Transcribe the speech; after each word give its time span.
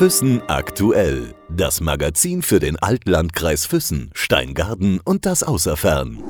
Füssen 0.00 0.40
aktuell. 0.46 1.34
Das 1.50 1.82
Magazin 1.82 2.40
für 2.40 2.58
den 2.58 2.78
Altlandkreis 2.78 3.66
Füssen, 3.66 4.10
Steingarten 4.14 4.98
und 5.04 5.26
das 5.26 5.42
Außerfern. 5.42 6.24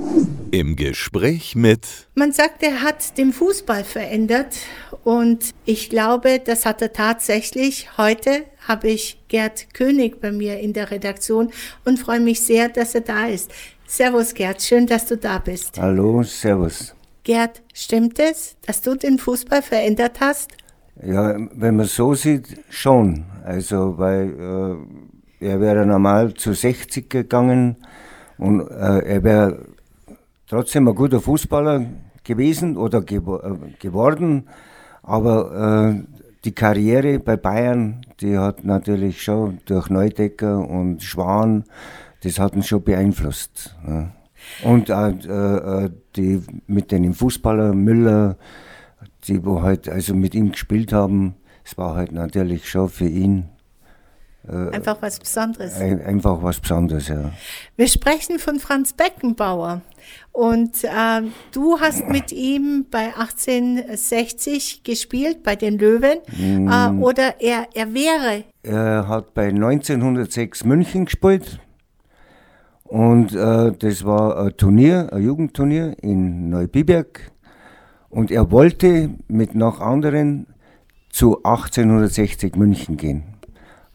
Im 0.51 0.75
Gespräch 0.75 1.55
mit. 1.55 1.87
Man 2.17 2.33
sagt, 2.33 2.65
er 2.65 2.83
hat 2.83 3.17
den 3.17 3.33
Fußball 3.33 3.85
verändert 3.85 4.57
und 5.05 5.51
ich 5.67 5.89
glaube, 5.89 6.41
das 6.45 6.67
hat 6.67 6.83
er 6.83 6.93
tatsächlich. 6.93 7.97
Heute 7.97 8.43
habe 8.67 8.89
ich 8.89 9.21
Gerd 9.29 9.73
König 9.73 10.21
bei 10.21 10.33
mir 10.33 10.59
in 10.59 10.73
der 10.73 10.91
Redaktion 10.91 11.53
und 11.85 12.01
freue 12.01 12.19
mich 12.19 12.41
sehr, 12.41 12.71
dass 12.71 12.97
er 12.97 13.03
da 13.03 13.29
ist. 13.29 13.53
Servus 13.87 14.35
Gerd, 14.35 14.61
schön, 14.63 14.89
dass 14.89 15.07
du 15.07 15.17
da 15.17 15.39
bist. 15.39 15.79
Hallo, 15.79 16.25
servus. 16.25 16.93
Gerd, 17.23 17.63
stimmt 17.73 18.19
es, 18.19 18.57
dass 18.67 18.83
du 18.83 18.97
den 18.97 19.21
Fußball 19.21 19.63
verändert 19.63 20.19
hast? 20.19 20.57
Ja, 21.05 21.35
wenn 21.55 21.77
man 21.77 21.87
so 21.87 22.15
sieht, 22.15 22.61
schon. 22.69 23.25
Also, 23.45 23.97
weil 23.97 24.79
äh, 25.41 25.47
er 25.47 25.61
wäre 25.61 25.87
normal 25.87 26.35
zu 26.35 26.53
60 26.53 27.09
gegangen 27.09 27.77
und 28.37 28.61
äh, 28.69 28.99
er 28.99 29.25
wäre 29.25 29.67
trotzdem 30.47 30.89
ein 30.89 30.95
guter 30.95 31.21
Fußballer 31.21 31.87
gewesen 32.25 32.77
oder 32.77 33.01
gewo 33.01 33.37
äh, 33.37 33.57
geworden. 33.79 34.49
Aber 35.03 35.95
äh, 35.95 36.05
die 36.45 36.53
Karriere 36.53 37.19
bei 37.19 37.37
Bayern, 37.37 38.03
die 38.21 38.37
hat 38.37 38.65
natürlich 38.65 39.23
schon 39.23 39.61
durch 39.65 39.89
Neudecker 39.89 40.69
und 40.69 41.03
Schwan, 41.03 41.65
das 42.23 42.39
hat 42.39 42.55
ihn 42.55 42.63
schon 42.63 42.83
beeinflusst. 42.83 43.77
Ja. 43.87 44.11
Und 44.65 44.91
äh, 44.91 45.11
äh, 45.11 45.91
die 46.17 46.43
mit 46.67 46.93
den 46.93 47.13
Fußballer 47.15 47.75
Müller, 47.75 48.37
die 49.25 49.45
wo 49.45 49.63
halt 49.63 49.89
also 49.89 50.15
mit 50.15 50.35
ihm 50.35 50.53
gespielt 50.53 50.93
haben, 50.93 51.35
es 51.65 51.77
war 51.79 51.95
halt 51.95 52.13
natürlich 52.13 52.69
schon 52.69 52.89
für 52.89 53.09
ihn 53.09 53.49
äh, 54.49 54.75
einfach 54.75 54.97
was 55.01 55.19
Besonderes. 55.19 55.77
Ein, 55.77 56.03
einfach 56.03 56.43
was 56.43 56.61
Besonderes, 56.61 57.09
ja. 57.09 57.33
Wir 57.77 57.89
sprechen 57.89 58.39
von 58.39 58.59
Franz 58.59 58.93
Beckenbauer. 58.93 59.83
Und 60.33 60.83
äh, 60.85 61.23
du 61.53 61.79
hast 61.79 62.09
mit 62.09 62.33
ihm 62.33 62.87
bei 62.91 63.15
1860 63.17 64.83
gespielt, 64.83 65.43
bei 65.43 65.57
den 65.57 65.79
Löwen. 65.79 66.19
Mm. 66.37 66.69
Äh, 66.69 67.03
oder 67.03 67.41
er, 67.41 67.69
er 67.75 67.93
wäre. 67.93 68.45
Er 68.63 69.09
hat 69.09 69.35
bei 69.35 69.49
1906 69.49 70.65
München 70.65 71.05
gespielt. 71.05 71.61
Und 72.85 73.35
äh, 73.35 73.73
das 73.79 74.05
war 74.05 74.39
ein 74.39 74.57
Turnier, 74.57 75.13
ein 75.13 75.23
Jugendturnier 75.23 75.95
in 76.03 76.49
Neubiberg. 76.49 77.31
Und 78.11 78.31
er 78.31 78.51
wollte 78.51 79.11
mit 79.29 79.55
noch 79.55 79.81
anderen 79.81 80.47
zu 81.11 81.39
1860 81.39 82.57
München 82.57 82.97
gehen. 82.97 83.23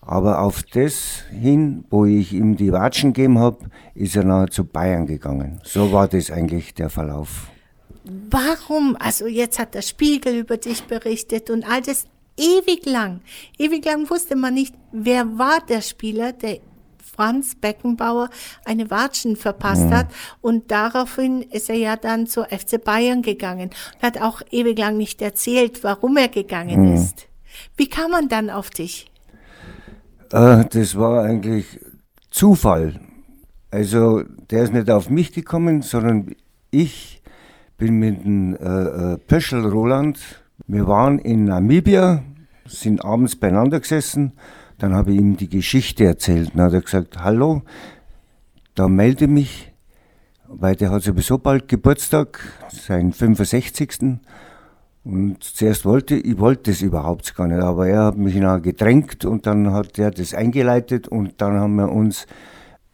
Aber 0.01 0.41
auf 0.41 0.63
das 0.63 1.23
hin, 1.31 1.83
wo 1.89 2.05
ich 2.05 2.31
ihm 2.33 2.55
die 2.55 2.71
Watschen 2.71 3.13
gegeben 3.13 3.39
habe, 3.39 3.65
ist 3.95 4.15
er 4.15 4.23
nachher 4.23 4.51
zu 4.51 4.63
Bayern 4.63 5.07
gegangen. 5.07 5.59
So 5.63 5.91
war 5.91 6.07
das 6.07 6.29
eigentlich 6.29 6.73
der 6.73 6.89
Verlauf. 6.89 7.49
Warum? 8.29 8.95
Also 8.99 9.25
jetzt 9.25 9.57
hat 9.57 9.73
der 9.73 9.81
Spiegel 9.81 10.35
über 10.37 10.57
dich 10.57 10.83
berichtet 10.83 11.49
und 11.49 11.67
all 11.67 11.81
das 11.81 12.05
ewig 12.37 12.85
lang. 12.85 13.21
Ewig 13.57 13.83
lang 13.83 14.09
wusste 14.09 14.35
man 14.35 14.53
nicht, 14.53 14.75
wer 14.91 15.39
war 15.39 15.59
der 15.67 15.81
Spieler, 15.81 16.31
der 16.33 16.59
Franz 17.15 17.55
Beckenbauer 17.55 18.29
eine 18.65 18.89
Watschen 18.89 19.35
verpasst 19.35 19.85
mhm. 19.85 19.93
hat. 19.93 20.07
Und 20.41 20.71
daraufhin 20.71 21.41
ist 21.41 21.69
er 21.69 21.77
ja 21.77 21.95
dann 21.95 22.27
zur 22.27 22.45
FC 22.45 22.83
Bayern 22.83 23.21
gegangen 23.21 23.69
und 23.95 24.03
hat 24.03 24.21
auch 24.21 24.41
ewig 24.51 24.77
lang 24.77 24.97
nicht 24.97 25.21
erzählt, 25.21 25.83
warum 25.83 26.17
er 26.17 26.27
gegangen 26.27 26.89
mhm. 26.89 26.95
ist. 26.95 27.27
Wie 27.77 27.87
kam 27.87 28.11
man 28.11 28.27
dann 28.27 28.49
auf 28.49 28.69
dich? 28.69 29.11
Äh, 30.31 30.65
das 30.65 30.97
war 30.97 31.23
eigentlich 31.23 31.79
Zufall. 32.29 32.99
Also 33.71 34.23
der 34.49 34.63
ist 34.63 34.73
nicht 34.73 34.89
auf 34.89 35.09
mich 35.09 35.31
gekommen, 35.31 35.81
sondern 35.81 36.35
ich 36.71 37.21
bin 37.77 37.95
mit 37.99 38.23
dem 38.23 38.55
äh, 38.55 39.13
äh, 39.13 39.17
Pöschel 39.17 39.65
Roland, 39.65 40.19
wir 40.67 40.87
waren 40.87 41.19
in 41.19 41.45
Namibia, 41.45 42.23
sind 42.65 43.03
abends 43.03 43.35
beieinander 43.35 43.79
gesessen 43.79 44.33
dann 44.77 44.93
habe 44.93 45.11
ich 45.11 45.19
ihm 45.19 45.37
die 45.37 45.49
Geschichte 45.49 46.05
erzählt. 46.05 46.51
Dann 46.53 46.65
hat 46.65 46.73
er 46.73 46.81
gesagt, 46.81 47.17
hallo, 47.23 47.61
da 48.75 48.87
melde 48.87 49.27
mich, 49.27 49.71
weil 50.47 50.75
der 50.75 50.91
hat 50.91 51.03
sowieso 51.03 51.37
bald 51.37 51.67
Geburtstag, 51.67 52.39
seinen 52.69 53.13
65. 53.13 54.19
Und 55.03 55.43
zuerst 55.43 55.85
wollte, 55.85 56.15
ich 56.15 56.39
wollte 56.39 56.71
das 56.71 56.81
überhaupt 56.81 57.35
gar 57.35 57.47
nicht, 57.47 57.61
aber 57.61 57.87
er 57.87 58.05
hat 58.05 58.17
mich 58.17 58.35
nachher 58.35 58.59
gedrängt 58.59 59.23
und 59.23 59.45
dann 59.45 59.71
hat 59.71 59.99
er 59.99 60.11
das 60.11 60.33
eingeleitet 60.33 61.07
und 61.07 61.39
dann 61.41 61.53
haben 61.53 61.75
wir 61.75 61.91
uns 61.91 62.25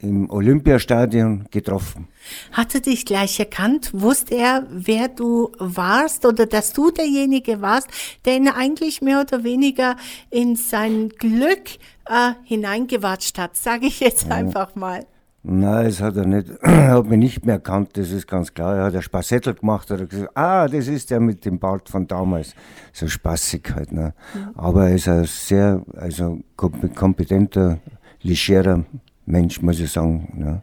im 0.02 0.30
Olympiastadion 0.30 1.46
getroffen. 1.52 2.08
Hat 2.52 2.74
er 2.76 2.82
dich 2.82 3.06
gleich 3.06 3.40
erkannt? 3.40 3.92
Wusste 3.94 4.36
er, 4.36 4.68
wer 4.70 5.08
du 5.08 5.52
warst 5.60 6.26
oder 6.26 6.46
dass 6.46 6.74
du 6.74 6.92
derjenige 6.92 7.62
warst, 7.62 7.88
der 8.26 8.36
ihn 8.36 8.48
eigentlich 8.48 9.02
mehr 9.02 9.22
oder 9.22 9.44
weniger 9.44 9.96
in 10.30 10.56
sein 10.56 11.10
Glück 11.10 11.78
äh, 12.08 12.34
hineingewatscht 12.44 13.38
hat, 13.38 13.56
sage 13.56 13.88
ich 13.88 14.00
jetzt 14.00 14.28
ja. 14.28 14.36
einfach 14.36 14.76
mal. 14.76 15.06
Nein, 15.44 15.86
das 15.86 16.02
hat 16.02 16.18
er 16.18 16.26
nicht. 16.26 16.50
Er 16.62 16.92
hat 16.98 17.08
mich 17.08 17.18
nicht 17.18 17.46
mehr 17.46 17.56
erkannt, 17.56 17.98
das 17.98 18.12
ist 18.12 18.28
ganz 18.28 18.54
klar. 18.54 18.78
Er 18.78 18.84
hat 18.86 18.96
ein 18.96 19.02
Spassettel 19.02 19.56
gemacht 19.56 19.90
hat 19.90 20.08
gesagt, 20.08 20.38
ah, 20.38 20.68
das 20.68 20.88
ist 20.88 21.10
der 21.10 21.20
mit 21.20 21.46
dem 21.46 21.58
Bart 21.58 21.90
von 21.90 22.08
damals. 22.08 22.54
So 22.94 23.08
spaßig 23.08 23.74
halt. 23.74 23.92
Ne? 23.92 24.14
Mhm. 24.36 24.52
Aber 24.56 24.90
er 24.90 24.96
ist 24.96 25.08
ein 25.08 25.26
sehr 25.26 25.84
also 25.96 26.42
kompetenter, 26.56 27.80
legerer 28.22 28.86
Mensch, 29.32 29.62
muss 29.62 29.80
ich 29.80 29.92
sagen. 29.92 30.32
Ne? 30.36 30.62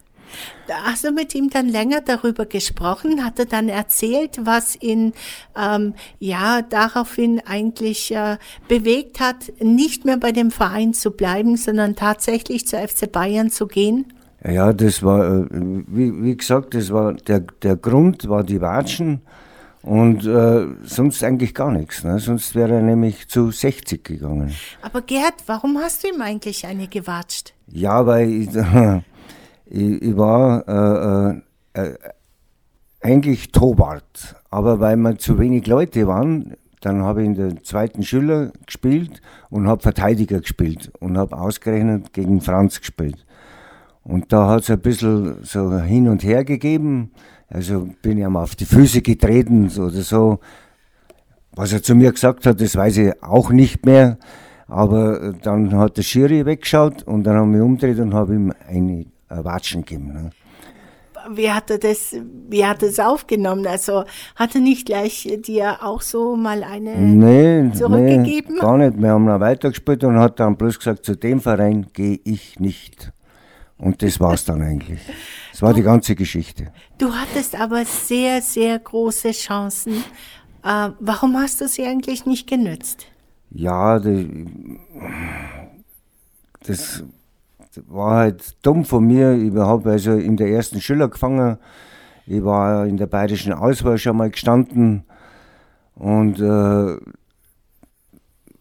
Hast 0.68 1.04
du 1.04 1.10
mit 1.10 1.34
ihm 1.34 1.48
dann 1.48 1.68
länger 1.68 2.02
darüber 2.02 2.44
gesprochen? 2.44 3.24
Hat 3.24 3.38
er 3.38 3.46
dann 3.46 3.68
erzählt, 3.68 4.40
was 4.42 4.76
ihn 4.80 5.14
ähm, 5.56 5.94
ja 6.18 6.60
daraufhin 6.62 7.40
eigentlich 7.46 8.14
äh, 8.14 8.36
bewegt 8.68 9.20
hat, 9.20 9.50
nicht 9.60 10.04
mehr 10.04 10.18
bei 10.18 10.32
dem 10.32 10.50
Verein 10.50 10.92
zu 10.92 11.10
bleiben, 11.10 11.56
sondern 11.56 11.96
tatsächlich 11.96 12.66
zur 12.66 12.80
FC 12.80 13.10
Bayern 13.10 13.50
zu 13.50 13.66
gehen? 13.66 14.12
Ja, 14.44 14.72
das 14.72 15.02
war, 15.02 15.26
äh, 15.26 15.46
wie, 15.50 16.22
wie 16.22 16.36
gesagt, 16.36 16.74
das 16.74 16.92
war 16.92 17.14
der, 17.14 17.40
der 17.40 17.76
Grund 17.76 18.28
war 18.28 18.44
die 18.44 18.60
Watschen 18.60 19.22
und 19.82 20.26
äh, 20.26 20.66
sonst 20.82 21.22
eigentlich 21.22 21.54
gar 21.54 21.70
nichts. 21.70 22.04
Ne? 22.04 22.18
Sonst 22.18 22.54
wäre 22.54 22.74
er 22.74 22.82
nämlich 22.82 23.28
zu 23.28 23.50
60 23.50 24.04
gegangen. 24.04 24.54
Aber 24.82 25.02
Gerd, 25.02 25.34
warum 25.46 25.78
hast 25.78 26.04
du 26.04 26.08
ihm 26.08 26.20
eigentlich 26.20 26.66
eine 26.66 26.88
gewatscht? 26.88 27.54
Ja, 27.68 28.06
weil 28.06 28.30
ich, 28.30 28.48
ich, 29.66 30.02
ich 30.02 30.16
war 30.16 31.42
äh, 31.74 31.80
äh, 31.80 31.94
eigentlich 33.00 33.52
Tobart, 33.52 34.36
aber 34.50 34.80
weil 34.80 34.96
wir 34.96 35.18
zu 35.18 35.38
wenig 35.38 35.66
Leute 35.66 36.06
waren, 36.06 36.56
dann 36.80 37.02
habe 37.02 37.22
ich 37.22 37.26
in 37.26 37.34
der 37.34 37.62
zweiten 37.62 38.02
Schüler 38.02 38.52
gespielt 38.66 39.20
und 39.50 39.66
habe 39.66 39.82
Verteidiger 39.82 40.40
gespielt 40.40 40.92
und 41.00 41.18
habe 41.18 41.36
ausgerechnet 41.36 42.12
gegen 42.12 42.40
Franz 42.40 42.80
gespielt. 42.80 43.24
Und 44.04 44.32
da 44.32 44.48
hat 44.48 44.62
es 44.62 44.70
ein 44.70 44.80
bisschen 44.80 45.44
so 45.44 45.78
hin 45.80 46.08
und 46.08 46.22
her 46.22 46.44
gegeben. 46.44 47.10
Also 47.48 47.88
bin 48.02 48.18
ich 48.18 48.24
einmal 48.24 48.44
auf 48.44 48.56
die 48.56 48.66
Füße 48.66 49.02
getreten 49.02 49.70
oder 49.78 50.02
so. 50.02 50.40
Was 51.52 51.72
er 51.72 51.82
zu 51.82 51.94
mir 51.94 52.12
gesagt 52.12 52.46
hat, 52.46 52.60
das 52.60 52.76
weiß 52.76 52.98
ich 52.98 53.22
auch 53.22 53.50
nicht 53.50 53.84
mehr. 53.86 54.18
Aber 54.68 55.22
äh, 55.22 55.32
dann 55.42 55.74
hat 55.76 55.96
der 55.96 56.02
Schiri 56.02 56.44
weggeschaut 56.44 57.02
und 57.04 57.24
dann 57.24 57.36
haben 57.36 57.54
wir 57.54 57.64
umgedreht 57.64 57.98
und 58.00 58.14
habe 58.14 58.34
ihm 58.34 58.52
eine 58.68 59.06
Watschen 59.28 59.82
gegeben. 59.82 60.12
Ne? 60.12 60.30
Wie 61.30 61.50
hat 61.50 61.70
er 61.70 61.78
das, 61.78 62.14
wie 62.48 62.64
hat 62.64 62.82
er 62.82 62.88
das 62.88 63.00
aufgenommen? 63.00 63.66
Also 63.66 64.04
hat 64.36 64.54
er 64.54 64.60
nicht 64.60 64.86
gleich 64.86 65.28
dir 65.44 65.78
auch 65.82 66.02
so 66.02 66.36
mal 66.36 66.62
eine 66.62 66.96
nee, 66.96 67.72
zurückgegeben? 67.72 68.54
Nee, 68.54 68.60
gar 68.60 68.78
nicht. 68.78 69.00
Wir 69.00 69.10
haben 69.10 69.24
noch 69.24 69.40
weitergespielt 69.40 70.04
und 70.04 70.18
hat 70.18 70.38
dann 70.40 70.56
bloß 70.56 70.78
gesagt, 70.78 71.04
zu 71.04 71.16
dem 71.16 71.40
Verein 71.40 71.86
gehe 71.92 72.20
ich 72.24 72.60
nicht. 72.60 73.12
Und 73.78 74.02
das 74.02 74.18
war 74.18 74.34
es 74.34 74.44
dann 74.44 74.60
eigentlich. 74.60 75.00
Das 75.52 75.62
war 75.62 75.72
die 75.72 75.82
ganze 75.82 76.14
Geschichte. 76.14 76.72
Du 76.98 77.12
hattest 77.12 77.58
aber 77.58 77.84
sehr, 77.84 78.42
sehr 78.42 78.78
große 78.78 79.30
Chancen. 79.30 80.04
Äh, 80.64 80.90
warum 80.98 81.36
hast 81.36 81.60
du 81.60 81.68
sie 81.68 81.86
eigentlich 81.86 82.26
nicht 82.26 82.48
genützt? 82.48 83.06
Ja, 83.50 83.98
die, 83.98 84.78
das 86.66 87.04
war 87.86 88.16
halt 88.16 88.56
dumm 88.62 88.84
von 88.84 89.06
mir. 89.06 89.32
Ich 89.32 89.54
habe 89.54 89.90
also 89.90 90.12
in 90.12 90.36
der 90.36 90.48
ersten 90.48 90.80
Schüler 90.80 91.08
gefangen. 91.08 91.58
Ich 92.26 92.44
war 92.44 92.86
in 92.86 92.96
der 92.96 93.06
bayerischen 93.06 93.52
Auswahl 93.52 93.98
schon 93.98 94.16
mal 94.16 94.30
gestanden. 94.30 95.04
Und 95.94 96.40
äh, 96.40 96.96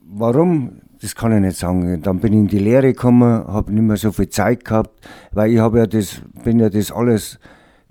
warum? 0.02 0.81
Das 1.07 1.15
kann 1.15 1.31
ich 1.31 1.39
nicht 1.39 1.56
sagen. 1.56 2.01
Dann 2.01 2.19
bin 2.19 2.33
ich 2.33 2.39
in 2.39 2.48
die 2.48 2.59
Lehre 2.59 2.92
gekommen, 2.92 3.48
habe 3.48 3.71
nicht 3.71 3.81
mehr 3.81 3.95
so 3.95 4.12
viel 4.12 4.27
Zeit 4.27 4.65
gehabt, 4.65 5.07
weil 5.31 5.54
ich 5.54 5.59
habe 5.59 5.80
ja 5.80 5.88
das, 5.88 6.21
bin 6.44 6.59
ja 6.59 6.69
das 6.69 6.92
alles 6.92 7.39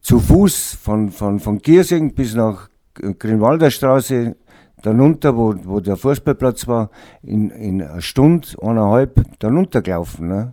zu 0.03 0.21
Fuß 0.21 0.77
von, 0.83 1.09
von, 1.11 1.41
von 1.41 1.57
Giersing 1.57 2.13
bis 2.13 2.35
nach 2.35 2.69
Grünwalder 2.93 3.71
Straße 3.71 4.37
dann 4.83 5.01
runter, 5.01 5.35
wo, 5.35 5.55
wo 5.65 5.81
der 5.81 5.97
Fußballplatz 5.97 6.69
war, 6.69 6.91
in, 7.23 7.49
in 7.49 7.81
einer 7.81 8.03
Stunde, 8.03 8.49
eineinhalb, 8.61 9.25
dann 9.39 9.57
runtergelaufen. 9.57 10.29
Ne? 10.29 10.51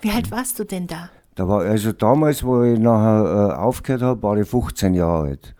Wie 0.00 0.10
alt 0.10 0.30
warst 0.30 0.58
du 0.58 0.64
denn 0.64 0.86
da? 0.86 1.10
Da 1.34 1.46
war, 1.46 1.64
also 1.64 1.92
damals, 1.92 2.42
wo 2.42 2.62
ich 2.62 2.78
nachher 2.78 3.50
äh, 3.50 3.54
aufgehört 3.56 4.00
habe, 4.00 4.22
war 4.22 4.38
ich 4.38 4.48
15 4.48 4.94
Jahre 4.94 5.28
alt. 5.28 5.54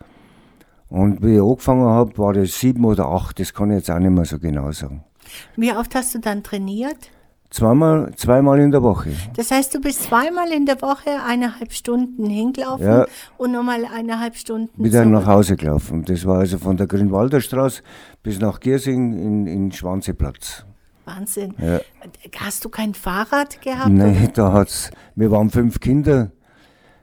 Und 0.88 1.22
wie 1.22 1.34
ich 1.34 1.42
angefangen 1.42 1.84
habe, 1.84 2.16
war 2.16 2.32
das 2.32 2.58
sieben 2.58 2.86
oder 2.86 3.08
acht, 3.08 3.38
das 3.40 3.52
kann 3.52 3.70
ich 3.72 3.76
jetzt 3.76 3.90
auch 3.90 3.98
nicht 3.98 4.08
mehr 4.08 4.24
so 4.24 4.38
genau 4.38 4.72
sagen. 4.72 5.04
Wie 5.56 5.72
oft 5.72 5.94
hast 5.94 6.14
du 6.14 6.18
dann 6.18 6.42
trainiert? 6.42 7.10
Zweimal, 7.50 8.12
zweimal 8.16 8.58
in 8.58 8.72
der 8.72 8.82
Woche. 8.82 9.10
Das 9.36 9.50
heißt, 9.52 9.72
du 9.74 9.80
bist 9.80 10.02
zweimal 10.02 10.50
in 10.52 10.66
der 10.66 10.82
Woche 10.82 11.10
eineinhalb 11.24 11.72
Stunden 11.72 12.28
hingelaufen 12.28 12.84
Ja. 12.86 13.06
und 13.38 13.52
nochmal 13.52 13.84
eineinhalb 13.86 14.34
Stunden 14.36 14.82
Wieder 14.84 15.02
zurück. 15.02 15.12
nach 15.14 15.26
Hause 15.26 15.56
gelaufen. 15.56 16.04
Das 16.04 16.26
war 16.26 16.40
also 16.40 16.58
von 16.58 16.76
der 16.76 16.88
Grünwalder 16.88 17.40
Straße 17.40 17.82
bis 18.22 18.40
nach 18.40 18.58
Giersing 18.58 19.12
in, 19.16 19.46
in 19.46 19.72
Schwanzeplatz. 19.72 20.64
Wahnsinn. 21.04 21.54
Ja. 21.58 21.80
Hast 22.40 22.64
du 22.64 22.68
kein 22.68 22.92
Fahrrad 22.94 23.62
gehabt? 23.62 23.90
Nein, 23.90 24.28
da 24.34 24.52
hat's, 24.52 24.90
wir 25.14 25.30
waren 25.30 25.48
fünf 25.50 25.78
Kinder, 25.78 26.32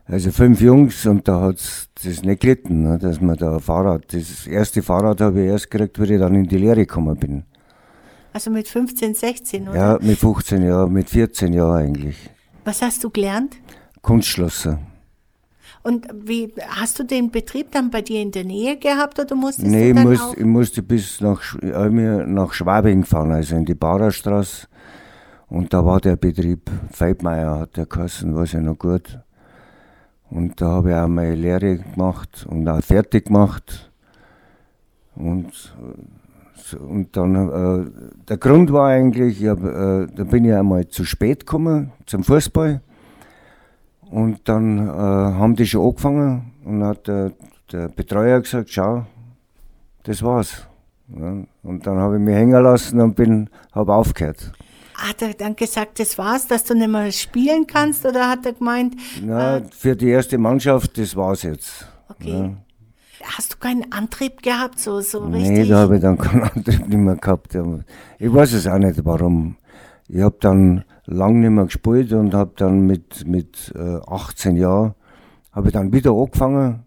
also 0.05 0.29
fünf 0.31 0.59
Jungs 0.59 1.05
und 1.05 1.25
da 1.29 1.39
hat's 1.39 1.87
das 2.03 2.21
nicht 2.21 2.41
gelitten, 2.41 2.83
ne, 2.83 2.97
dass 2.99 3.21
man 3.21 3.37
da 3.37 3.53
ein 3.55 3.59
Fahrrad, 3.61 4.13
das 4.13 4.45
erste 4.45 4.83
Fahrrad 4.83 5.21
habe 5.21 5.41
ich 5.43 5.47
erst 5.47 5.71
gekriegt, 5.71 6.01
wie 6.01 6.13
ich 6.15 6.19
dann 6.19 6.35
in 6.35 6.47
die 6.47 6.57
Lehre 6.57 6.85
gekommen 6.85 7.15
bin. 7.17 7.43
Also 8.33 8.49
mit 8.49 8.67
15, 8.67 9.13
16, 9.13 9.69
oder? 9.69 9.77
Ja, 9.77 9.99
mit 10.01 10.17
15 10.17 10.63
Jahren, 10.63 10.91
mit 10.91 11.09
14 11.09 11.53
Jahren 11.53 11.77
eigentlich. 11.77 12.17
Was 12.65 12.81
hast 12.81 13.03
du 13.03 13.09
gelernt? 13.09 13.57
Kunstschlosser. 14.01 14.79
Und 15.83 16.07
wie 16.13 16.53
hast 16.67 16.97
du 16.97 17.03
den 17.03 17.29
Betrieb 17.29 17.71
dann 17.71 17.91
bei 17.91 18.01
dir 18.01 18.21
in 18.21 18.31
der 18.31 18.45
Nähe 18.45 18.77
gehabt 18.77 19.19
oder 19.19 19.35
musstest 19.35 19.67
Nee, 19.67 19.83
du 19.83 19.89
ich, 19.89 19.95
dann 19.95 20.09
muss, 20.09 20.21
auch? 20.21 20.37
ich 20.37 20.45
musste 20.45 20.81
bis 20.81 21.19
nach, 21.21 21.41
äh, 21.61 21.89
nach 21.89 22.53
Schwabing 22.53 23.03
fahren, 23.03 23.31
also 23.31 23.55
in 23.55 23.65
die 23.65 23.75
Barerstraße. 23.75 24.67
Und 25.49 25.73
da 25.73 25.85
war 25.85 25.99
der 25.99 26.15
Betrieb, 26.15 26.71
Feibmeier 26.91 27.59
hat 27.59 27.77
der 27.77 27.85
geheißen, 27.85 28.33
weiß 28.33 28.55
ich 28.55 28.61
noch 28.61 28.79
gut. 28.79 29.19
Und 30.29 30.59
da 30.59 30.67
habe 30.67 30.89
ich 30.91 30.95
auch 30.95 31.07
meine 31.07 31.35
Lehre 31.35 31.77
gemacht 31.77 32.45
und 32.49 32.67
auch 32.67 32.81
fertig 32.81 33.25
gemacht. 33.25 33.91
Und, 35.15 35.75
äh, 36.73 36.77
und 36.77 37.15
dann, 37.15 37.35
äh, 37.35 37.91
der 38.27 38.37
Grund 38.37 38.71
war 38.71 38.89
eigentlich, 38.89 39.41
ich 39.41 39.47
hab, 39.47 39.63
äh, 39.63 40.07
da 40.13 40.23
bin 40.23 40.45
ich 40.45 40.53
einmal 40.53 40.87
zu 40.87 41.05
spät 41.05 41.41
gekommen 41.41 41.91
zum 42.05 42.23
Fußball. 42.23 42.81
Und 44.09 44.47
dann 44.47 44.87
äh, 44.87 44.91
haben 44.91 45.55
die 45.55 45.65
schon 45.65 45.87
angefangen 45.87 46.51
und 46.65 46.83
hat 46.83 47.07
der, 47.07 47.31
der 47.71 47.89
Betreuer 47.89 48.41
gesagt, 48.41 48.69
schau, 48.69 49.05
das 50.03 50.21
war's. 50.21 50.67
Ja, 51.07 51.43
und 51.63 51.85
dann 51.85 51.97
habe 51.97 52.15
ich 52.15 52.21
mich 52.21 52.35
hängen 52.35 52.61
lassen 52.63 52.99
und 53.01 53.15
bin, 53.15 53.49
habe 53.71 53.93
aufgehört. 53.93 54.51
Hat 54.95 55.21
er 55.21 55.33
dann 55.33 55.55
gesagt, 55.55 55.99
das 55.99 56.17
war's, 56.17 56.47
dass 56.47 56.63
du 56.63 56.75
nicht 56.75 56.89
mehr 56.89 57.11
spielen 57.11 57.65
kannst 57.67 58.05
oder 58.05 58.29
hat 58.29 58.45
er 58.45 58.53
gemeint, 58.53 58.95
Na, 59.21 59.61
für 59.71 59.95
die 59.95 60.09
erste 60.09 60.37
Mannschaft, 60.37 60.97
das 60.97 61.15
war's 61.15 61.43
jetzt. 61.43 61.87
okay. 62.09 62.55
Hast 63.25 63.53
du 63.53 63.57
keinen 63.57 63.91
Antrieb 63.91 64.41
gehabt, 64.41 64.79
so, 64.79 64.99
so 65.01 65.25
Nee, 65.25 65.47
richtig? 65.47 65.69
da 65.69 65.79
habe 65.79 65.95
ich 65.95 66.01
dann 66.01 66.17
keinen 66.17 66.43
Antrieb 66.55 66.87
nicht 66.87 66.97
mehr 66.97 67.15
gehabt. 67.15 67.57
Ich 68.19 68.33
weiß 68.33 68.53
es 68.53 68.67
auch 68.67 68.77
nicht, 68.77 69.03
warum. 69.05 69.55
Ich 70.07 70.21
habe 70.21 70.35
dann 70.39 70.83
lang 71.05 71.39
nicht 71.39 71.49
mehr 71.49 71.65
gespielt 71.65 72.11
und 72.13 72.33
habe 72.33 72.51
dann 72.57 72.85
mit, 72.85 73.25
mit 73.25 73.73
äh, 73.75 73.99
18 74.05 74.57
Jahren, 74.57 74.93
habe 75.51 75.67
ich 75.67 75.73
dann 75.73 75.93
wieder 75.93 76.11
angefangen 76.11 76.83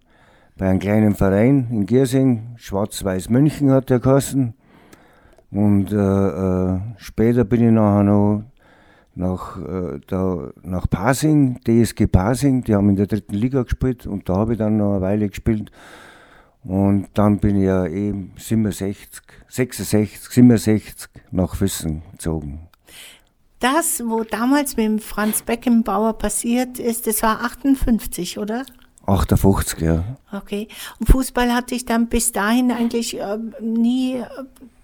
bei 0.59 0.69
einem 0.69 0.79
kleinen 0.79 1.15
Verein 1.15 1.69
in 1.71 1.87
Giersing, 1.87 2.55
Schwarz-Weiß 2.57 3.29
München 3.29 3.71
hat 3.71 3.91
der 3.91 4.01
geheißen. 4.01 4.55
Und 5.51 5.93
äh, 5.93 5.97
äh, 5.97 6.81
später 6.97 7.45
bin 7.45 7.67
ich 7.67 7.73
nachher 7.73 8.05
noch 8.05 8.43
nach, 9.15 9.59
äh, 9.59 10.01
da, 10.07 10.51
nach 10.63 10.89
Pasing, 10.89 11.61
DSG 11.67 12.07
Pasing, 12.07 12.65
die 12.65 12.75
haben 12.75 12.89
in 12.91 12.97
der 12.97 13.07
dritten 13.07 13.35
Liga 13.35 13.63
gespielt 13.63 14.07
und 14.07 14.29
da 14.29 14.37
habe 14.37 14.53
ich 14.53 14.59
dann 14.59 14.77
noch 14.77 14.93
eine 14.93 15.01
Weile 15.03 15.29
gespielt. 15.29 15.71
Und 16.67 17.09
dann 17.15 17.39
bin 17.39 17.57
ich 17.57 17.65
ja 17.67 17.87
eben 17.87 18.33
67, 18.39 19.23
66, 19.49 20.31
67 20.31 21.09
nach 21.31 21.55
Füssen 21.55 22.03
gezogen. 22.13 22.69
Das, 23.61 24.03
wo 24.05 24.25
damals 24.25 24.77
mit 24.77 24.85
dem 24.87 24.99
Franz 24.99 25.43
Beckenbauer 25.43 26.15
passiert 26.19 26.79
ist, 26.79 27.07
das 27.07 27.23
war 27.23 27.43
58, 27.43 28.39
oder? 28.39 28.65
58, 29.07 29.81
ja. 29.81 30.05
Okay. 30.33 30.69
Und 30.99 31.09
Fußball 31.09 31.55
hat 31.55 31.71
dich 31.71 31.85
dann 31.87 32.09
bis 32.09 32.33
dahin 32.33 32.71
eigentlich 32.73 33.19
äh, 33.19 33.39
nie 33.63 34.17
äh, 34.17 34.25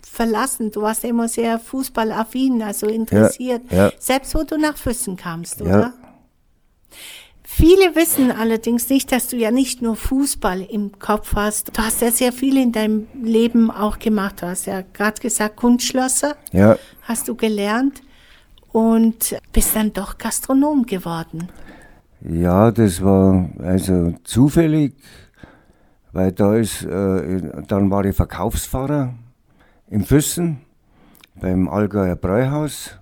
verlassen. 0.00 0.70
Du 0.70 0.82
warst 0.82 1.04
immer 1.04 1.26
sehr 1.28 1.58
fußballaffin, 1.58 2.62
also 2.62 2.86
interessiert. 2.86 3.62
ja. 3.70 3.90
Selbst 3.98 4.34
wo 4.34 4.44
du 4.44 4.56
nach 4.56 4.76
Füssen 4.76 5.16
kamst, 5.16 5.60
Ja. 5.60 5.66
oder? 5.66 5.92
Viele 7.54 7.94
wissen 7.94 8.30
allerdings 8.32 8.88
nicht, 8.88 9.12
dass 9.12 9.28
du 9.28 9.36
ja 9.36 9.50
nicht 9.50 9.82
nur 9.82 9.94
Fußball 9.94 10.62
im 10.62 10.98
Kopf 10.98 11.34
hast. 11.34 11.76
Du 11.76 11.82
hast 11.82 12.00
ja 12.00 12.10
sehr 12.10 12.32
viel 12.32 12.56
in 12.56 12.72
deinem 12.72 13.06
Leben 13.22 13.70
auch 13.70 13.98
gemacht. 13.98 14.40
Du 14.40 14.46
hast 14.46 14.64
ja 14.66 14.82
gerade 14.94 15.20
gesagt, 15.20 15.56
Kunstschlosser 15.56 16.34
Ja, 16.52 16.76
hast 17.02 17.28
du 17.28 17.34
gelernt 17.34 18.00
und 18.72 19.36
bist 19.52 19.76
dann 19.76 19.92
doch 19.92 20.16
Gastronom 20.16 20.86
geworden. 20.86 21.48
ja, 22.26 22.70
das 22.70 23.02
war 23.04 23.50
also 23.58 24.14
zufällig, 24.24 24.94
weil 26.12 26.32
da 26.32 26.56
ist, 26.56 26.82
äh, 26.84 27.42
dann 27.68 27.90
war 27.90 28.04
ich 28.06 28.16
Verkaufsfahrer 28.16 29.12
in 29.90 30.04
Füssen 30.04 30.60
beim 31.34 31.68
Allgäuer 31.68 32.16
Bräuhaus 32.16 32.96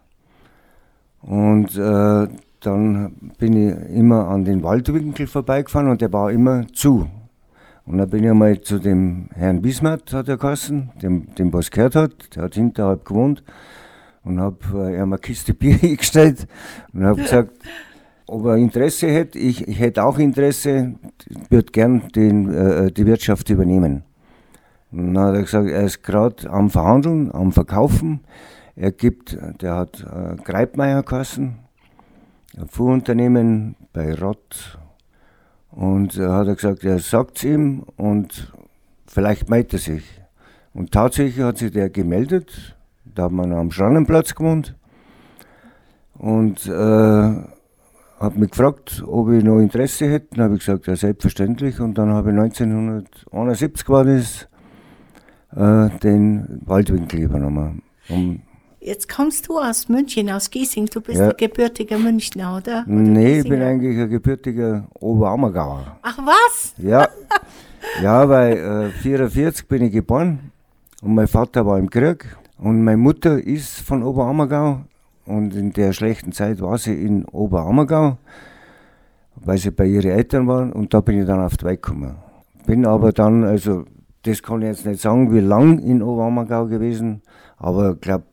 und 1.22 1.76
äh, 1.76 2.26
dann 2.60 3.32
bin 3.38 3.56
ich 3.56 3.96
immer 3.96 4.28
an 4.28 4.44
den 4.44 4.62
Waldwinkel 4.62 5.26
vorbeigefahren 5.26 5.88
und 5.88 6.00
der 6.00 6.12
war 6.12 6.30
immer 6.30 6.66
zu. 6.72 7.08
Und 7.86 7.98
dann 7.98 8.08
bin 8.10 8.22
ich 8.22 8.30
einmal 8.30 8.60
zu 8.60 8.78
dem 8.78 9.28
Herrn 9.34 9.62
Bismarck, 9.62 10.12
hat 10.12 10.28
er 10.28 10.36
geheißen, 10.36 10.90
dem, 11.02 11.34
dem 11.34 11.52
was 11.52 11.70
gehört 11.70 11.96
hat, 11.96 12.36
der 12.36 12.44
hat 12.44 12.54
hinterhalb 12.54 13.04
gewohnt 13.04 13.42
und 14.22 14.38
habe 14.38 14.58
äh, 14.74 14.96
ihm 14.96 15.12
eine 15.12 15.18
Kiste 15.18 15.54
Bier 15.54 15.74
hingestellt 15.74 16.46
und 16.92 17.04
habe 17.04 17.22
gesagt, 17.22 17.52
ob 18.26 18.44
er 18.46 18.56
Interesse 18.56 19.08
hätte. 19.08 19.38
Ich, 19.38 19.66
ich 19.66 19.80
hätte 19.80 20.04
auch 20.04 20.18
Interesse, 20.18 20.94
würde 21.48 21.72
gern 21.72 22.08
den, 22.14 22.52
äh, 22.52 22.92
die 22.92 23.06
Wirtschaft 23.06 23.50
übernehmen. 23.50 24.04
Und 24.92 25.14
dann 25.14 25.24
hat 25.24 25.34
er 25.34 25.42
gesagt, 25.42 25.68
er 25.68 25.82
ist 25.82 26.02
gerade 26.02 26.50
am 26.50 26.70
Verhandeln, 26.70 27.32
am 27.32 27.52
Verkaufen. 27.52 28.20
Er 28.76 28.92
gibt, 28.92 29.36
der 29.60 29.76
hat 29.76 30.00
äh, 30.04 30.36
Greipmeier 30.42 31.02
geheißen, 31.02 31.58
Fuhrunternehmen 32.68 33.76
bei 33.92 34.14
Rott. 34.14 34.78
Und 35.70 36.16
äh, 36.16 36.26
hat 36.26 36.48
er 36.48 36.56
gesagt, 36.56 36.84
er 36.84 36.98
sagt 36.98 37.38
es 37.38 37.44
ihm 37.44 37.84
und 37.96 38.52
vielleicht 39.06 39.48
meldet 39.48 39.74
er 39.74 39.78
sich. 39.78 40.20
Und 40.74 40.92
tatsächlich 40.92 41.44
hat 41.44 41.58
sich 41.58 41.70
der 41.70 41.90
gemeldet. 41.90 42.76
Da 43.04 43.24
hat 43.24 43.32
man 43.32 43.52
am 43.52 43.70
Schrannenplatz 43.70 44.34
gewohnt. 44.34 44.76
Und 46.14 46.66
äh, 46.66 47.34
hat 48.20 48.36
mich 48.36 48.50
gefragt, 48.50 49.02
ob 49.06 49.30
ich 49.30 49.42
noch 49.42 49.58
Interesse 49.58 50.08
hätte. 50.10 50.28
Dann 50.32 50.44
habe 50.44 50.54
ich 50.54 50.60
gesagt, 50.60 50.86
ja, 50.86 50.94
selbstverständlich. 50.94 51.80
Und 51.80 51.96
dann 51.96 52.10
habe 52.10 52.30
ich 52.30 52.38
1971 52.38 53.88
war 53.88 54.04
das, 54.04 54.48
äh, 55.56 55.98
den 56.00 56.60
Waldwinkel 56.66 57.20
übernommen. 57.20 57.82
Um, 58.08 58.42
Jetzt 58.82 59.14
kommst 59.14 59.46
du 59.46 59.58
aus 59.58 59.90
München, 59.90 60.30
aus 60.30 60.48
Giesing. 60.50 60.86
Du 60.86 61.02
bist 61.02 61.18
Ja. 61.18 61.28
ein 61.28 61.36
gebürtiger 61.36 61.98
Münchner, 61.98 62.56
oder? 62.56 62.84
oder 62.86 62.86
nee, 62.86 63.40
ich 63.40 63.48
bin 63.48 63.60
eigentlich 63.60 63.98
ein 63.98 64.08
gebürtiger 64.08 64.86
Oberammergauer. 64.98 65.98
Ach 66.00 66.18
was? 66.18 66.74
Ja, 66.78 67.06
ja 68.02 68.26
weil 68.26 68.56
äh, 68.56 68.90
44 68.90 69.68
bin 69.68 69.82
ich 69.82 69.92
geboren 69.92 70.50
und 71.02 71.14
mein 71.14 71.28
Vater 71.28 71.66
war 71.66 71.78
im 71.78 71.90
Krieg 71.90 72.24
und 72.56 72.82
meine 72.82 72.96
Mutter 72.96 73.38
ist 73.38 73.80
von 73.82 74.02
Oberammergau 74.02 74.80
und 75.26 75.54
in 75.54 75.74
der 75.74 75.92
schlechten 75.92 76.32
Zeit 76.32 76.62
war 76.62 76.78
sie 76.78 76.94
in 76.94 77.26
Oberammergau, 77.26 78.16
weil 79.36 79.58
sie 79.58 79.72
bei 79.72 79.84
ihren 79.84 80.10
Eltern 80.10 80.48
waren 80.48 80.72
und 80.72 80.94
da 80.94 81.02
bin 81.02 81.20
ich 81.20 81.26
dann 81.26 81.40
auf 81.40 81.58
die 81.58 81.66
Welt 81.66 81.82
gekommen. 81.82 82.16
Bin 82.64 82.86
aber 82.86 83.12
dann, 83.12 83.44
also 83.44 83.84
das 84.22 84.42
kann 84.42 84.62
ich 84.62 84.68
jetzt 84.68 84.86
nicht 84.86 85.02
sagen, 85.02 85.34
wie 85.34 85.40
lang 85.40 85.80
in 85.80 86.02
Oberammergau 86.02 86.64
gewesen, 86.66 87.20
aber 87.60 87.92
ich 87.92 88.00
glaube 88.00 88.24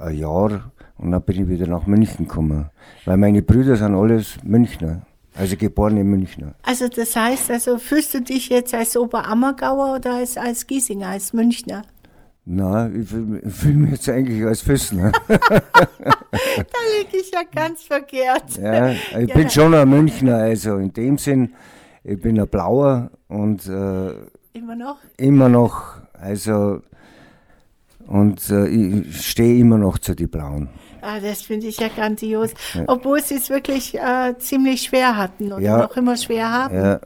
ein 0.00 0.16
Jahr 0.16 0.70
und 0.98 1.10
dann 1.10 1.22
bin 1.22 1.42
ich 1.42 1.48
wieder 1.48 1.66
nach 1.66 1.86
München 1.86 2.26
gekommen, 2.28 2.70
weil 3.04 3.16
meine 3.16 3.42
Brüder 3.42 3.74
sind 3.76 3.94
alles 3.96 4.36
Münchner, 4.44 5.02
also 5.34 5.56
geborene 5.56 6.04
Münchner. 6.04 6.54
Also 6.62 6.86
das 6.88 7.16
heißt, 7.16 7.50
also 7.50 7.78
fühlst 7.78 8.14
du 8.14 8.20
dich 8.22 8.48
jetzt 8.50 8.72
als 8.74 8.96
Oberammergauer 8.96 9.96
oder 9.96 10.14
als, 10.14 10.36
als 10.36 10.66
Giesinger, 10.66 11.08
als 11.08 11.32
Münchner? 11.32 11.82
Nein, 12.46 13.00
ich 13.00 13.08
fühle 13.08 13.50
fühl 13.50 13.72
mich 13.74 13.90
jetzt 13.92 14.08
eigentlich 14.08 14.44
als 14.44 14.60
Füssner. 14.60 15.10
Da 16.32 16.78
liege 16.98 17.16
ich 17.18 17.30
ja 17.30 17.42
ganz 17.54 17.82
verkehrt. 17.82 18.56
ja, 18.60 18.90
ich 18.90 19.28
Ja, 19.28 19.34
bin 19.34 19.48
schon 19.50 19.74
ein 19.74 19.88
Münchner, 19.88 20.36
also 20.36 20.76
in 20.76 20.92
dem 20.92 21.16
Sinn, 21.18 21.54
ich 22.02 22.20
bin 22.20 22.38
ein 22.40 22.48
Blauer 22.48 23.10
und 23.28 23.66
äh, 23.66 24.12
Immer 24.52 24.76
noch? 24.76 24.96
immer 25.16 25.48
noch, 25.48 25.96
also 26.12 26.80
Und 28.06 28.50
äh, 28.50 28.66
ich 28.66 29.26
stehe 29.26 29.58
immer 29.58 29.78
noch 29.78 29.98
zu 29.98 30.14
die 30.14 30.26
Blauen. 30.26 30.68
Ah, 31.00 31.20
das 31.20 31.42
finde 31.42 31.66
ich 31.66 31.78
ja 31.78 31.88
grandios. 31.88 32.54
Ja. 32.74 32.84
Obwohl 32.86 33.22
sie 33.22 33.34
es 33.34 33.50
wirklich 33.50 33.94
äh, 33.94 34.34
ziemlich 34.38 34.82
schwer 34.82 35.16
hatten 35.16 35.52
oder 35.52 35.60
ja. 35.60 35.78
noch 35.78 35.96
immer 35.96 36.16
schwer 36.16 36.50
haben. 36.50 36.74
Ja, 36.74 37.00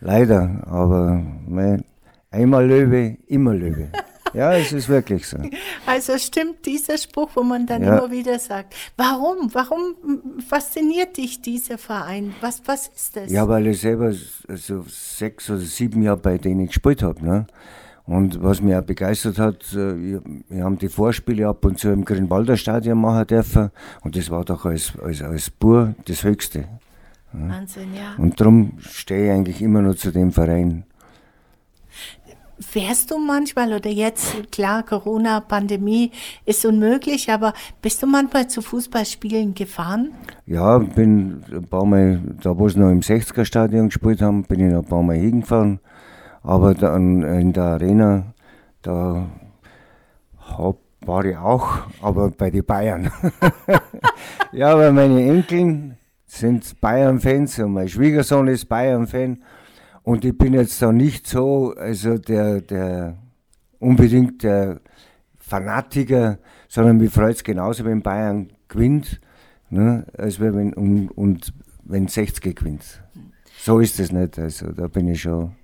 leider. 0.00 0.64
Aber 0.66 1.22
mein, 1.46 1.84
einmal 2.30 2.66
Löwe, 2.66 3.18
immer 3.26 3.54
Löwe. 3.54 3.88
Ja, 4.32 4.52
es 4.52 4.72
ist 4.72 4.88
wirklich 4.88 5.26
so. 5.26 5.38
Also 5.86 6.16
stimmt 6.18 6.64
dieser 6.64 6.98
Spruch, 6.98 7.30
wo 7.34 7.42
man 7.42 7.66
dann 7.66 7.82
ja. 7.82 7.98
immer 7.98 8.10
wieder 8.10 8.38
sagt, 8.38 8.74
warum, 8.96 9.52
warum 9.52 9.96
fasziniert 10.48 11.16
dich 11.16 11.42
dieser 11.42 11.78
Verein? 11.78 12.34
Was, 12.40 12.62
was 12.66 12.88
ist 12.88 13.16
das? 13.16 13.32
Ja, 13.32 13.48
weil 13.48 13.66
ich 13.66 13.80
selber 13.80 14.12
so 14.12 14.84
sechs 14.86 15.50
oder 15.50 15.58
sieben 15.58 16.02
Jahre 16.02 16.18
bei 16.18 16.38
denen 16.38 16.66
gespielt 16.66 17.02
habe. 17.02 17.24
Ne? 17.24 17.46
Und 18.10 18.42
was 18.42 18.60
mich 18.60 18.74
auch 18.74 18.82
begeistert 18.82 19.38
hat, 19.38 19.62
äh, 19.72 20.18
wir 20.48 20.64
haben 20.64 20.78
die 20.78 20.88
Vorspiele 20.88 21.46
ab 21.46 21.64
und 21.64 21.78
zu 21.78 21.90
im 21.90 22.04
Grünwalder 22.04 22.56
Stadion 22.56 23.00
machen 23.00 23.24
dürfen 23.28 23.70
und 24.02 24.16
das 24.16 24.32
war 24.32 24.44
doch 24.44 24.64
als, 24.64 24.94
als, 25.00 25.22
als 25.22 25.48
Bur 25.48 25.94
das 26.06 26.24
Höchste. 26.24 26.64
Wahnsinn, 27.32 27.94
ja. 27.94 28.20
Und 28.20 28.40
darum 28.40 28.72
stehe 28.80 29.26
ich 29.26 29.30
eigentlich 29.30 29.62
immer 29.62 29.80
noch 29.80 29.94
zu 29.94 30.10
dem 30.10 30.32
Verein. 30.32 30.82
Fährst 32.58 33.12
du 33.12 33.18
manchmal 33.18 33.72
oder 33.74 33.90
jetzt, 33.90 34.50
klar, 34.50 34.82
Corona, 34.82 35.38
Pandemie 35.38 36.10
ist 36.44 36.66
unmöglich, 36.66 37.30
aber 37.30 37.54
bist 37.80 38.02
du 38.02 38.08
manchmal 38.08 38.48
zu 38.48 38.60
Fußballspielen 38.60 39.54
gefahren? 39.54 40.10
Ja, 40.46 40.78
bin 40.78 41.44
ein 41.48 41.64
paar 41.64 41.86
Mal, 41.86 42.20
da 42.42 42.58
wo 42.58 42.68
sie 42.68 42.80
noch 42.80 42.90
im 42.90 43.02
60er-Stadion 43.02 43.86
gespielt 43.86 44.20
haben, 44.20 44.42
bin 44.42 44.66
ich 44.66 44.72
noch 44.72 44.82
ein 44.82 44.88
paar 44.88 45.04
Mal 45.04 45.16
hingefahren. 45.16 45.78
Aber 46.42 46.74
dann 46.74 47.22
in 47.22 47.52
der 47.52 47.64
Arena, 47.64 48.34
da 48.82 49.26
hab, 50.38 50.76
war 51.04 51.24
ich 51.24 51.36
auch, 51.36 51.80
aber 52.02 52.30
bei 52.30 52.50
den 52.50 52.64
Bayern. 52.64 53.10
ja, 54.52 54.76
weil 54.76 54.92
meine 54.92 55.22
Enkel 55.28 55.96
sind 56.26 56.80
Bayern-Fans 56.80 57.58
und 57.58 57.72
mein 57.72 57.88
Schwiegersohn 57.88 58.48
ist 58.48 58.68
Bayern-Fan. 58.68 59.42
Und 60.02 60.24
ich 60.24 60.36
bin 60.36 60.54
jetzt 60.54 60.80
da 60.80 60.92
nicht 60.92 61.26
so, 61.26 61.74
also 61.76 62.18
der, 62.18 62.60
der 62.60 63.18
unbedingt 63.78 64.42
der 64.42 64.80
Fanatiker, 65.38 66.38
sondern 66.68 66.98
mich 66.98 67.12
freut 67.12 67.36
es 67.36 67.44
genauso, 67.44 67.84
wenn 67.84 68.02
Bayern 68.02 68.52
gewinnt, 68.68 69.20
ne, 69.68 70.06
als 70.16 70.40
wenn, 70.40 70.72
und, 70.74 71.08
und 71.08 71.52
wenn 71.84 72.08
60 72.08 72.54
gewinnt. 72.54 73.02
So 73.58 73.80
ist 73.80 73.98
es 74.00 74.12
nicht, 74.12 74.38
also 74.38 74.72
da 74.72 74.86
bin 74.86 75.08
ich 75.08 75.22
schon. 75.22 75.56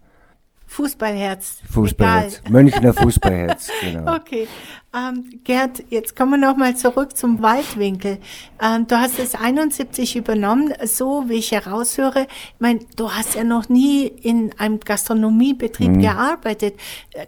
Fußballherz. 0.67 1.59
Fußballherz. 1.71 2.41
Egal. 2.41 2.53
Münchner 2.53 2.93
Fußballherz, 2.93 3.71
genau. 3.81 4.17
Okay. 4.17 4.49
Ähm, 4.95 5.41
Gerd, 5.45 5.85
jetzt 5.91 6.17
kommen 6.17 6.41
wir 6.41 6.49
nochmal 6.49 6.75
zurück 6.77 7.17
zum 7.17 7.43
Waldwinkel. 7.43 8.19
Ähm, 8.63 8.87
du 8.87 8.97
hast 8.97 9.19
es 9.19 9.35
71 9.35 10.17
übernommen, 10.17 10.73
so 10.85 11.25
wie 11.29 11.35
ich 11.35 11.53
heraushöre. 11.53 12.27
Ich 12.31 12.61
meine, 12.61 12.81
du 12.97 13.11
hast 13.11 13.35
ja 13.35 13.45
noch 13.45 13.69
nie 13.69 14.07
in 14.07 14.53
einem 14.59 14.81
Gastronomiebetrieb 14.81 15.93
mhm. 15.93 16.01
gearbeitet. 16.01 16.75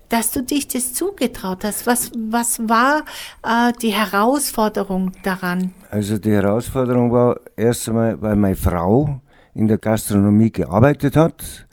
Dass 0.09 0.33
du 0.33 0.42
dich 0.42 0.68
das 0.68 0.95
zugetraut 0.95 1.64
hast, 1.64 1.87
was, 1.87 2.11
was 2.16 2.68
war 2.68 3.04
äh, 3.42 3.73
die 3.80 3.92
Herausforderung 3.92 5.12
daran? 5.23 5.73
Also 5.90 6.18
die 6.18 6.33
Herausforderung 6.33 7.12
war 7.12 7.40
erst 7.57 7.88
einmal, 7.88 8.21
weil 8.21 8.37
meine 8.37 8.57
Frau 8.57 9.21
in 9.54 9.68
der 9.68 9.78
Gastronomie 9.78 10.52
gearbeitet 10.52 11.16
hat 11.16 11.68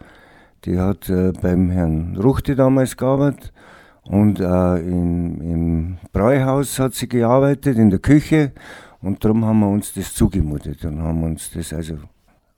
die 0.65 0.79
hat 0.79 1.09
äh, 1.09 1.31
beim 1.31 1.69
Herrn 1.69 2.17
Ruchte 2.17 2.55
damals 2.55 2.97
gearbeitet 2.97 3.53
und 4.03 4.39
äh, 4.39 4.77
in, 4.79 5.41
im 5.41 5.97
Bräuhaus 6.11 6.79
hat 6.79 6.93
sie 6.93 7.07
gearbeitet, 7.07 7.77
in 7.77 7.89
der 7.89 7.99
Küche. 7.99 8.51
Und 9.01 9.23
darum 9.23 9.45
haben 9.45 9.59
wir 9.59 9.69
uns 9.69 9.93
das 9.93 10.13
zugemutet 10.13 10.83
und 10.85 11.01
haben 11.01 11.23
uns 11.23 11.51
das 11.51 11.73
also 11.73 11.97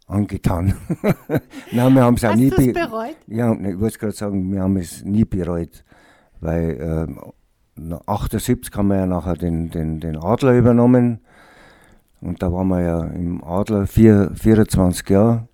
angetan. 0.07 0.73
Nein, 1.71 1.93
wir 1.93 2.03
haben 2.03 2.15
es 2.15 2.23
auch 2.23 2.29
Hast 2.29 2.37
nie 2.37 2.49
be 2.49 2.71
bereut. 2.71 3.17
Ja, 3.27 3.53
ich 3.53 3.79
wollte 3.79 3.99
gerade 3.99 4.13
sagen, 4.13 4.51
wir 4.51 4.61
haben 4.61 4.77
es 4.77 5.03
nie 5.03 5.25
bereut, 5.25 5.83
weil 6.39 7.07
äh, 7.77 7.91
78 8.05 8.75
haben 8.75 8.87
wir 8.87 8.97
ja 8.97 9.05
nachher 9.05 9.35
den, 9.35 9.69
den, 9.69 9.99
den 9.99 10.17
Adler 10.17 10.53
übernommen 10.53 11.19
und 12.21 12.41
da 12.41 12.51
waren 12.51 12.67
wir 12.69 12.81
ja 12.81 13.03
im 13.05 13.43
Adler 13.43 13.85
vier, 13.85 14.31
24 14.33 15.09
Jahre 15.09 15.47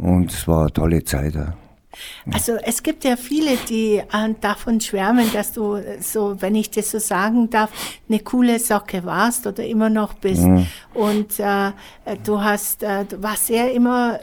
und 0.00 0.32
es 0.32 0.48
war 0.48 0.62
eine 0.62 0.72
tolle 0.72 1.04
Zeit. 1.04 1.34
Also 2.32 2.52
es 2.62 2.82
gibt 2.82 3.04
ja 3.04 3.16
viele, 3.16 3.56
die 3.68 3.96
äh, 3.96 4.34
davon 4.40 4.80
schwärmen, 4.80 5.30
dass 5.32 5.52
du 5.52 5.78
so, 6.00 6.40
wenn 6.40 6.54
ich 6.54 6.70
das 6.70 6.92
so 6.92 6.98
sagen 6.98 7.50
darf, 7.50 7.70
eine 8.08 8.20
coole 8.20 8.58
Socke 8.58 9.04
warst 9.04 9.46
oder 9.46 9.64
immer 9.66 9.90
noch 9.90 10.14
bist. 10.14 10.42
Mhm. 10.42 10.66
Und 10.94 11.40
äh, 11.40 11.72
du 12.24 12.40
hast, 12.40 12.82
äh, 12.82 13.04
du 13.04 13.22
warst 13.22 13.48
ja 13.48 13.66
immer 13.66 14.20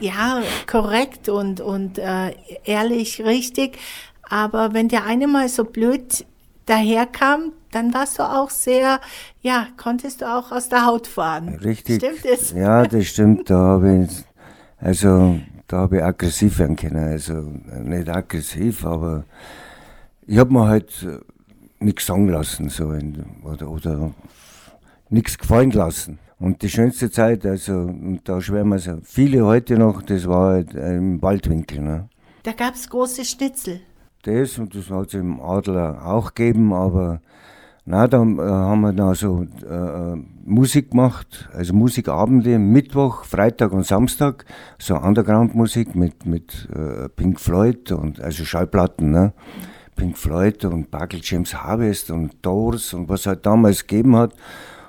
ja 0.00 0.42
korrekt 0.70 1.28
und 1.28 1.60
und 1.60 1.98
äh, 1.98 2.34
ehrlich, 2.64 3.24
richtig. 3.24 3.78
Aber 4.22 4.74
wenn 4.74 4.88
der 4.88 5.06
eine 5.06 5.26
mal 5.26 5.48
so 5.48 5.64
blöd 5.64 6.26
daherkam, 6.66 7.52
dann 7.70 7.94
warst 7.94 8.18
du 8.18 8.22
auch 8.22 8.50
sehr, 8.50 9.00
ja, 9.40 9.68
konntest 9.76 10.20
du 10.20 10.26
auch 10.26 10.52
aus 10.52 10.68
der 10.68 10.84
Haut 10.84 11.06
fahren. 11.06 11.48
Richtig. 11.64 11.96
Stimmt 11.96 12.24
das? 12.24 12.52
Ja, 12.52 12.84
das 12.84 13.06
stimmt. 13.06 13.48
Da 13.48 13.56
habe 13.56 14.06
ich 14.08 14.27
also 14.80 15.40
da 15.66 15.78
habe 15.78 15.98
ich 15.98 16.02
aggressiv 16.02 16.58
werden 16.58 16.76
können. 16.76 16.96
Also 16.96 17.34
nicht 17.82 18.08
aggressiv, 18.08 18.84
aber 18.84 19.24
ich 20.26 20.38
habe 20.38 20.52
mir 20.52 20.66
halt 20.66 21.02
äh, 21.02 21.18
nichts 21.84 22.06
sagen 22.06 22.28
lassen 22.28 22.68
so 22.68 22.92
in, 22.92 23.24
oder, 23.44 23.70
oder 23.70 24.10
nichts 25.10 25.38
gefallen 25.38 25.70
lassen. 25.70 26.18
Und 26.38 26.62
die 26.62 26.68
schönste 26.68 27.10
Zeit, 27.10 27.44
also 27.44 27.72
und 27.72 28.20
da 28.24 28.40
schwärmen 28.40 28.72
wir 28.72 28.78
so 28.78 28.98
viele 29.02 29.44
heute 29.44 29.76
noch, 29.76 30.02
das 30.02 30.26
war 30.28 30.52
halt 30.52 30.74
im 30.74 31.20
Waldwinkel. 31.20 31.80
Ne? 31.80 32.08
Da 32.44 32.52
gab 32.52 32.74
es 32.74 32.88
große 32.88 33.24
Schnitzel. 33.24 33.80
Das 34.22 34.58
und 34.58 34.74
das 34.74 34.90
hat 34.90 35.08
es 35.08 35.14
im 35.14 35.40
Adler 35.40 36.04
auch 36.04 36.34
gegeben, 36.34 36.72
aber 36.72 37.20
na, 37.90 38.06
da 38.06 38.18
äh, 38.18 38.22
haben 38.22 38.82
wir 38.82 38.92
dann 38.92 39.14
so 39.14 39.46
äh, 39.66 40.16
Musik 40.44 40.90
gemacht, 40.90 41.48
also 41.54 41.72
Musikabende, 41.72 42.58
Mittwoch, 42.58 43.24
Freitag 43.24 43.72
und 43.72 43.86
Samstag, 43.86 44.44
so 44.78 44.94
Underground-Musik 44.96 45.94
mit, 45.94 46.26
mit 46.26 46.68
äh, 46.70 47.08
Pink 47.08 47.40
Floyd 47.40 47.90
und 47.92 48.20
also 48.20 48.44
Schallplatten, 48.44 49.10
ne? 49.10 49.32
Pink 49.96 50.18
Floyd 50.18 50.66
und 50.66 50.90
Buckle 50.90 51.20
James 51.22 51.54
Harvest 51.54 52.10
und 52.10 52.36
Doors 52.42 52.92
und 52.92 53.08
was 53.08 53.24
halt 53.24 53.46
damals 53.46 53.86
gegeben 53.86 54.16
hat. 54.16 54.34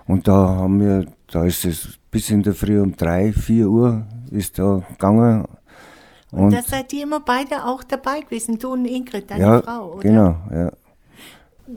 Und 0.05 0.27
da 0.27 0.33
haben 0.33 0.81
wir, 0.81 1.05
da 1.31 1.45
ist 1.45 1.63
es 1.63 1.97
bis 2.11 2.29
in 2.29 2.43
der 2.43 2.53
Früh 2.53 2.81
um 2.81 2.97
drei, 2.97 3.31
vier 3.31 3.69
Uhr 3.69 4.03
ist 4.29 4.59
da 4.59 4.83
gegangen. 4.89 5.45
Und, 6.31 6.39
und 6.39 6.53
da 6.53 6.61
seid 6.61 6.91
ihr 6.91 7.03
immer 7.03 7.21
beide 7.21 7.63
auch 7.63 7.81
dabei 7.81 8.19
gewesen, 8.19 8.59
du 8.59 8.73
und 8.73 8.83
Ingrid, 8.83 9.31
deine 9.31 9.41
ja, 9.41 9.61
Frau, 9.61 9.93
oder? 9.93 10.01
Genau, 10.01 10.35
ja. 10.51 10.71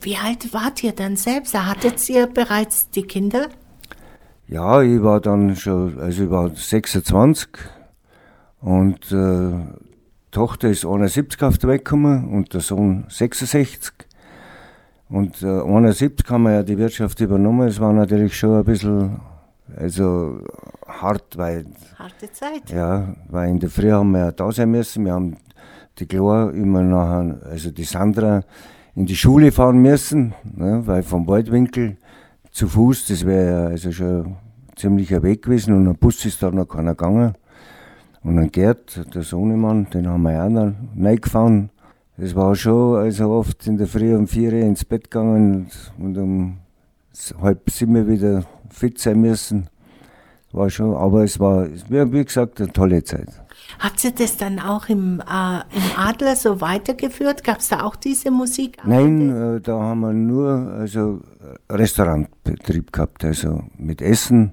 Wie 0.01 0.17
alt 0.17 0.55
wart 0.55 0.83
ihr 0.83 0.93
dann 0.93 1.17
selbst? 1.17 1.55
Hattet 1.55 2.09
ihr 2.09 2.27
bereits 2.27 2.89
die 2.91 3.03
Kinder? 3.03 3.49
Ja, 4.49 4.81
ich 4.81 5.03
war 5.03 5.21
dann 5.21 5.55
schon, 5.55 5.99
also 6.01 6.25
ich 6.25 6.31
war 6.31 6.49
26 6.55 7.49
und 8.61 9.13
äh, 9.13 9.53
Tochter 10.31 10.71
ist 10.71 10.87
71 10.87 11.43
auf 11.43 11.59
der 11.59 11.71
Weg 11.71 11.85
gekommen 11.85 12.33
und 12.33 12.55
der 12.55 12.63
Sohn 12.63 13.05
66. 13.09 13.93
Und 15.11 15.43
äh, 15.43 15.61
71 15.61 16.27
haben 16.31 16.45
wir 16.45 16.53
ja 16.53 16.63
die 16.63 16.79
Wirtschaft 16.79 17.21
übernommen. 17.21 17.69
Es 17.69 17.79
war 17.79 17.93
natürlich 17.93 18.35
schon 18.35 18.61
ein 18.61 18.65
bisschen 18.65 19.21
also 19.77 20.41
hart, 20.87 21.37
weil. 21.37 21.67
Harte 21.99 22.33
Zeit. 22.33 22.71
Ja, 22.71 23.15
weil 23.29 23.51
in 23.51 23.61
der 23.61 23.69
Früh 23.69 23.91
haben 23.91 24.13
wir 24.13 24.21
ja 24.21 24.33
da 24.33 24.51
sein 24.53 24.71
müssen. 24.71 25.05
Wir 25.05 25.13
haben 25.13 25.37
die 25.99 26.07
Chlor 26.07 26.53
immer 26.55 26.83
nachher, 26.83 27.41
also 27.45 27.71
die 27.71 27.85
Sandra 27.85 28.43
in 28.95 29.07
die 29.07 29.17
Schule 29.17 29.53
fahren 29.53 29.79
müssen, 29.79 30.35
ne, 30.45 30.83
weil 30.87 31.03
vom 31.03 31.27
Waldwinkel 31.27 31.97
zu 32.51 32.69
Fuß, 32.69 33.07
das 33.07 33.25
wäre 33.25 33.69
also 33.69 33.91
schon 33.93 34.37
ziemlicher 34.77 35.23
Weg 35.23 35.43
gewesen 35.43 35.75
und 35.75 35.89
ein 35.89 35.97
Bus 35.97 36.25
ist 36.25 36.43
da 36.43 36.51
noch 36.51 36.67
keiner 36.67 36.95
gegangen. 36.95 37.35
Und 38.23 38.39
ein 38.39 38.53
Gerd, 38.53 39.15
der 39.15 39.23
Sohnemann, 39.23 39.89
den 39.91 40.07
haben 40.07 40.23
wir 40.23 40.45
auch 40.45 40.49
noch 40.49 40.73
reingefahren. 40.97 41.71
Das 42.17 42.37
war 42.37 42.55
schon 42.55 42.97
also 42.97 43.31
oft 43.31 43.67
in 43.67 43.79
der 43.79 43.87
Früh 43.89 44.15
um 44.15 44.29
vier 44.29 44.53
ins 44.53 44.85
Bett 44.85 45.11
gegangen 45.11 45.67
und 45.99 46.17
um 46.19 46.59
halb 47.41 47.69
sieben 47.71 48.07
wieder 48.07 48.45
fit 48.71 48.99
sein 48.99 49.21
müssen. 49.21 49.69
War 50.53 50.69
schon, 50.71 50.95
aber 50.95 51.25
es 51.25 51.41
war, 51.41 51.67
wie 51.89 52.25
gesagt, 52.25 52.61
eine 52.61 52.73
tolle 52.73 53.03
Zeit. 53.03 53.42
Habt 53.79 54.05
ihr 54.05 54.13
das 54.13 54.37
dann 54.37 54.59
auch 54.59 54.89
im, 54.89 55.21
äh, 55.21 55.61
im 55.77 55.83
Adler 55.97 56.37
so 56.37 56.61
weitergeführt? 56.61 57.45
Gab 57.45 57.59
es 57.59 57.69
da 57.69 57.83
auch 57.83 57.97
diese 57.97 58.31
Musik? 58.31 58.79
Nein, 58.85 59.57
äh, 59.57 59.61
da 59.61 59.79
haben 59.81 60.01
wir 60.01 60.13
nur 60.13 60.73
also 60.79 61.21
Restaurantbetrieb 61.71 62.93
gehabt, 62.93 63.25
also 63.25 63.65
mit 63.77 64.03
Essen. 64.03 64.53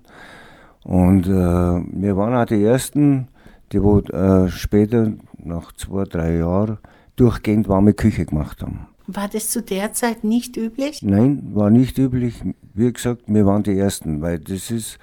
Und 0.84 1.28
äh, 1.28 1.30
wir 1.30 2.18
waren 2.18 2.36
auch 2.36 2.46
die 2.46 2.64
Ersten, 2.64 3.28
die 3.72 3.84
wo, 3.84 4.00
äh, 4.00 4.50
später, 4.50 5.14
nach 5.38 5.72
zwei, 5.74 6.04
drei 6.06 6.38
Jahren, 6.38 6.80
durchgehend 7.16 7.68
warme 7.68 7.94
Küche 7.94 8.26
gemacht 8.26 8.62
haben. 8.62 8.88
War 9.08 9.28
das 9.28 9.50
zu 9.50 9.62
der 9.62 9.94
Zeit 9.94 10.24
nicht 10.24 10.56
üblich? 10.56 11.02
Nein, 11.02 11.50
war 11.54 11.70
nicht 11.70 11.98
üblich. 11.98 12.44
Wie 12.74 12.94
gesagt, 12.94 13.24
wir 13.28 13.46
waren 13.46 13.64
die 13.64 13.78
Ersten, 13.78 14.22
weil 14.22 14.40
das 14.40 14.72
ist, 14.72 15.00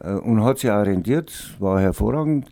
äh, 0.00 0.12
und 0.12 0.42
hat 0.44 0.58
sich 0.58 0.70
orientiert, 0.70 1.56
war 1.58 1.80
hervorragend, 1.80 2.50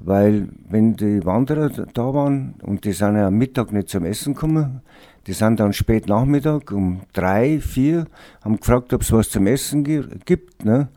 weil 0.00 0.48
wenn 0.68 0.94
die 0.94 1.24
Wanderer 1.24 1.68
da 1.68 2.14
waren 2.14 2.54
und 2.62 2.84
die 2.84 2.92
sind 2.92 3.16
ja 3.16 3.28
am 3.28 3.34
Mittag 3.34 3.72
nicht 3.72 3.88
zum 3.88 4.04
Essen 4.04 4.34
gekommen, 4.34 4.80
die 5.26 5.32
sind 5.32 5.60
dann 5.60 5.72
spät 5.72 6.08
Nachmittag 6.08 6.72
um 6.72 7.02
drei, 7.12 7.60
vier, 7.60 8.06
haben 8.42 8.56
gefragt, 8.56 8.92
ob 8.94 9.02
es 9.02 9.12
was 9.12 9.28
zum 9.28 9.46
Essen 9.46 9.84
gibt. 9.84 10.64
Ne? 10.64 10.88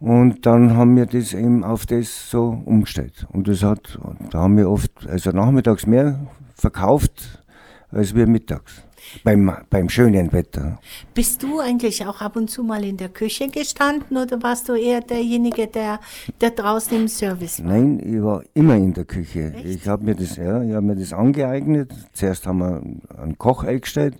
Und 0.00 0.46
dann 0.46 0.76
haben 0.76 0.96
wir 0.96 1.06
das 1.06 1.34
eben 1.34 1.64
auf 1.64 1.86
das 1.86 2.30
so 2.30 2.62
umgestellt. 2.64 3.26
Und 3.30 3.48
das 3.48 3.62
hat, 3.62 3.98
da 4.30 4.40
haben 4.40 4.56
wir 4.56 4.70
oft, 4.70 4.90
also 5.08 5.30
nachmittags 5.30 5.86
mehr 5.86 6.18
verkauft 6.54 7.44
als 7.90 8.14
wir 8.14 8.26
mittags. 8.26 8.82
Beim, 9.24 9.52
beim 9.70 9.88
schönen 9.88 10.32
Wetter. 10.32 10.78
Bist 11.14 11.42
du 11.42 11.60
eigentlich 11.60 12.04
auch 12.06 12.20
ab 12.20 12.36
und 12.36 12.48
zu 12.50 12.62
mal 12.62 12.84
in 12.84 12.96
der 12.96 13.08
Küche 13.08 13.48
gestanden 13.48 14.16
oder 14.16 14.42
warst 14.42 14.68
du 14.68 14.74
eher 14.74 15.00
derjenige, 15.00 15.66
der, 15.66 16.00
der 16.40 16.50
draußen 16.50 16.96
im 16.96 17.08
Service 17.08 17.62
war? 17.62 17.72
Nein, 17.72 18.00
ich 18.04 18.22
war 18.22 18.42
immer 18.54 18.76
in 18.76 18.94
der 18.94 19.04
Küche. 19.04 19.52
Echt? 19.54 19.64
Ich 19.64 19.88
habe 19.88 20.04
mir, 20.04 20.14
das, 20.14 20.36
ja, 20.36 20.60
hab 20.74 20.84
mir 20.84 20.96
das 20.96 21.12
angeeignet. 21.12 21.92
Zuerst 22.12 22.46
haben 22.46 22.58
wir 22.58 22.82
einen 23.20 23.38
Koch 23.38 23.64
eingestellt, 23.64 24.16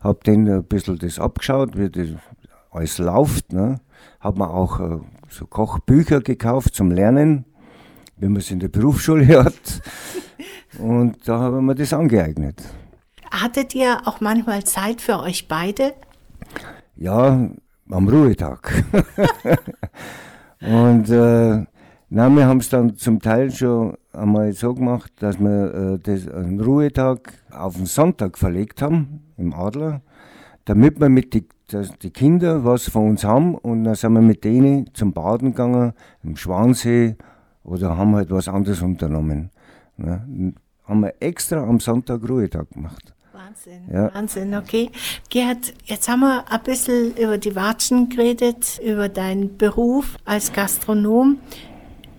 habe 0.00 0.18
den 0.24 0.48
ein 0.48 0.64
bisschen 0.64 0.98
das 0.98 1.18
abgeschaut, 1.18 1.76
wie 1.76 1.90
das 1.90 2.08
alles 2.70 2.98
läuft. 2.98 3.52
Ne? 3.52 3.80
Habe 4.20 4.38
mir 4.38 4.50
auch 4.50 4.80
äh, 4.80 4.98
so 5.28 5.46
Kochbücher 5.46 6.20
gekauft 6.20 6.74
zum 6.74 6.90
Lernen, 6.90 7.44
wie 8.16 8.26
man 8.26 8.36
es 8.36 8.50
in 8.50 8.60
der 8.60 8.68
Berufsschule 8.68 9.26
hat. 9.44 9.82
Und 10.78 11.26
da 11.26 11.38
habe 11.38 11.56
ich 11.58 11.62
mir 11.62 11.74
das 11.74 11.92
angeeignet. 11.92 12.62
Hattet 13.30 13.74
ihr 13.74 14.06
auch 14.06 14.20
manchmal 14.20 14.64
Zeit 14.64 15.00
für 15.00 15.20
euch 15.20 15.48
beide? 15.48 15.94
Ja, 16.96 17.48
am 17.90 18.08
Ruhetag. 18.08 18.84
und 20.60 21.10
äh, 21.10 21.64
na, 22.08 22.28
wir 22.30 22.46
haben 22.46 22.58
es 22.58 22.68
dann 22.68 22.96
zum 22.96 23.20
Teil 23.20 23.50
schon 23.50 23.96
einmal 24.12 24.52
so 24.52 24.74
gemacht, 24.74 25.12
dass 25.18 25.40
wir 25.40 25.74
äh, 25.74 25.98
das, 25.98 26.28
einen 26.28 26.60
Ruhetag 26.60 27.32
auf 27.50 27.76
den 27.76 27.86
Sonntag 27.86 28.38
verlegt 28.38 28.80
haben, 28.80 29.24
im 29.36 29.52
Adler, 29.52 30.02
damit 30.64 31.00
wir 31.00 31.08
mit 31.08 31.34
die, 31.34 31.46
die 32.02 32.10
Kinder 32.10 32.64
was 32.64 32.88
von 32.88 33.10
uns 33.10 33.24
haben 33.24 33.56
und 33.56 33.84
dann 33.84 33.96
sind 33.96 34.12
wir 34.12 34.20
mit 34.20 34.44
denen 34.44 34.94
zum 34.94 35.12
Baden 35.12 35.50
gegangen, 35.50 35.94
im 36.22 36.36
Schwansee 36.36 37.16
oder 37.64 37.96
haben 37.96 38.14
halt 38.14 38.30
was 38.30 38.46
anderes 38.46 38.82
unternommen. 38.82 39.50
Ne? 39.96 40.54
Haben 40.84 41.00
wir 41.00 41.14
extra 41.18 41.64
am 41.64 41.80
Sonntag 41.80 42.28
Ruhetag 42.28 42.70
gemacht. 42.70 43.15
Wahnsinn, 43.36 43.82
ja. 43.92 44.14
Wahnsinn, 44.14 44.54
okay. 44.54 44.90
Gerd, 45.28 45.74
jetzt 45.84 46.08
haben 46.08 46.20
wir 46.20 46.50
ein 46.50 46.62
bisschen 46.62 47.14
über 47.16 47.36
die 47.36 47.54
Watschen 47.54 48.08
geredet, 48.08 48.80
über 48.82 49.08
deinen 49.08 49.58
Beruf 49.58 50.16
als 50.24 50.52
Gastronom. 50.52 51.38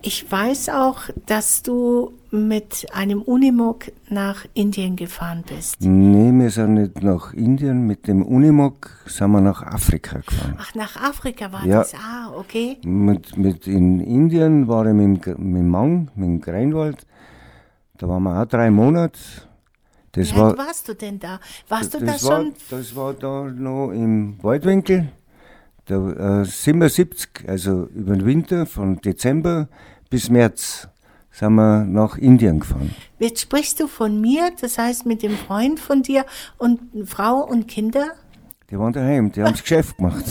Ich 0.00 0.30
weiß 0.30 0.68
auch, 0.68 1.00
dass 1.26 1.62
du 1.62 2.12
mit 2.30 2.86
einem 2.92 3.22
Unimog 3.22 3.86
nach 4.10 4.44
Indien 4.54 4.94
gefahren 4.94 5.42
bist. 5.48 5.80
Nee, 5.80 6.30
wir 6.32 6.50
sind 6.50 6.74
nicht 6.74 7.02
nach 7.02 7.32
Indien, 7.32 7.86
mit 7.86 8.06
dem 8.06 8.22
Unimog 8.22 8.90
sind 9.06 9.32
wir 9.32 9.40
nach 9.40 9.62
Afrika 9.62 10.20
gefahren. 10.20 10.56
Ach, 10.58 10.74
nach 10.76 10.96
Afrika 11.02 11.50
war 11.50 11.66
ja. 11.66 11.78
das, 11.78 11.94
ah, 11.94 12.32
okay. 12.36 12.76
Mit, 12.84 13.36
mit 13.36 13.66
in 13.66 14.00
Indien 14.00 14.68
war 14.68 14.86
ich 14.86 14.92
mit, 14.92 15.26
mit 15.38 15.64
Mang, 15.64 16.10
mit 16.14 16.26
dem 16.28 16.40
Greinwald, 16.40 17.06
da 17.96 18.08
waren 18.08 18.22
wir 18.22 18.40
auch 18.40 18.46
drei 18.46 18.70
Monate 18.70 19.18
das 20.18 20.34
Wie 20.34 20.38
war, 20.38 20.56
warst 20.58 20.88
du 20.88 20.94
denn 20.94 21.18
da? 21.18 21.40
Warst 21.68 21.94
du 21.94 21.98
da 21.98 22.06
war, 22.06 22.18
schon? 22.18 22.54
Das 22.70 22.94
war 22.94 23.14
da 23.14 23.44
noch 23.44 23.90
im 23.90 24.42
Waldwinkel, 24.42 25.08
der, 25.88 26.40
äh, 26.42 26.44
77, 26.44 27.28
also 27.46 27.88
über 27.94 28.14
den 28.14 28.26
Winter, 28.26 28.66
von 28.66 29.00
Dezember 29.00 29.68
bis 30.10 30.28
März 30.30 30.88
sind 31.30 31.54
wir 31.54 31.84
nach 31.84 32.18
Indien 32.18 32.60
gefahren. 32.60 32.94
Jetzt 33.18 33.40
sprichst 33.40 33.78
du 33.78 33.86
von 33.86 34.20
mir, 34.20 34.50
das 34.60 34.76
heißt 34.76 35.06
mit 35.06 35.22
dem 35.22 35.36
Freund 35.36 35.78
von 35.78 36.02
dir 36.02 36.24
und 36.56 36.80
Frau 37.06 37.44
und 37.44 37.68
Kinder? 37.68 38.12
Die 38.70 38.78
waren 38.78 38.92
daheim, 38.92 39.30
die 39.30 39.42
haben 39.42 39.52
das 39.52 39.62
Geschäft 39.62 39.96
gemacht. 39.96 40.24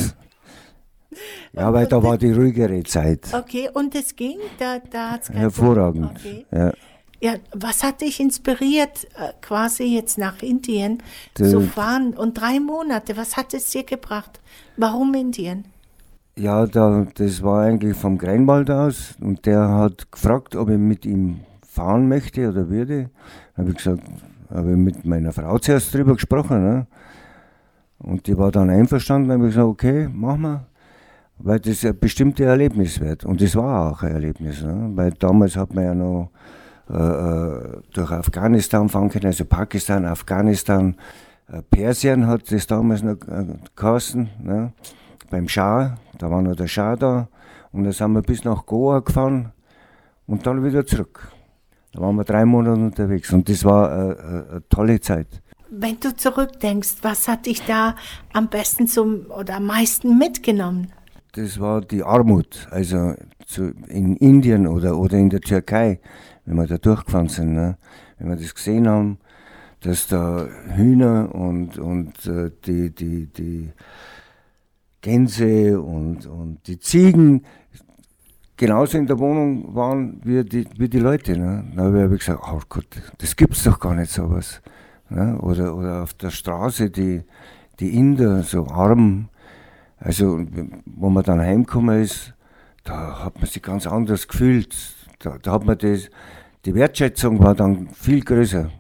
Ja, 1.54 1.74
weil 1.74 1.88
da 1.88 2.04
war 2.04 2.18
die 2.18 2.32
ruhigere 2.32 2.84
Zeit. 2.84 3.34
Okay, 3.34 3.70
und 3.74 3.96
es 3.96 4.16
ging? 4.16 4.38
Da, 4.60 4.80
da 4.80 5.12
hat's 5.12 5.30
Hervorragend. 5.30 6.12
Okay. 6.12 6.46
Ja. 6.52 6.72
Ja, 7.20 7.34
was 7.52 7.84
hat 7.84 8.02
dich 8.02 8.20
inspiriert, 8.20 9.06
äh, 9.16 9.34
quasi 9.42 9.86
jetzt 9.96 10.20
nach 10.20 10.44
Indien 10.44 11.02
De, 11.38 11.50
zu 11.50 11.62
fahren? 11.62 12.14
Und 12.14 12.40
drei 12.40 12.60
Monate, 12.60 13.18
was 13.18 13.36
hat 13.36 13.54
es 13.56 13.72
dir 13.72 13.84
gebracht? 13.84 14.40
Warum 14.78 15.16
Indien? 15.16 15.66
Ja, 16.36 16.68
da, 16.68 17.08
das 17.16 17.42
war 17.42 17.64
eigentlich 17.64 17.98
vom 17.98 18.20
Greinwald 18.20 18.70
aus 18.70 19.16
und 19.20 19.48
der 19.48 19.68
hat 19.68 20.12
gefragt, 20.12 20.56
ob 20.56 20.70
ich 20.70 20.78
mit 20.78 21.04
ihm 21.06 21.40
fahren 21.68 22.08
möchte 22.08 22.50
oder 22.50 22.70
würde. 22.70 23.10
Habe 23.58 23.72
ich 23.72 23.78
gesagt, 23.78 24.04
habe 24.52 24.72
ich 24.72 24.78
mit 24.78 25.04
meiner 25.04 25.34
Frau 25.34 25.58
zuerst 25.58 25.92
drüber 25.96 26.14
gesprochen. 26.14 26.64
Ne? 26.64 26.88
Und 27.98 28.28
die 28.28 28.38
war 28.38 28.52
dann 28.52 28.70
einverstanden, 28.70 29.32
habe 29.32 29.48
ich 29.48 29.56
gesagt, 29.56 29.68
okay, 29.68 30.08
machen 30.08 30.42
wir. 30.42 30.66
Weil 31.40 31.60
das 31.60 31.84
ein 31.84 31.98
bestimmtes 31.98 32.46
Erlebnis 32.46 33.00
wird. 33.00 33.26
Und 33.26 33.42
das 33.42 33.56
war 33.56 33.92
auch 33.92 34.04
ein 34.04 34.12
Erlebnis. 34.12 34.62
Ne? 34.62 34.92
Weil 34.94 35.12
damals 35.12 35.56
hat 35.56 35.74
man 35.74 35.84
ja 35.84 35.96
noch 35.96 36.30
äh, 36.30 36.30
äh, 36.30 36.67
durch 36.88 38.12
Afghanistan 38.12 38.88
fahren 38.88 39.10
können, 39.10 39.26
also 39.26 39.44
Pakistan, 39.46 40.06
Afghanistan, 40.06 40.96
äh, 41.50 41.62
Persien 41.62 42.28
hat 42.28 42.52
das 42.52 42.68
damals 42.68 43.04
noch 43.04 43.18
äh, 43.28 43.46
geheißen, 43.76 44.30
ne? 44.44 44.74
beim 45.30 45.48
Schah, 45.48 45.98
da 46.18 46.30
war 46.30 46.42
noch 46.42 46.56
der 46.56 46.68
Schah 46.68 46.96
da 46.96 47.28
und 47.72 47.84
dann 47.84 47.94
sind 47.94 48.12
wir 48.14 48.22
bis 48.22 48.44
nach 48.44 48.66
Goa 48.66 49.00
gefahren 49.00 49.54
und 50.26 50.46
dann 50.46 50.64
wieder 50.64 50.86
zurück. 50.86 51.32
Da 51.94 52.02
waren 52.02 52.16
wir 52.16 52.24
drei 52.24 52.46
Monate 52.46 52.80
unterwegs 52.80 53.32
und 53.32 53.48
das 53.50 53.64
war 53.64 53.92
äh, 53.92 54.12
äh, 54.12 54.50
eine 54.52 54.64
tolle 54.70 55.00
Zeit. 55.00 55.28
Wenn 55.70 56.00
du 56.00 56.16
zurückdenkst, 56.16 56.98
was 57.02 57.28
hat 57.28 57.46
dich 57.46 57.64
da 57.66 57.96
am 58.34 58.48
besten 58.48 58.88
zum 58.88 59.26
oder 59.28 59.56
am 59.56 59.66
meisten 59.66 60.18
mitgenommen? 60.18 60.92
Das 61.34 61.60
war 61.60 61.82
die 61.82 62.04
Armut, 62.04 62.68
also 62.72 63.14
zu, 63.46 63.74
in 63.88 64.16
Indien 64.18 64.66
oder, 64.66 64.98
oder 64.98 65.18
in 65.18 65.30
der 65.30 65.42
Türkei 65.42 66.00
wenn 66.48 66.56
wir 66.56 66.66
da 66.66 66.78
durchgefahren 66.78 67.28
sind, 67.28 67.54
ne? 67.54 67.78
wenn 68.18 68.30
wir 68.30 68.38
das 68.38 68.56
gesehen 68.56 68.88
haben, 68.88 69.20
dass 69.82 70.08
da 70.08 70.48
Hühner 70.76 71.36
und, 71.36 71.78
und 71.78 72.26
äh, 72.26 72.52
die, 72.66 72.90
die, 72.90 73.28
die 73.28 73.70
Gänse 75.02 75.80
und, 75.80 76.26
und 76.26 76.66
die 76.68 76.80
Ziegen 76.80 77.46
genauso 78.56 78.98
in 78.98 79.06
der 79.06 79.20
Wohnung 79.20 79.76
waren 79.76 80.20
wie 80.24 80.44
die, 80.44 80.68
wie 80.78 80.90
die 80.90 81.00
Leute. 81.00 81.38
Ne? 81.38 81.66
Da 81.76 81.84
habe 81.84 82.16
ich 82.16 82.26
gesagt, 82.26 82.42
oh 82.52 82.62
Gott, 82.68 82.88
das 83.20 83.36
gibt's 83.36 83.64
doch 83.64 83.80
gar 83.80 83.94
nicht 83.94 84.12
sowas. 84.12 84.62
Ne? 85.10 85.38
Oder, 85.40 85.76
oder 85.76 86.04
auf 86.04 86.14
der 86.14 86.32
Straße 86.32 86.90
die, 86.90 87.24
die 87.80 87.96
Inder, 87.96 88.42
so 88.44 88.68
arm, 88.68 89.30
also 90.00 90.40
wo 90.86 91.10
man 91.10 91.24
dann 91.24 91.40
heimgekommen 91.42 92.02
ist, 92.02 92.34
da 92.84 93.26
hat 93.26 93.36
man 93.36 93.46
sich 93.46 93.62
ganz 93.62 93.86
anders 93.86 94.28
gefühlt. 94.28 94.97
Da, 95.20 95.38
da 95.42 95.52
hat 95.54 95.66
man 95.66 95.78
das, 95.78 96.10
die 96.66 96.74
Wertschätzung 96.76 97.40
war 97.40 97.56
dann 97.56 97.90
viel 97.90 98.22
größer. 98.22 98.72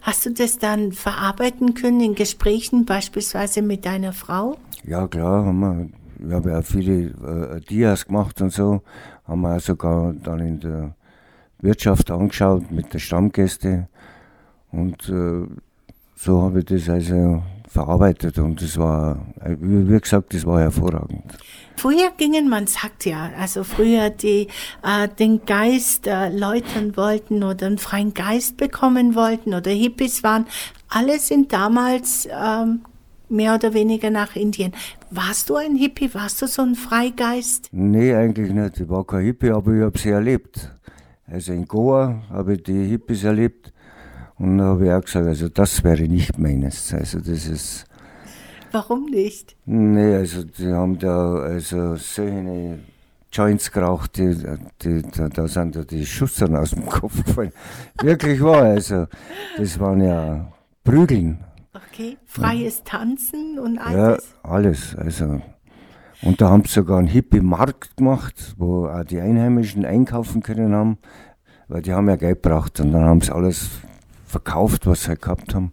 Hast 0.00 0.26
du 0.26 0.32
das 0.32 0.58
dann 0.58 0.92
verarbeiten 0.92 1.74
können 1.74 2.00
in 2.00 2.14
Gesprächen, 2.14 2.84
beispielsweise 2.84 3.62
mit 3.62 3.86
deiner 3.86 4.12
Frau? 4.12 4.56
Ja, 4.84 5.06
klar, 5.08 5.46
haben 5.46 5.60
wir. 5.60 5.88
Wir 6.16 6.36
haben 6.36 6.48
ja 6.48 6.62
viele 6.62 7.56
äh, 7.56 7.60
Dias 7.60 8.06
gemacht 8.06 8.40
und 8.40 8.52
so. 8.52 8.82
Haben 9.26 9.40
wir 9.42 9.60
sogar 9.60 10.12
dann 10.12 10.40
in 10.40 10.60
der 10.60 10.94
Wirtschaft 11.60 12.10
angeschaut 12.10 12.70
mit 12.70 12.92
den 12.92 13.00
Stammgästen. 13.00 13.88
Und 14.70 15.08
äh, 15.08 15.46
so 16.14 16.42
habe 16.42 16.60
ich 16.60 16.64
das 16.66 16.88
also 16.88 17.42
verarbeitet 17.74 18.38
und 18.38 18.62
das 18.62 18.78
war, 18.78 19.26
wie 19.60 19.98
gesagt, 19.98 20.32
das 20.32 20.46
war 20.46 20.60
hervorragend. 20.60 21.24
Früher 21.76 22.12
gingen, 22.16 22.48
man 22.48 22.68
sagt 22.68 23.04
ja, 23.04 23.30
also 23.38 23.64
früher 23.64 24.10
die 24.10 24.46
äh, 24.84 25.08
den 25.18 25.44
Geist 25.44 26.06
äh, 26.06 26.28
läutern 26.30 26.96
wollten 26.96 27.42
oder 27.42 27.66
einen 27.66 27.78
freien 27.78 28.14
Geist 28.14 28.56
bekommen 28.56 29.16
wollten 29.16 29.54
oder 29.54 29.72
Hippies 29.72 30.22
waren, 30.22 30.46
alle 30.88 31.18
sind 31.18 31.52
damals 31.52 32.28
ähm, 32.30 32.82
mehr 33.28 33.56
oder 33.56 33.74
weniger 33.74 34.10
nach 34.10 34.36
Indien. 34.36 34.72
Warst 35.10 35.50
du 35.50 35.56
ein 35.56 35.74
Hippie? 35.74 36.14
Warst 36.14 36.40
du 36.42 36.46
so 36.46 36.62
ein 36.62 36.76
Freigeist? 36.76 37.68
Nee, 37.72 38.14
eigentlich 38.14 38.52
nicht. 38.52 38.80
Ich 38.80 38.88
war 38.88 39.04
kein 39.04 39.24
Hippie, 39.24 39.50
aber 39.50 39.72
ich 39.72 39.82
habe 39.82 39.98
sie 39.98 40.10
erlebt. 40.10 40.70
Also 41.26 41.52
in 41.52 41.66
Goa 41.66 42.22
habe 42.30 42.54
ich 42.54 42.62
die 42.62 42.84
Hippies 42.84 43.24
erlebt 43.24 43.73
und 44.38 44.58
da 44.58 44.64
habe 44.64 44.86
ich 44.86 44.92
auch 44.92 45.00
gesagt, 45.00 45.26
also 45.26 45.48
das 45.48 45.84
wäre 45.84 46.02
nicht 46.08 46.38
meines. 46.38 46.92
Also 46.92 47.18
das 47.18 47.46
ist. 47.46 47.86
Warum 48.72 49.06
nicht? 49.06 49.56
Nee, 49.66 50.16
also 50.16 50.42
die 50.42 50.72
haben 50.72 50.98
da 50.98 51.34
also 51.34 51.94
solche 51.96 52.80
Joints 53.32 53.70
geraucht, 53.70 54.16
die, 54.16 54.36
die, 54.82 55.02
da, 55.02 55.28
da 55.28 55.48
sind 55.48 55.76
da 55.76 55.82
die 55.82 56.06
Schustern 56.06 56.56
aus 56.56 56.70
dem 56.70 56.86
Kopf 56.86 57.24
gefallen. 57.24 57.52
Wirklich 58.00 58.40
wahr, 58.42 58.62
also 58.62 59.06
das 59.56 59.78
waren 59.78 60.02
ja 60.02 60.52
Prügeln. 60.84 61.44
Okay, 61.74 62.16
freies. 62.24 62.82
Tanzen 62.84 63.58
und 63.58 63.78
alles? 63.78 64.34
Ja, 64.44 64.50
alles. 64.50 64.96
Also. 64.96 65.40
Und 66.22 66.40
da 66.40 66.50
haben 66.50 66.64
sie 66.64 66.72
sogar 66.72 66.98
einen 66.98 67.08
Hippie-Markt 67.08 67.96
gemacht, 67.96 68.54
wo 68.56 68.86
auch 68.86 69.04
die 69.04 69.20
Einheimischen 69.20 69.84
einkaufen 69.84 70.42
können 70.42 70.72
haben, 70.72 70.98
weil 71.68 71.82
die 71.82 71.92
haben 71.92 72.08
ja 72.08 72.16
Geld 72.16 72.42
gebraucht 72.42 72.80
und 72.80 72.92
dann 72.92 73.04
haben 73.04 73.20
sie 73.20 73.34
alles 73.34 73.68
verkauft, 74.34 74.86
was 74.86 75.04
sie 75.04 75.16
gehabt 75.16 75.54
haben. 75.54 75.72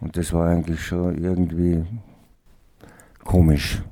Und 0.00 0.16
das 0.16 0.32
war 0.32 0.48
eigentlich 0.48 0.80
schon 0.82 1.22
irgendwie 1.22 1.84
komisch. 3.24 3.82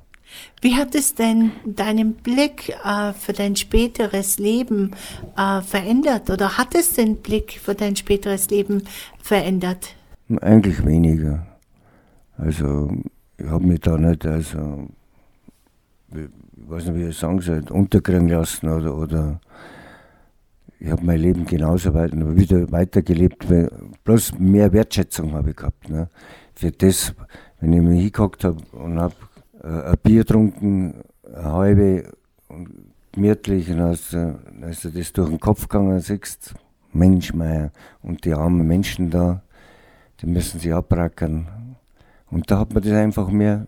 Wie 0.63 0.77
hat 0.77 0.95
es 0.95 1.15
denn 1.15 1.53
deinen 1.67 2.15
Blick 2.15 2.71
äh, 2.85 3.13
für 3.13 3.35
dein 3.35 3.55
späteres 3.57 4.39
Leben 4.39 4.93
äh, 5.37 5.61
verändert 5.61 6.31
oder 6.31 6.57
hat 6.57 6.75
es 6.75 6.95
den 6.95 7.17
Blick 7.17 7.61
für 7.63 7.75
dein 7.75 7.97
späteres 7.97 8.49
Leben 8.51 8.83
verändert? 9.23 9.95
Eigentlich 10.41 10.85
weniger. 10.85 11.47
Also 12.37 12.91
ich 13.37 13.47
habe 13.47 13.67
mich 13.67 13.81
da 13.81 13.97
nicht, 13.99 14.27
also 14.27 14.89
ich 16.13 16.29
weiß 16.69 16.87
nicht, 16.87 16.97
wie 16.97 17.09
ich 17.09 17.19
sagen 17.19 17.41
soll, 17.41 17.63
unterkriegen 17.71 18.29
lassen 18.29 18.69
oder, 18.69 18.97
oder 18.97 19.41
ich 20.81 20.91
habe 20.91 21.05
mein 21.05 21.21
Leben 21.21 21.45
genauso 21.45 21.93
weit, 21.95 22.13
wieder 22.15 22.71
weitergelebt, 22.71 23.51
bloß 24.09 24.39
mehr 24.39 24.73
Wertschätzung 24.73 25.35
habe 25.35 25.51
ich 25.51 25.57
gehabt. 25.57 25.91
Ne? 25.91 26.09
Für 26.55 26.73
das, 26.73 27.15
wenn 27.61 27.75
ich 27.75 27.83
mich 27.83 27.99
hingeguckt 27.99 28.43
habe 28.43 28.57
und 28.73 28.99
habe 28.99 29.15
äh, 29.63 29.91
ein 29.91 29.99
Bier 30.03 30.21
getrunken, 30.25 31.03
eine 31.27 31.53
halbe 31.53 32.13
und 32.49 32.71
gemütlich, 33.13 33.71
und 33.71 33.81
als, 33.81 34.15
als 34.15 34.81
du 34.81 34.89
das 34.89 35.13
durch 35.13 35.29
den 35.29 35.39
Kopf 35.39 35.69
gegangen 35.69 36.01
siehst, 36.01 36.55
Mensch, 36.95 37.35
Meier, 37.35 37.71
und 38.01 38.25
die 38.25 38.33
armen 38.33 38.67
Menschen 38.67 39.11
da, 39.11 39.43
die 40.23 40.27
müssen 40.27 40.59
sich 40.59 40.73
abrackern. 40.73 41.77
Und 42.31 42.51
da 42.51 42.61
hat 42.61 42.73
man 42.73 42.83
das 42.83 42.93
einfach 42.93 43.29
mehr, 43.29 43.67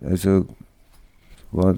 also 0.00 0.46
war, 1.50 1.74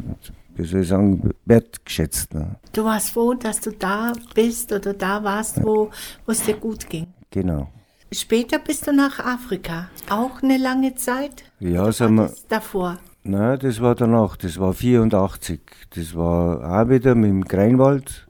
wie 0.57 0.65
soll 0.65 0.83
ich 0.83 0.89
sagen, 0.89 1.31
wertgeschätzt. 1.47 2.35
Ne? 2.35 2.57
Du 2.75 2.85
warst 2.85 3.13
froh, 3.13 3.33
dass 3.33 3.63
du 3.63 3.73
da 3.73 4.13
bist 4.35 4.71
oder 4.73 4.93
da 4.93 5.25
warst, 5.25 5.63
wo 5.65 5.91
es 6.27 6.43
dir 6.43 6.57
gut 6.57 6.87
ging. 6.91 7.07
Genau. 7.31 7.71
Später 8.13 8.59
bist 8.59 8.87
du 8.87 8.93
nach 8.93 9.19
Afrika. 9.19 9.89
Auch 10.09 10.43
eine 10.43 10.57
lange 10.57 10.95
Zeit? 10.95 11.45
Ja, 11.59 11.91
sagen 11.91 12.17
wir. 12.17 12.33
Davor? 12.49 12.99
Nein, 13.25 13.59
das 13.59 13.81
war 13.81 13.95
danach. 13.95 14.37
Das 14.37 14.59
war 14.59 14.73
84. 14.73 15.61
Das 15.95 16.15
war 16.15 16.83
auch 16.83 16.89
wieder 16.89 17.15
mit 17.15 17.31
dem 17.31 17.45
Greinwald. 17.45 18.27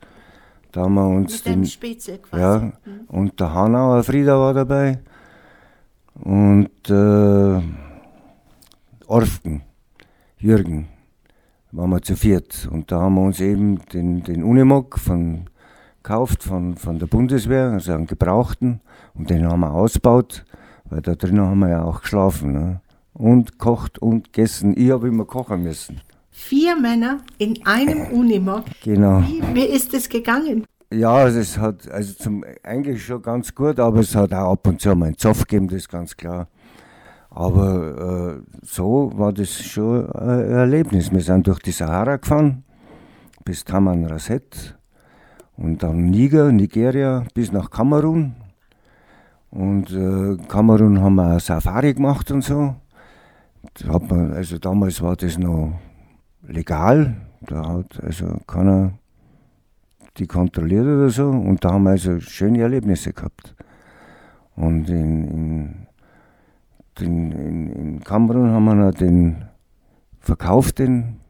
Da 0.73 0.83
haben 0.83 0.95
wir 0.95 1.07
uns 1.07 1.45
mit 1.45 1.55
den. 1.55 1.65
Spätzle 1.67 2.19
quasi. 2.19 2.43
Ja, 2.43 2.59
mhm. 2.59 3.01
und 3.09 3.41
der 3.41 3.53
Hanauer 3.53 4.03
Frieda 4.05 4.39
war 4.39 4.55
dabei. 4.55 5.01
Und 6.15 6.89
äh, 6.89 7.61
Orfken, 9.07 9.63
Jürgen 10.39 10.89
waren 11.73 11.91
wir 11.91 12.03
zu 12.03 12.17
viert. 12.17 12.69
Und 12.71 12.91
da 12.93 13.01
haben 13.01 13.15
wir 13.15 13.23
uns 13.23 13.41
eben 13.41 13.85
den, 13.93 14.23
den 14.23 14.45
Unimog 14.45 14.99
von, 14.99 15.51
gekauft 16.03 16.43
von, 16.43 16.77
von 16.77 16.99
der 16.99 17.07
Bundeswehr, 17.07 17.71
also 17.71 17.93
einen 17.93 18.07
gebrauchten. 18.07 18.81
Und 19.15 19.31
den 19.31 19.47
haben 19.49 19.61
wir 19.61 19.73
ausgebaut, 19.73 20.45
weil 20.85 21.01
da 21.01 21.15
drinnen 21.15 21.47
haben 21.47 21.61
wir 21.61 21.71
ja 21.71 21.85
auch 21.85 22.03
geschlafen. 22.03 22.53
Ne? 22.53 22.81
Und 23.13 23.59
kocht 23.59 23.99
und 23.99 24.33
gegessen. 24.33 24.75
Ich 24.77 24.91
habe 24.91 25.09
immer 25.09 25.25
kochen 25.25 25.63
müssen. 25.63 26.01
Vier 26.31 26.77
Männer 26.77 27.19
in 27.39 27.65
einem 27.65 28.07
Unimog. 28.09 28.65
Genau. 28.83 29.23
Wie, 29.23 29.43
wie 29.55 29.67
ist 29.67 29.95
es 29.95 30.09
gegangen? 30.09 30.65
Ja, 30.93 31.27
es 31.27 31.59
hat 31.59 31.89
also 31.91 32.13
zum, 32.15 32.45
eigentlich 32.63 33.05
schon 33.05 33.23
ganz 33.23 33.55
gut, 33.55 33.81
aber 33.81 34.01
es 34.01 34.15
hat 34.15 34.33
auch 34.33 34.53
ab 34.53 34.67
und 34.67 34.81
zu 34.81 34.95
mal 34.95 35.07
einen 35.07 35.19
Zoff 35.19 35.47
gegeben, 35.47 35.69
das 35.69 35.79
ist 35.79 35.89
ganz 35.89 36.17
klar. 36.17 36.49
Aber 37.31 38.37
äh, 38.37 38.57
so 38.63 39.11
war 39.15 39.33
das 39.33 39.61
schon 39.61 40.09
ein 40.13 40.51
Erlebnis. 40.51 41.11
Wir 41.11 41.21
sind 41.21 41.47
durch 41.47 41.59
die 41.61 41.73
Sahara 41.73 42.17
gefahren 42.17 42.65
bis 43.45 43.65
Taman 43.65 44.07
Rasset 44.07 44.77
und 45.57 45.83
dann 45.83 46.11
Niger, 46.11 46.53
Nigeria 46.53 47.25
bis 47.35 47.53
nach 47.53 47.71
Kamerun. 47.71 48.35
Und 49.55 49.93
äh, 49.93 50.37
Kamerun 50.49 51.01
haben 51.01 51.15
wir 51.15 51.39
Safari 51.39 51.95
gemacht 51.95 52.31
und 52.31 52.43
so. 52.43 52.75
Man, 53.87 54.33
also 54.33 54.59
damals 54.59 55.01
war 55.01 55.17
das 55.17 55.39
noch 55.39 55.79
legal. 56.43 57.17
Da 57.41 57.67
hat 57.67 58.03
also 58.03 58.39
keiner 58.47 58.99
die 60.17 60.27
kontrolliert 60.27 60.87
oder 60.87 61.09
so. 61.09 61.29
Und 61.29 61.65
da 61.65 61.73
haben 61.73 61.85
wir 61.85 61.91
also 61.91 62.21
schöne 62.21 62.63
Erlebnisse 62.63 63.13
gehabt. 63.13 63.55
Und 64.57 64.89
in, 64.89 65.25
in 65.25 65.87
den, 67.01 67.33
in, 67.33 67.73
in 67.73 68.01
Kamerun 68.01 68.51
haben 68.51 68.65
wir 68.65 68.75
noch 68.75 68.95
den 68.95 69.45
verkauft, 70.21 70.79
den, 70.79 71.21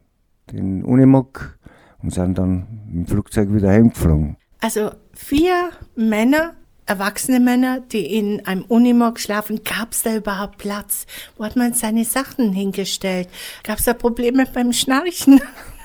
den 0.51 0.83
Unimog, 0.83 1.57
und 2.01 2.13
sind 2.13 2.37
dann 2.37 2.67
im 2.91 3.05
Flugzeug 3.07 3.51
wieder 3.53 3.69
heimgeflogen. 3.69 4.37
Also 4.61 4.91
vier 5.13 5.71
Männer, 5.95 6.53
erwachsene 6.85 7.39
Männer, 7.39 7.79
die 7.79 8.15
in 8.15 8.45
einem 8.45 8.63
Unimog 8.63 9.19
schlafen, 9.19 9.61
gab 9.63 9.91
es 9.91 10.03
da 10.03 10.15
überhaupt 10.15 10.57
Platz? 10.57 11.05
Wo 11.37 11.45
hat 11.45 11.55
man 11.55 11.73
seine 11.73 12.05
Sachen 12.05 12.53
hingestellt? 12.53 13.29
Gab 13.63 13.79
es 13.79 13.85
da 13.85 13.93
Probleme 13.93 14.45
beim 14.53 14.71
Schnarchen? 14.71 15.41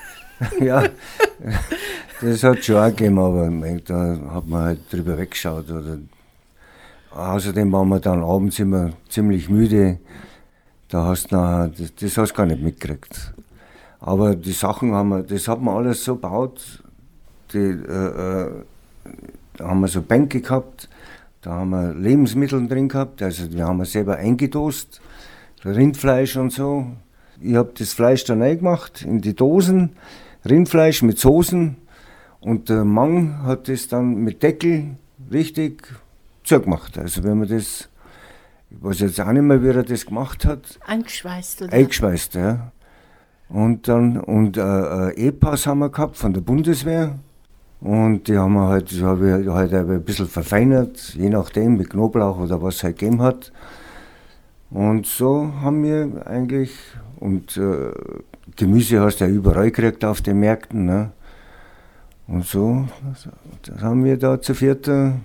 ja, 0.59 0.83
das 2.21 2.43
hat 2.43 2.63
schon 2.63 2.77
auch 2.77 2.89
gegeben, 2.89 3.19
aber 3.19 3.49
da 3.85 4.33
hat 4.33 4.47
man 4.47 4.63
halt 4.63 4.79
drüber 4.91 5.17
weggeschaut 5.17 5.69
oder 5.69 5.97
Außerdem 7.11 7.71
waren 7.73 7.89
wir 7.89 7.99
dann 7.99 8.23
abends 8.23 8.57
immer 8.59 8.91
ziemlich 9.09 9.49
müde. 9.49 9.99
Da 10.87 11.05
hast 11.05 11.31
nachher, 11.31 11.67
das, 11.67 11.93
das 11.95 12.17
hast 12.17 12.31
du 12.31 12.35
gar 12.35 12.45
nicht 12.45 12.61
mitgekriegt. 12.61 13.33
Aber 13.99 14.35
die 14.35 14.53
Sachen 14.53 14.93
haben 14.93 15.09
wir, 15.09 15.23
das 15.23 15.47
hat 15.47 15.61
man 15.61 15.75
alles 15.75 16.03
so 16.03 16.15
gebaut. 16.15 16.83
Die, 17.53 17.57
äh, 17.57 18.43
äh, 18.43 18.51
da 19.57 19.67
haben 19.67 19.81
wir 19.81 19.87
so 19.87 20.01
Bänke 20.01 20.41
gehabt, 20.41 20.89
da 21.41 21.51
haben 21.51 21.71
wir 21.71 21.93
Lebensmittel 21.93 22.67
drin 22.67 22.89
gehabt, 22.89 23.21
also 23.21 23.51
wir 23.51 23.65
haben 23.65 23.77
wir 23.77 23.85
selber 23.85 24.17
eingedost, 24.17 25.01
Rindfleisch 25.63 26.37
und 26.37 26.51
so. 26.51 26.87
Ich 27.39 27.55
habe 27.55 27.71
das 27.77 27.93
Fleisch 27.93 28.23
dann 28.23 28.41
eingemacht 28.41 29.01
in 29.01 29.21
die 29.21 29.35
Dosen, 29.35 29.91
Rindfleisch 30.45 31.01
mit 31.01 31.19
Soßen 31.19 31.77
und 32.39 32.69
der 32.69 32.85
Mann 32.85 33.43
hat 33.43 33.67
das 33.67 33.87
dann 33.87 34.15
mit 34.15 34.43
Deckel 34.43 34.97
richtig 35.31 35.87
zugemacht. 36.43 36.97
Also 36.97 37.23
wenn 37.23 37.39
man 37.39 37.47
das, 37.47 37.89
ich 38.69 38.83
weiß 38.83 38.99
jetzt 39.01 39.21
auch 39.21 39.31
nicht 39.31 39.43
mehr, 39.43 39.63
wie 39.63 39.69
er 39.69 39.83
das 39.83 40.05
gemacht 40.05 40.45
hat. 40.45 40.79
Eingeschweißt, 40.85 41.63
oder? 41.63 41.73
Eingeschweißt, 41.73 42.35
ja. 42.35 42.71
Und 43.49 43.87
dann, 43.87 44.19
und 44.19 44.57
äh, 44.57 45.09
E-Pass 45.11 45.67
haben 45.67 45.79
wir 45.79 45.89
gehabt 45.89 46.17
von 46.17 46.33
der 46.33 46.41
Bundeswehr. 46.41 47.19
Und 47.81 48.27
die 48.27 48.37
haben 48.37 48.53
wir 48.53 48.67
halt, 48.67 48.91
die 48.91 49.03
habe 49.03 49.41
ich 49.41 49.47
halt 49.47 49.73
ein 49.73 50.03
bisschen 50.03 50.27
verfeinert, 50.27 51.15
je 51.15 51.29
nachdem, 51.29 51.77
mit 51.77 51.89
Knoblauch 51.89 52.39
oder 52.39 52.61
was 52.61 52.75
es 52.75 52.83
halt 52.83 52.99
gegeben 52.99 53.21
hat. 53.21 53.51
Und 54.69 55.07
so 55.07 55.51
haben 55.61 55.83
wir 55.83 56.27
eigentlich, 56.27 56.71
und 57.19 57.57
äh, 57.57 57.91
Gemüse 58.55 59.01
hast 59.01 59.19
du 59.19 59.25
ja 59.25 59.31
überall 59.31 59.71
gekriegt 59.71 60.05
auf 60.05 60.21
den 60.21 60.39
Märkten, 60.39 60.85
ne? 60.85 61.11
Und 62.27 62.45
so 62.45 62.85
das 63.63 63.81
haben 63.81 64.05
wir 64.05 64.17
da 64.17 64.39
zu 64.39 64.53
vierter 64.53 65.15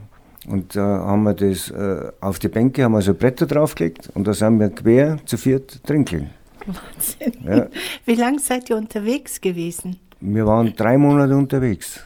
und 0.49 0.75
da 0.75 0.81
haben 0.81 1.23
wir 1.23 1.35
das 1.35 1.71
äh, 1.71 2.11
auf 2.21 2.39
die 2.41 2.49
Bänke, 2.49 2.83
haben 2.83 2.93
wir 2.93 3.03
so 3.03 3.15
Bretter 3.15 3.47
draufgelegt 3.47 4.11
und 4.15 4.27
da 4.27 4.33
sind 4.33 4.59
wir 4.59 4.71
quer 4.71 5.19
zu 5.25 5.37
viert 5.37 5.85
trinkeln. 5.85 6.31
Wahnsinn. 6.67 7.33
Ja. 7.45 7.69
Wie 8.07 8.15
lange 8.15 8.41
seid 8.41 8.71
ihr 8.71 8.77
unterwegs 8.77 9.41
gewesen? 9.41 10.01
Wir 10.21 10.47
waren 10.47 10.75
drei 10.75 10.99
Monate 10.99 11.37
unterwegs. 11.37 12.01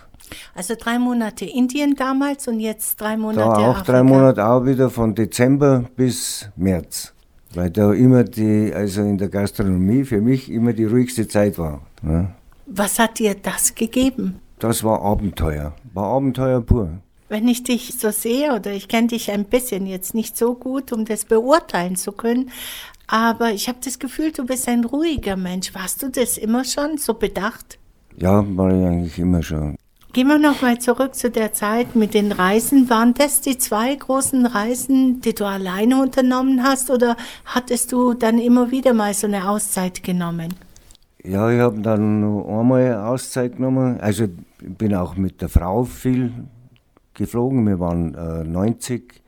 Also 0.55 0.75
drei 0.79 0.99
Monate 0.99 1.45
Indien 1.45 1.95
damals 1.95 2.49
und 2.49 2.61
jetzt 2.61 3.01
drei 3.01 3.17
Monate 3.17 3.41
Da 3.41 3.53
auch 3.55 3.77
Afrika. 3.79 3.93
drei 3.93 4.03
Monate 4.03 4.47
auch 4.47 4.65
wieder 4.65 4.91
von 4.91 5.15
Dezember 5.15 5.85
bis 5.97 6.49
März. 6.57 7.13
Weil 7.55 7.71
da 7.71 7.93
immer 7.93 8.23
die, 8.25 8.73
also 8.75 9.01
in 9.03 9.19
der 9.19 9.29
Gastronomie 9.29 10.05
für 10.05 10.21
mich 10.21 10.51
immer 10.51 10.73
die 10.73 10.85
ruhigste 10.85 11.27
Zeit 11.27 11.59
war. 11.59 11.83
Ja. 12.03 12.31
Was 12.67 12.99
hat 12.99 13.19
dir 13.19 13.35
das 13.35 13.75
gegeben? 13.75 14.41
Das 14.61 14.85
war 14.85 15.03
Abenteuer. 15.03 15.73
War 15.95 16.05
Abenteuer 16.05 16.61
pur. 16.61 16.91
Wenn 17.29 17.49
ich 17.49 17.63
dich 17.63 17.95
so 17.99 18.11
sehe, 18.11 18.53
oder 18.55 18.73
ich 18.73 18.89
kenne 18.89 19.09
dich 19.09 19.31
ein 19.31 19.45
bisschen 19.45 19.87
jetzt 19.87 20.15
nicht 20.15 20.37
so 20.37 20.55
gut, 20.55 20.93
um 20.93 21.05
das 21.05 21.25
beurteilen 21.25 21.97
zu 21.97 22.13
können, 22.13 22.51
aber 23.07 23.51
ich 23.51 23.69
habe 23.69 23.79
das 23.85 23.99
Gefühl, 23.99 24.31
du 24.33 24.45
bist 24.47 24.69
ein 24.69 24.85
ruhiger 24.85 25.37
Mensch. 25.37 25.75
Warst 25.75 26.03
du 26.03 26.09
das 26.11 26.39
immer 26.39 26.65
schon 26.65 26.99
so 26.99 27.15
bedacht? 27.15 27.79
Ja, 28.17 28.45
war 28.57 28.69
ich 28.69 28.87
eigentlich 28.87 29.19
immer 29.19 29.43
schon. 29.43 29.77
Gehen 30.13 30.27
wir 30.27 30.39
nochmal 30.39 30.79
zurück 30.81 31.15
zu 31.15 31.31
der 31.31 31.53
Zeit 31.53 31.95
mit 31.95 32.15
den 32.15 32.33
Reisen. 32.33 32.91
Waren 32.91 33.15
das 33.15 33.43
die 33.43 33.59
zwei 33.59 33.95
großen 33.95 34.45
Reisen, 34.45 35.21
die 35.21 35.35
du 35.35 35.45
alleine 35.47 36.03
unternommen 36.03 36.65
hast, 36.65 36.91
oder 36.91 37.17
hattest 37.45 37.93
du 37.93 38.15
dann 38.15 38.41
immer 38.41 38.73
wieder 38.73 38.93
mal 38.93 39.15
so 39.15 39.29
eine 39.29 39.49
Auszeit 39.49 40.03
genommen? 40.03 40.53
Ja, 41.23 41.49
ich 41.53 41.61
habe 41.61 41.81
dann 41.81 42.21
noch 42.23 42.59
einmal 42.61 42.95
Auszeit 42.97 43.57
genommen. 43.57 44.01
Also 44.01 44.25
ich 44.25 44.31
bin 44.61 44.95
auch 44.97 45.15
mit 45.17 45.41
der 45.43 45.49
Frau 45.49 45.85
viel 45.85 46.33
geflogen. 47.15 47.65
Wir 47.67 47.79
waren 47.79 48.15
äh, 48.17 48.43
90 48.43 49.23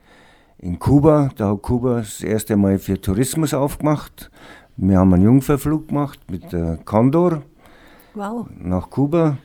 in 0.57 0.79
Kuba. 0.79 1.29
Da 1.37 1.51
hat 1.51 1.61
Kuba 1.61 1.99
das 1.99 2.21
erste 2.21 2.57
Mal 2.57 2.77
für 2.77 2.99
Tourismus 2.99 3.53
aufgemacht. 3.53 4.31
Wir 4.75 4.97
haben 4.97 5.13
einen 5.13 5.23
Jungfernflug 5.23 5.87
gemacht 5.87 6.19
mit 6.29 6.51
der 6.51 6.77
Condor 6.83 7.43
Wow. 8.15 8.47
nach 8.57 8.89
Kuba. 8.89 9.37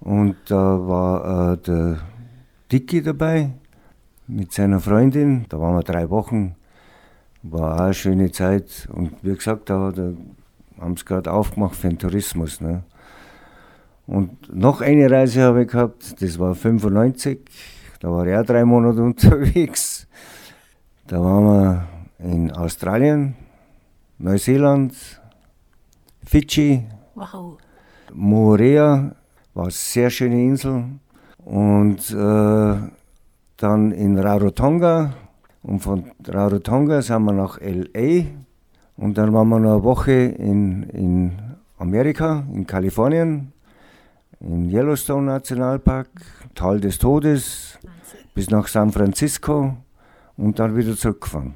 Und 0.00 0.36
da 0.46 0.88
war 0.88 1.52
äh, 1.52 1.56
der 1.58 1.98
Dicky 2.72 3.02
dabei 3.02 3.50
mit 4.26 4.52
seiner 4.52 4.80
Freundin. 4.80 5.46
Da 5.48 5.60
waren 5.60 5.76
wir 5.76 5.82
drei 5.82 6.08
Wochen. 6.10 6.56
War 7.42 7.74
auch 7.74 7.80
eine 7.80 7.94
schöne 7.94 8.32
Zeit. 8.32 8.88
Und 8.92 9.12
wie 9.22 9.34
gesagt, 9.34 9.70
da, 9.70 9.92
da 9.92 10.12
haben 10.80 10.96
sie 10.96 11.04
gerade 11.04 11.32
aufgemacht 11.32 11.76
für 11.76 11.88
den 11.88 11.98
Tourismus. 11.98 12.60
Ne? 12.60 12.82
Und 14.06 14.54
noch 14.54 14.80
eine 14.80 15.10
Reise 15.10 15.42
habe 15.42 15.62
ich 15.62 15.68
gehabt, 15.68 16.20
das 16.22 16.38
war 16.38 16.54
95. 16.54 17.40
Da 18.00 18.10
war 18.10 18.26
ich 18.26 18.34
auch 18.34 18.44
drei 18.44 18.64
Monate 18.64 19.02
unterwegs. 19.02 20.06
Da 21.06 21.22
waren 21.22 21.44
wir 21.44 21.88
in 22.18 22.50
Australien, 22.52 23.34
Neuseeland, 24.18 24.94
Fidschi, 26.24 26.84
Wow. 27.14 27.58
Moorea, 28.14 29.14
war 29.54 29.64
eine 29.64 29.72
sehr 29.72 30.10
schöne 30.10 30.42
Insel. 30.42 30.84
Und 31.44 32.10
äh, 32.10 32.90
dann 33.56 33.92
in 33.92 34.18
Rarotonga. 34.18 35.12
Und 35.62 35.80
von 35.80 36.10
Rarotonga 36.26 37.02
sind 37.02 37.24
wir 37.24 37.32
nach 37.32 37.58
L.A. 37.60 38.24
Und 38.96 39.18
dann 39.18 39.32
waren 39.32 39.48
wir 39.48 39.58
noch 39.58 39.72
eine 39.74 39.84
Woche 39.84 40.12
in, 40.12 40.82
in 40.90 41.38
Amerika, 41.78 42.44
in 42.52 42.66
Kalifornien, 42.66 43.52
im 44.40 44.68
Yellowstone 44.68 45.26
Nationalpark, 45.26 46.08
Tal 46.54 46.80
des 46.80 46.98
Todes, 46.98 47.78
bis 48.34 48.50
nach 48.50 48.68
San 48.68 48.92
Francisco 48.92 49.76
und 50.36 50.58
dann 50.58 50.76
wieder 50.76 50.96
zurückgefahren. 50.96 51.54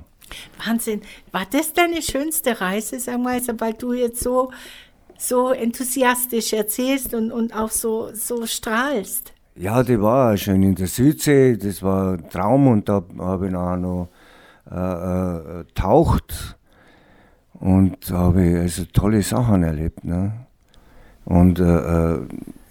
Wahnsinn. 0.64 1.02
War 1.32 1.46
das 1.50 1.72
deine 1.72 2.02
schönste 2.02 2.60
Reise, 2.60 2.98
sag 2.98 3.20
mal, 3.20 3.40
weil 3.58 3.74
du 3.74 3.92
jetzt 3.92 4.20
so, 4.20 4.50
so 5.18 5.50
enthusiastisch 5.50 6.52
erzählst 6.52 7.14
und, 7.14 7.32
und 7.32 7.54
auch 7.54 7.70
so, 7.70 8.10
so 8.14 8.46
strahlst? 8.46 9.32
Ja, 9.56 9.82
die 9.82 10.00
war 10.00 10.36
schön 10.36 10.62
in 10.62 10.74
der 10.74 10.88
Südsee, 10.88 11.56
das 11.56 11.82
war 11.82 12.14
ein 12.14 12.28
Traum 12.28 12.66
und 12.66 12.88
da 12.88 13.02
habe 13.18 13.48
ich 13.48 13.54
auch 13.54 13.76
noch 13.76 14.08
äh, 14.70 14.74
äh, 14.74 15.64
taucht 15.74 16.56
und 17.60 18.10
habe 18.10 18.44
ich 18.44 18.56
also 18.56 18.84
tolle 18.92 19.22
Sachen 19.22 19.62
erlebt. 19.62 20.04
Ne? 20.04 20.32
Und 21.24 21.60
äh, 21.60 22.14
äh, 22.14 22.20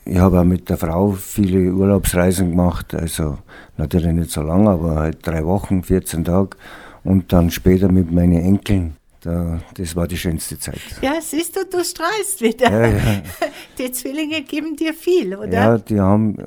ich 0.06 0.17
habe 0.17 0.41
auch 0.41 0.43
mit 0.43 0.69
der 0.69 0.77
Frau 0.77 1.12
viele 1.12 1.71
Urlaubsreisen 1.71 2.49
gemacht, 2.49 2.93
also 2.93 3.38
natürlich 3.77 4.12
nicht 4.12 4.32
so 4.32 4.41
lang, 4.41 4.67
aber 4.67 4.95
halt 4.95 5.25
drei 5.25 5.45
Wochen, 5.45 5.84
14 5.84 6.25
Tage 6.25 6.58
und 7.03 7.32
dann 7.32 7.49
später 7.49 7.91
mit 7.91 8.12
meinen 8.12 8.43
Enkeln. 8.43 8.97
Da, 9.23 9.62
das 9.75 9.95
war 9.95 10.05
die 10.05 10.17
schönste 10.17 10.59
Zeit. 10.59 10.81
Ja, 11.01 11.13
siehst 11.21 11.55
du, 11.55 11.65
du 11.65 11.81
strahlst 11.83 12.41
wieder. 12.41 12.69
Ja, 12.69 12.88
ja. 12.88 13.21
Die 13.77 13.89
Zwillinge 13.91 14.41
geben 14.41 14.75
dir 14.75 14.93
viel, 14.93 15.33
oder? 15.36 15.51
Ja, 15.51 15.77
die 15.77 15.99
haben, 15.99 16.38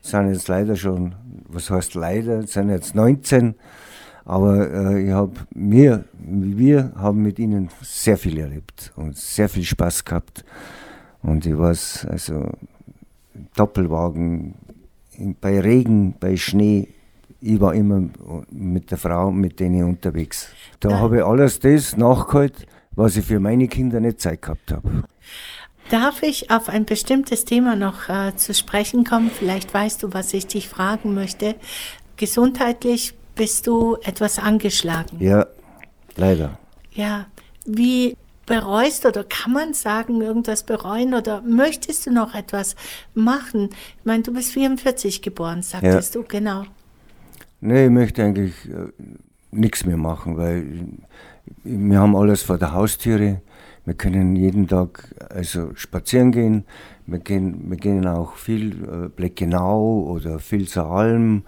sind 0.00 0.32
jetzt 0.32 0.46
leider 0.46 0.76
schon, 0.76 1.16
was 1.48 1.70
heißt 1.70 1.94
leider, 1.94 2.46
sind 2.46 2.70
jetzt 2.70 2.94
19, 2.94 3.56
aber 4.24 4.70
äh, 4.70 5.06
ich 5.06 5.10
hab, 5.10 5.46
wir, 5.50 6.04
wir 6.20 6.92
haben 6.96 7.22
mit 7.22 7.40
ihnen 7.40 7.68
sehr 7.82 8.16
viel 8.16 8.38
erlebt 8.38 8.92
und 8.94 9.16
sehr 9.16 9.48
viel 9.48 9.64
Spaß 9.64 10.04
gehabt. 10.04 10.44
Und 11.20 11.44
ich 11.46 11.58
weiß, 11.58 12.06
also 12.08 12.48
Doppelwagen, 13.56 14.54
bei 15.40 15.60
Regen, 15.60 16.14
bei 16.20 16.36
Schnee, 16.36 16.93
ich 17.46 17.60
war 17.60 17.74
immer 17.74 18.08
mit 18.50 18.90
der 18.90 18.96
Frau, 18.98 19.30
mit 19.30 19.60
denen 19.60 19.84
unterwegs. 19.84 20.48
Da 20.80 20.90
Ja. 20.90 20.98
habe 21.00 21.18
ich 21.18 21.24
alles 21.24 21.60
das 21.60 21.96
nachgeholt, 21.96 22.66
was 22.96 23.16
ich 23.16 23.26
für 23.26 23.38
meine 23.38 23.68
Kinder 23.68 24.00
nicht 24.00 24.20
Zeit 24.20 24.40
gehabt 24.42 24.72
habe. 24.72 25.04
Darf 25.90 26.22
ich 26.22 26.50
auf 26.50 26.70
ein 26.70 26.86
bestimmtes 26.86 27.44
Thema 27.44 27.76
noch 27.76 28.08
äh, 28.08 28.34
zu 28.36 28.54
sprechen 28.54 29.04
kommen? 29.04 29.30
Vielleicht 29.30 29.74
weißt 29.74 30.02
du, 30.02 30.14
was 30.14 30.32
ich 30.32 30.46
dich 30.46 30.68
fragen 30.70 31.14
möchte. 31.14 31.56
Gesundheitlich 32.16 33.12
bist 33.34 33.66
du 33.66 33.96
etwas 34.02 34.38
angeschlagen. 34.38 35.18
Ja, 35.20 35.46
leider. 36.16 36.58
Ja, 36.92 37.26
wie 37.66 38.16
bereust 38.46 39.04
oder 39.04 39.24
kann 39.24 39.52
man 39.52 39.74
sagen, 39.74 40.22
irgendwas 40.22 40.62
bereuen 40.62 41.12
oder 41.12 41.42
möchtest 41.42 42.06
du 42.06 42.10
noch 42.12 42.34
etwas 42.34 42.76
machen? 43.14 43.68
Ich 43.98 44.04
meine, 44.04 44.22
du 44.22 44.32
bist 44.32 44.52
44 44.52 45.20
geboren, 45.20 45.62
sagtest 45.62 46.14
du, 46.14 46.22
genau. 46.22 46.64
Nee, 47.66 47.86
ich 47.86 47.90
möchte 47.90 48.22
eigentlich 48.22 48.68
äh, 48.68 48.92
nichts 49.50 49.86
mehr 49.86 49.96
machen, 49.96 50.36
weil 50.36 50.66
wir 51.64 51.98
haben 51.98 52.14
alles 52.14 52.42
vor 52.42 52.58
der 52.58 52.74
Haustüre. 52.74 53.40
Wir 53.86 53.94
können 53.94 54.36
jeden 54.36 54.68
Tag 54.68 55.14
also 55.30 55.74
spazieren 55.74 56.30
gehen. 56.30 56.64
Wir 57.06 57.20
gehen, 57.20 57.70
wir 57.70 57.78
gehen 57.78 58.06
auch 58.06 58.36
viel 58.36 58.84
äh, 58.84 59.08
Bleckenau 59.08 60.02
oder 60.02 60.38
Vilser 60.40 60.90
Alm 60.90 61.44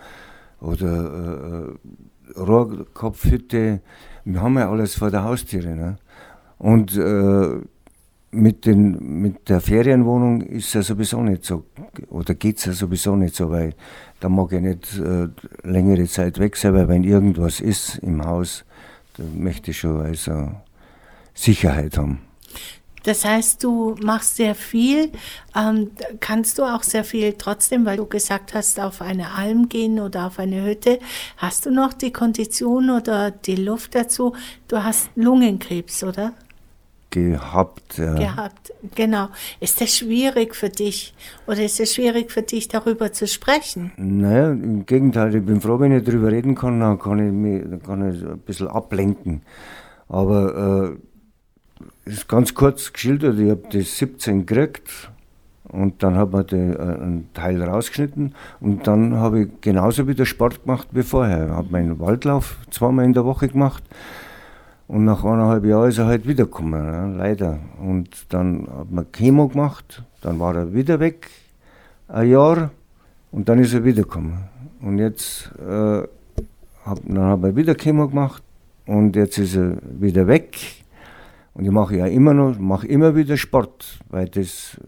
oder 0.58 1.74
äh, 2.34 2.40
Rohrkopfhütte. 2.40 3.82
Wir 4.24 4.40
haben 4.40 4.56
ja 4.56 4.70
alles 4.70 4.94
vor 4.94 5.10
der 5.10 5.22
Haustüre. 5.22 5.76
Ne? 5.76 5.98
Und 6.56 6.96
äh, 6.96 7.60
mit, 8.30 8.64
den, 8.64 9.20
mit 9.20 9.50
der 9.50 9.60
Ferienwohnung 9.60 10.40
ist 10.40 10.72
ja 10.72 10.80
sowieso 10.80 11.22
nicht 11.22 11.44
so, 11.44 11.64
oder 12.08 12.34
geht 12.34 12.56
es 12.56 12.64
ja 12.64 12.72
sowieso 12.72 13.16
nicht 13.16 13.34
so, 13.34 13.50
weil 13.50 13.74
da 14.20 14.28
mag 14.28 14.52
ich 14.52 14.60
nicht 14.60 14.98
äh, 14.98 15.28
längere 15.62 16.06
Zeit 16.06 16.38
weg 16.38 16.56
sein, 16.56 16.74
weil 16.74 16.88
wenn 16.88 17.04
irgendwas 17.04 17.60
ist 17.60 17.98
im 17.98 18.24
Haus, 18.24 18.64
dann 19.16 19.42
möchte 19.42 19.70
ich 19.70 19.78
schon 19.78 20.00
also 20.00 20.52
Sicherheit 21.34 21.96
haben. 21.98 22.20
Das 23.06 23.24
heißt, 23.24 23.62
du 23.62 23.94
machst 24.02 24.34
sehr 24.34 24.56
viel. 24.56 25.12
Ähm, 25.54 25.92
kannst 26.18 26.58
du 26.58 26.64
auch 26.64 26.82
sehr 26.82 27.04
viel 27.04 27.34
trotzdem, 27.34 27.86
weil 27.86 27.98
du 27.98 28.06
gesagt 28.06 28.52
hast, 28.52 28.80
auf 28.80 29.00
eine 29.00 29.30
Alm 29.34 29.68
gehen 29.68 30.00
oder 30.00 30.26
auf 30.26 30.40
eine 30.40 30.64
Hütte. 30.64 30.98
Hast 31.36 31.66
du 31.66 31.70
noch 31.70 31.92
die 31.92 32.12
Kondition 32.12 32.90
oder 32.90 33.30
die 33.30 33.54
Luft 33.54 33.94
dazu? 33.94 34.34
Du 34.66 34.82
hast 34.82 35.10
Lungenkrebs, 35.14 36.02
oder? 36.02 36.32
Gehabt. 37.10 37.98
Ja. 37.98 38.14
Gehabt. 38.14 38.72
Genau. 38.94 39.28
Ist 39.60 39.80
das 39.80 39.96
schwierig 39.96 40.54
für 40.54 40.68
dich? 40.68 41.14
Oder 41.46 41.64
ist 41.64 41.80
es 41.80 41.94
schwierig 41.94 42.30
für 42.30 42.42
dich, 42.42 42.68
darüber 42.68 43.12
zu 43.12 43.26
sprechen? 43.26 43.92
Naja, 43.96 44.50
im 44.50 44.84
Gegenteil, 44.84 45.34
ich 45.34 45.44
bin 45.44 45.60
froh, 45.60 45.78
wenn 45.78 45.96
ich 45.96 46.04
darüber 46.04 46.30
reden 46.30 46.54
kann, 46.54 46.80
dann 46.80 46.98
kann 46.98 47.18
ich 47.24 47.32
mich 47.32 47.62
dann 47.68 47.82
kann 47.82 48.12
ich 48.12 48.22
ein 48.22 48.38
bisschen 48.38 48.68
ablenken. 48.68 49.42
Aber 50.08 50.96
äh, 52.06 52.10
ist 52.10 52.28
ganz 52.28 52.54
kurz 52.54 52.92
geschildert, 52.92 53.38
ich 53.38 53.50
habe 53.50 53.62
das 53.72 53.98
17 53.98 54.46
gekriegt 54.46 55.10
und 55.64 56.02
dann 56.02 56.16
hat 56.16 56.32
man 56.32 56.46
den, 56.46 56.74
äh, 56.74 56.78
einen 56.78 57.28
Teil 57.34 57.62
rausgeschnitten 57.62 58.34
und 58.60 58.86
dann 58.86 59.16
habe 59.16 59.42
ich 59.42 59.48
genauso 59.60 60.06
wieder 60.06 60.24
Sport 60.24 60.64
gemacht 60.64 60.88
wie 60.92 61.02
vorher. 61.02 61.46
Ich 61.46 61.52
habe 61.52 61.68
meinen 61.70 61.98
Waldlauf 61.98 62.58
zweimal 62.70 63.04
in 63.04 63.12
der 63.12 63.24
Woche 63.24 63.48
gemacht 63.48 63.82
und 64.88 65.04
nach 65.04 65.24
eineinhalb 65.24 65.64
Jahren 65.64 65.88
ist 65.88 65.98
er 65.98 66.06
halt 66.06 66.26
wiedergekommen, 66.26 66.84
ja, 66.84 67.06
leider. 67.06 67.58
Und 67.80 68.32
dann 68.32 68.68
hat 68.78 68.90
man 68.90 69.10
Chemo 69.12 69.48
gemacht, 69.48 70.02
dann 70.22 70.38
war 70.38 70.54
er 70.54 70.72
wieder 70.72 71.00
weg, 71.00 71.28
ein 72.08 72.30
Jahr, 72.30 72.70
und 73.32 73.48
dann 73.48 73.58
ist 73.58 73.74
er 73.74 73.84
wiedergekommen. 73.84 74.44
Und 74.80 74.98
jetzt 74.98 75.50
äh, 75.58 76.02
hab, 76.84 77.00
dann 77.04 77.18
hat 77.18 77.42
er 77.42 77.56
wieder 77.56 77.74
Chemo 77.74 78.08
gemacht 78.08 78.42
und 78.86 79.16
jetzt 79.16 79.38
ist 79.38 79.56
er 79.56 79.76
wieder 79.98 80.26
weg. 80.26 80.56
Und 81.54 81.64
ich 81.64 81.70
mache 81.70 81.96
ja 81.96 82.06
immer 82.06 82.34
noch, 82.34 82.58
mache 82.58 82.86
immer 82.86 83.16
wieder 83.16 83.36
Sport, 83.36 83.98
weil 84.10 84.28
das 84.28 84.78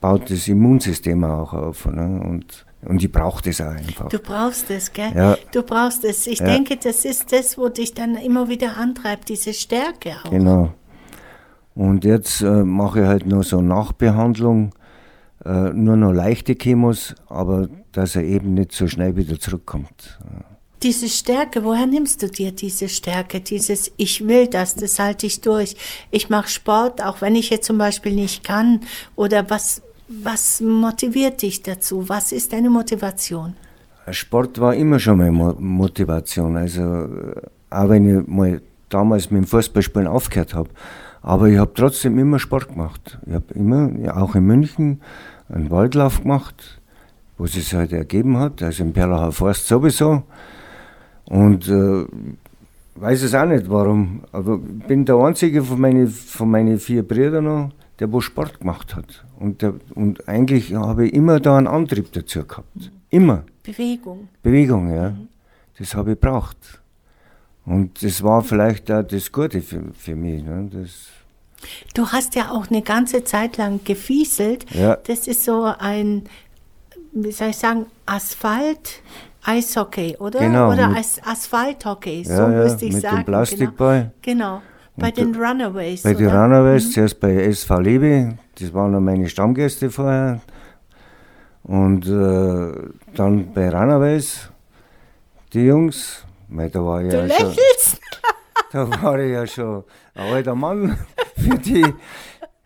baut 0.00 0.30
das 0.30 0.48
Immunsystem 0.48 1.24
auch 1.24 1.52
auf. 1.52 1.86
Ne? 1.86 2.20
Und, 2.24 2.66
und 2.82 3.02
ich 3.02 3.10
brauche 3.10 3.42
das 3.42 3.60
auch 3.60 3.66
einfach. 3.72 4.08
Du 4.08 4.18
brauchst 4.18 4.70
es, 4.70 4.92
gell? 4.92 5.12
Ja. 5.14 5.36
Du 5.52 5.62
brauchst 5.62 6.04
es. 6.04 6.26
Ich 6.26 6.38
Ja. 6.40 6.46
denke, 6.46 6.76
das 6.76 7.04
ist 7.04 7.32
das, 7.32 7.58
wo 7.58 7.68
dich 7.68 7.94
dann 7.94 8.16
immer 8.16 8.48
wieder 8.48 8.76
antreibt, 8.76 9.28
diese 9.28 9.52
Stärke 9.52 10.16
auch. 10.24 10.30
Genau. 10.30 10.72
Und 11.74 12.04
jetzt 12.04 12.40
äh, 12.42 12.64
mache 12.64 13.02
ich 13.02 13.06
halt 13.06 13.26
noch 13.26 13.44
so 13.44 13.60
Nachbehandlung, 13.60 14.74
äh, 15.44 15.70
nur 15.72 15.96
noch 15.96 16.12
leichte 16.12 16.56
Chemos, 16.56 17.14
aber 17.28 17.68
dass 17.92 18.16
er 18.16 18.22
eben 18.24 18.54
nicht 18.54 18.72
so 18.72 18.88
schnell 18.88 19.16
wieder 19.16 19.38
zurückkommt. 19.38 20.18
Diese 20.82 21.08
Stärke, 21.08 21.64
woher 21.64 21.86
nimmst 21.86 22.22
du 22.22 22.28
dir 22.28 22.52
diese 22.52 22.88
Stärke? 22.88 23.40
Dieses 23.40 23.90
Ich 23.96 24.26
will 24.26 24.46
das, 24.46 24.76
das 24.76 24.98
halte 25.00 25.26
ich 25.26 25.40
durch. 25.40 25.76
Ich 26.12 26.30
mache 26.30 26.48
Sport, 26.48 27.02
auch 27.04 27.20
wenn 27.20 27.34
ich 27.34 27.50
jetzt 27.50 27.66
zum 27.66 27.78
Beispiel 27.78 28.12
nicht 28.12 28.44
kann. 28.44 28.80
Oder 29.16 29.50
was, 29.50 29.82
was 30.08 30.60
motiviert 30.60 31.42
dich 31.42 31.62
dazu? 31.62 32.08
Was 32.08 32.32
ist 32.32 32.52
deine 32.52 32.70
Motivation? 32.70 33.54
Sport 34.10 34.58
war 34.60 34.74
immer 34.74 34.98
schon 34.98 35.18
meine 35.18 35.32
Mo 35.32 35.54
Motivation. 35.58 36.56
Also, 36.56 36.82
äh, 36.82 37.42
auch 37.70 37.88
wenn 37.90 38.20
ich 38.20 38.26
mal 38.26 38.60
damals 38.88 39.30
mit 39.30 39.42
dem 39.42 39.46
Fußballspielen 39.46 40.08
aufgehört 40.08 40.54
habe. 40.54 40.70
Aber 41.20 41.48
ich 41.48 41.58
habe 41.58 41.72
trotzdem 41.74 42.18
immer 42.18 42.38
Sport 42.38 42.68
gemacht. 42.68 43.18
Ich 43.26 43.34
habe 43.34 43.52
immer, 43.54 43.90
ja, 43.98 44.16
auch 44.16 44.34
in 44.34 44.44
München, 44.44 45.02
einen 45.48 45.70
Waldlauf 45.70 46.22
gemacht, 46.22 46.80
wo 47.36 47.44
es 47.44 47.52
sich 47.52 47.74
halt 47.74 47.92
ergeben 47.92 48.38
hat. 48.38 48.62
Also 48.62 48.82
im 48.84 48.92
Perlacher 48.92 49.32
Forst 49.32 49.66
sowieso. 49.66 50.22
Und 51.26 51.68
äh, 51.68 52.06
weiß 52.94 53.22
es 53.22 53.34
auch 53.34 53.44
nicht 53.44 53.68
warum, 53.68 54.22
aber 54.32 54.58
ich 54.80 54.86
bin 54.86 55.04
der 55.04 55.16
einzige 55.16 55.62
von 55.62 55.80
meinen 55.80 56.08
von 56.08 56.50
meine 56.50 56.78
vier 56.78 57.02
Brüdern 57.02 57.44
noch, 57.44 57.70
der 58.00 58.12
wo 58.12 58.20
Sport 58.20 58.60
gemacht 58.60 58.94
hat. 58.94 59.24
Und, 59.38 59.62
der, 59.62 59.74
und 59.94 60.28
eigentlich 60.28 60.74
habe 60.74 61.06
ich 61.06 61.12
immer 61.14 61.40
da 61.40 61.56
einen 61.58 61.66
Antrieb 61.66 62.12
dazu 62.12 62.44
gehabt. 62.44 62.90
Immer. 63.10 63.44
Bewegung. 63.62 64.28
Bewegung, 64.42 64.94
ja. 64.94 65.16
Das 65.78 65.94
habe 65.94 66.12
ich 66.12 66.20
braucht. 66.20 66.80
Und 67.64 68.02
das 68.02 68.22
war 68.22 68.42
vielleicht 68.42 68.90
auch 68.90 69.02
das 69.02 69.30
Gute 69.30 69.60
für, 69.60 69.82
für 69.96 70.14
mich. 70.14 70.42
Ne? 70.42 70.68
Das, 70.72 71.08
Du 71.94 72.06
hast 72.06 72.34
ja 72.36 72.52
auch 72.52 72.70
eine 72.70 72.82
ganze 72.82 73.24
Zeit 73.24 73.56
lang 73.56 73.80
gefieselt. 73.84 74.64
Ja. 74.72 74.96
Das 74.96 75.26
ist 75.26 75.44
so 75.44 75.64
ein, 75.78 76.22
wie 77.12 77.32
soll 77.32 77.48
ich 77.48 77.56
sagen, 77.56 77.86
Asphalt. 78.06 79.02
Eishockey, 79.44 80.16
oder? 80.18 80.40
Genau, 80.40 80.72
Oder 80.72 80.88
mit- 80.88 80.98
As 80.98 81.20
Asphalthockey, 81.24 82.24
so 82.24 82.32
Ja, 82.32 82.50
ja, 82.52 82.64
müsste 82.64 82.84
ich 82.84 82.92
mit 82.92 83.02
dem 83.02 83.10
sagen. 83.10 83.24
Plastikball. 83.24 84.12
Genau. 84.20 84.56
genau. 84.56 84.62
Bei 84.98 85.08
Und 85.08 85.16
den 85.16 85.34
Runaways. 85.34 86.02
bei 86.02 86.14
den? 86.14 86.28
Runaways, 86.28 86.92
zuerst 86.92 87.20
bei 87.20 87.34
SV 87.44 87.80
Liebe, 87.80 88.36
das 88.58 88.72
waren 88.74 88.92
noch 88.92 89.00
meine 89.00 89.28
Stammgäste 89.28 89.90
vorher. 89.90 90.40
Und 91.62 92.06
äh, 92.06 92.72
dann 93.14 93.52
bei 93.52 93.68
Runaways, 93.70 94.50
die 95.52 95.66
Jungs, 95.66 96.24
weil 96.48 96.70
da 96.70 96.84
war 96.84 97.02
ich 97.02 97.10
Du 97.10 97.16
ja 97.16 97.28
schon, 97.28 97.46
lächelst. 97.48 98.00
da 98.72 99.02
war 99.02 99.18
ich 99.20 99.32
ja 99.32 99.46
schon 99.46 99.84
ein 100.14 100.32
alter 100.32 100.54
Mann 100.54 100.98
für 101.36 101.58
die. 101.58 101.86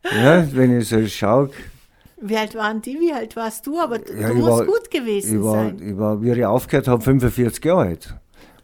Ja, 0.04 0.46
wenn 0.52 0.78
ich 0.78 0.88
so 0.88 1.04
schaue, 1.06 1.50
Wie 2.20 2.36
alt 2.36 2.54
waren 2.54 2.80
die? 2.80 2.98
Wie 3.00 3.12
alt 3.12 3.34
warst 3.36 3.66
du? 3.66 3.78
Aber 3.80 3.98
du 3.98 4.12
Ja, 4.14 4.32
musst 4.32 4.48
war- 4.48 4.64
gut 4.66 4.90
gewesen 4.90 5.38
ich 5.38 5.44
war, 5.44 5.52
sein. 5.64 5.76
ich 5.84 5.98
war, 5.98 6.22
wie 6.22 6.30
ich 6.30 6.44
aufgehört 6.46 6.88
habe, 6.88 7.02
45 7.02 7.64
Jahre 7.64 7.80
alt. 7.82 8.14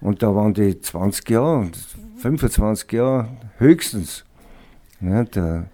Und 0.01 0.23
da 0.23 0.35
waren 0.35 0.55
die 0.55 0.81
20 0.81 1.29
Jahre 1.31 1.57
und 1.59 1.77
25 2.19 2.93
Jahre 2.93 3.29
höchstens. 3.59 4.25
Ja, 5.01 5.25
der 5.25 5.67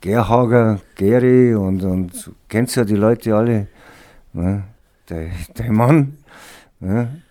Gerhager, 0.00 0.80
Geri 0.94 1.54
und, 1.54 1.82
und 1.82 2.30
kennst 2.48 2.76
ja 2.76 2.84
die 2.84 2.94
Leute 2.94 3.34
alle. 3.34 3.68
Ne? 4.32 4.64
Der, 5.08 5.30
der 5.56 5.72
Mann. 5.72 6.18
Ne? 6.78 7.22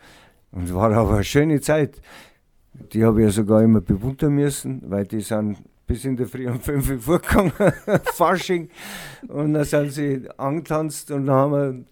Und 0.52 0.65
es 0.65 0.74
war 0.74 0.91
aber 0.91 1.15
eine 1.15 1.24
schöne 1.24 1.62
Zeit. 1.62 2.02
Die 2.93 3.06
habe 3.06 3.22
ich 3.22 3.26
ja 3.28 3.32
sogar 3.32 3.62
immer 3.62 3.82
bewundern 3.82 4.34
müssen, 4.34 4.82
weil 4.88 5.06
die 5.06 5.22
sind 5.22 5.58
bis 5.86 6.04
in 6.04 6.17
der 6.17 6.28
Früh 6.28 6.48
um 6.48 6.60
5 6.60 6.89
Uhr 6.89 7.00
vorgegangen, 7.00 7.54
Fasching. 8.15 8.70
Und 9.28 9.54
dann 9.54 9.63
sind 9.63 9.91
sie 9.91 10.30
angetanzt 10.38 11.12
und 11.12 11.28
dann 11.28 11.36
haben 11.36 11.52
wir 11.52 11.84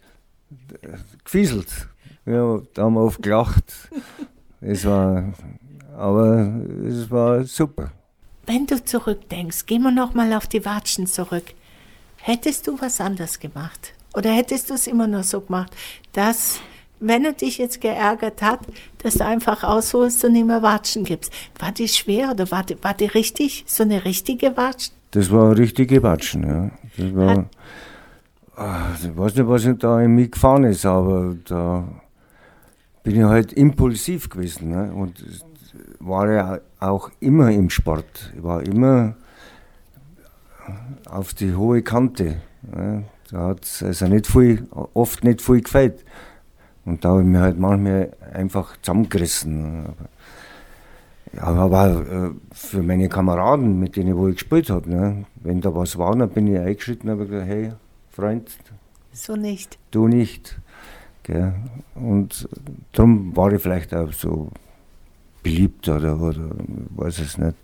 gefieselt. 1.23 1.87
Ja, 2.25 2.59
da 2.73 2.83
haben 2.83 2.95
wir 2.95 3.01
oft 3.01 3.21
gelacht. 3.21 3.89
Es 4.61 4.85
war, 4.85 5.33
aber 5.97 6.51
es 6.87 7.09
war 7.11 7.43
super. 7.43 7.91
Wenn 8.45 8.67
du 8.67 8.83
zurückdenkst, 8.83 9.65
gehen 9.65 9.81
wir 9.83 9.91
nochmal 9.91 10.33
auf 10.33 10.47
die 10.47 10.63
Watschen 10.65 11.07
zurück. 11.07 11.45
Hättest 12.17 12.67
du 12.67 12.79
was 12.79 13.01
anders 13.01 13.39
gemacht? 13.39 13.93
Oder 14.13 14.31
hättest 14.31 14.69
du 14.69 14.75
es 14.75 14.87
immer 14.87 15.07
nur 15.07 15.23
so 15.23 15.41
gemacht, 15.41 15.75
dass, 16.13 16.59
wenn 16.99 17.23
du 17.23 17.33
dich 17.33 17.57
jetzt 17.57 17.81
geärgert 17.81 18.41
hat, 18.41 18.59
dass 18.99 19.15
du 19.15 19.25
einfach 19.25 19.63
ausholst 19.63 20.23
und 20.25 20.33
nicht 20.33 20.45
mehr 20.47 20.61
Watschen 20.61 21.03
gibst? 21.03 21.31
War 21.59 21.71
die 21.71 21.87
schwer 21.87 22.31
oder 22.31 22.49
war 22.51 22.63
die, 22.63 22.81
war 22.83 22.93
die 22.93 23.05
richtig, 23.07 23.63
so 23.67 23.83
eine 23.83 24.05
richtige 24.05 24.55
Watschen? 24.57 24.93
Das 25.11 25.31
war 25.31 25.47
eine 25.47 25.57
richtige 25.57 26.01
Watschen, 26.03 26.43
ja. 26.47 26.71
Das 26.97 27.15
war, 27.15 27.29
Hat- 27.37 27.45
Ah, 28.57 28.85
ich 29.03 29.17
weiß 29.17 29.35
nicht, 29.35 29.47
was 29.49 29.67
da 29.79 29.99
in 30.01 30.15
mich 30.15 30.31
gefahren 30.31 30.63
ist, 30.63 30.85
aber 30.85 31.35
da 31.43 31.85
bin 33.03 33.17
ich 33.17 33.23
halt 33.23 33.51
impulsiv 33.51 34.29
gewesen. 34.29 34.69
Ne? 34.69 34.93
Und 34.93 35.21
war 36.05 36.31
ja 36.31 36.59
auch 36.79 37.09
immer 37.19 37.51
im 37.51 37.69
Sport. 37.69 38.33
Ich 38.35 38.43
war 38.43 38.61
immer 38.63 39.15
auf 41.09 41.33
die 41.33 41.55
hohe 41.55 41.81
Kante. 41.81 42.37
Da 43.31 43.47
hat 43.47 43.63
es 43.63 43.83
also 43.83 44.07
nicht 44.07 44.27
viel, 44.27 44.67
oft 44.93 45.23
nicht 45.23 45.41
viel 45.41 45.61
gefällt. 45.61 46.03
Und 46.85 47.03
da 47.03 47.09
habe 47.09 47.21
ich 47.21 47.27
mich 47.27 47.39
halt 47.41 47.59
manchmal 47.59 48.11
einfach 48.33 48.77
zusammengerissen. 48.81 49.85
aber 51.39 52.05
äh, 52.07 52.29
für 52.53 52.83
meine 52.83 53.09
Kameraden, 53.09 53.79
mit 53.79 53.95
denen 53.95 54.15
wo 54.15 54.27
ich 54.27 54.35
gespielt 54.35 54.69
habe, 54.69 54.89
ne? 54.89 55.25
wenn 55.35 55.61
da 55.61 55.73
was 55.73 55.97
war, 55.97 56.15
dann 56.15 56.29
bin 56.29 56.47
ich 56.47 56.59
eingeschritten 56.59 57.09
und 57.09 57.19
habe 57.19 57.27
gesagt, 57.29 57.47
hey, 57.47 57.71
Freund, 58.11 58.49
So 59.11 59.35
nicht. 59.35 59.79
du 59.91 60.07
nicht. 60.07 60.59
Gell? 61.23 61.53
Und 61.95 62.47
darum 62.91 63.35
war 63.35 63.51
ich 63.51 63.61
vielleicht 63.61 63.93
auch 63.95 64.13
so 64.13 64.49
beliebt 65.45 65.87
oder, 65.87 66.19
oder 66.19 66.49
weiß 66.95 67.19
es 67.19 67.37
nicht. 67.37 67.55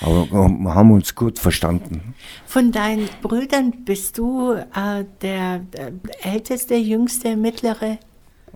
Aber 0.00 0.26
wir 0.30 0.74
haben 0.74 0.90
uns 0.90 1.14
gut 1.14 1.38
verstanden. 1.38 2.14
Von 2.46 2.72
deinen 2.72 3.08
Brüdern 3.20 3.84
bist 3.84 4.16
du 4.16 4.52
äh, 4.54 5.04
der, 5.20 5.58
der 5.58 5.92
älteste, 6.22 6.76
jüngste, 6.76 7.36
mittlere? 7.36 7.98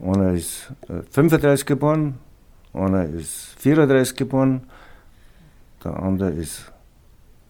Einer 0.02 0.32
ist 0.32 0.72
äh, 0.88 1.02
35 1.10 1.66
geboren, 1.66 2.14
einer 2.72 3.04
ist 3.04 3.54
34 3.58 4.16
geboren, 4.16 4.62
der 5.84 6.02
andere 6.02 6.30
ist 6.30 6.72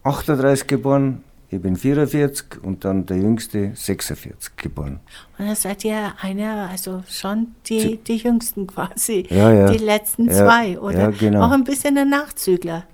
38 0.03 0.67
geboren, 0.67 1.23
ich 1.53 1.61
bin 1.61 1.75
44 1.75 2.63
und 2.63 2.85
dann 2.85 3.07
der 3.07 3.17
jüngste 3.17 3.73
46 3.75 4.57
geboren. 4.57 5.01
Und 5.37 5.49
da 5.49 5.55
seid 5.57 5.85
ihr 5.85 6.13
einer, 6.21 6.69
also 6.71 7.03
schon 7.09 7.49
die, 7.67 7.97
die 7.97 8.19
Jüngsten 8.19 8.69
quasi. 8.69 9.27
Ja, 9.29 9.53
ja. 9.53 9.71
Die 9.71 9.79
letzten 9.79 10.27
Ja, 10.27 10.33
zwei, 10.35 10.79
oder? 10.79 10.99
ja, 10.99 11.11
genau. 11.11 11.43
Auch 11.47 11.51
ein 11.51 11.65
bisschen 11.65 11.99
ein 11.99 12.09
Nachzügler. 12.09 12.85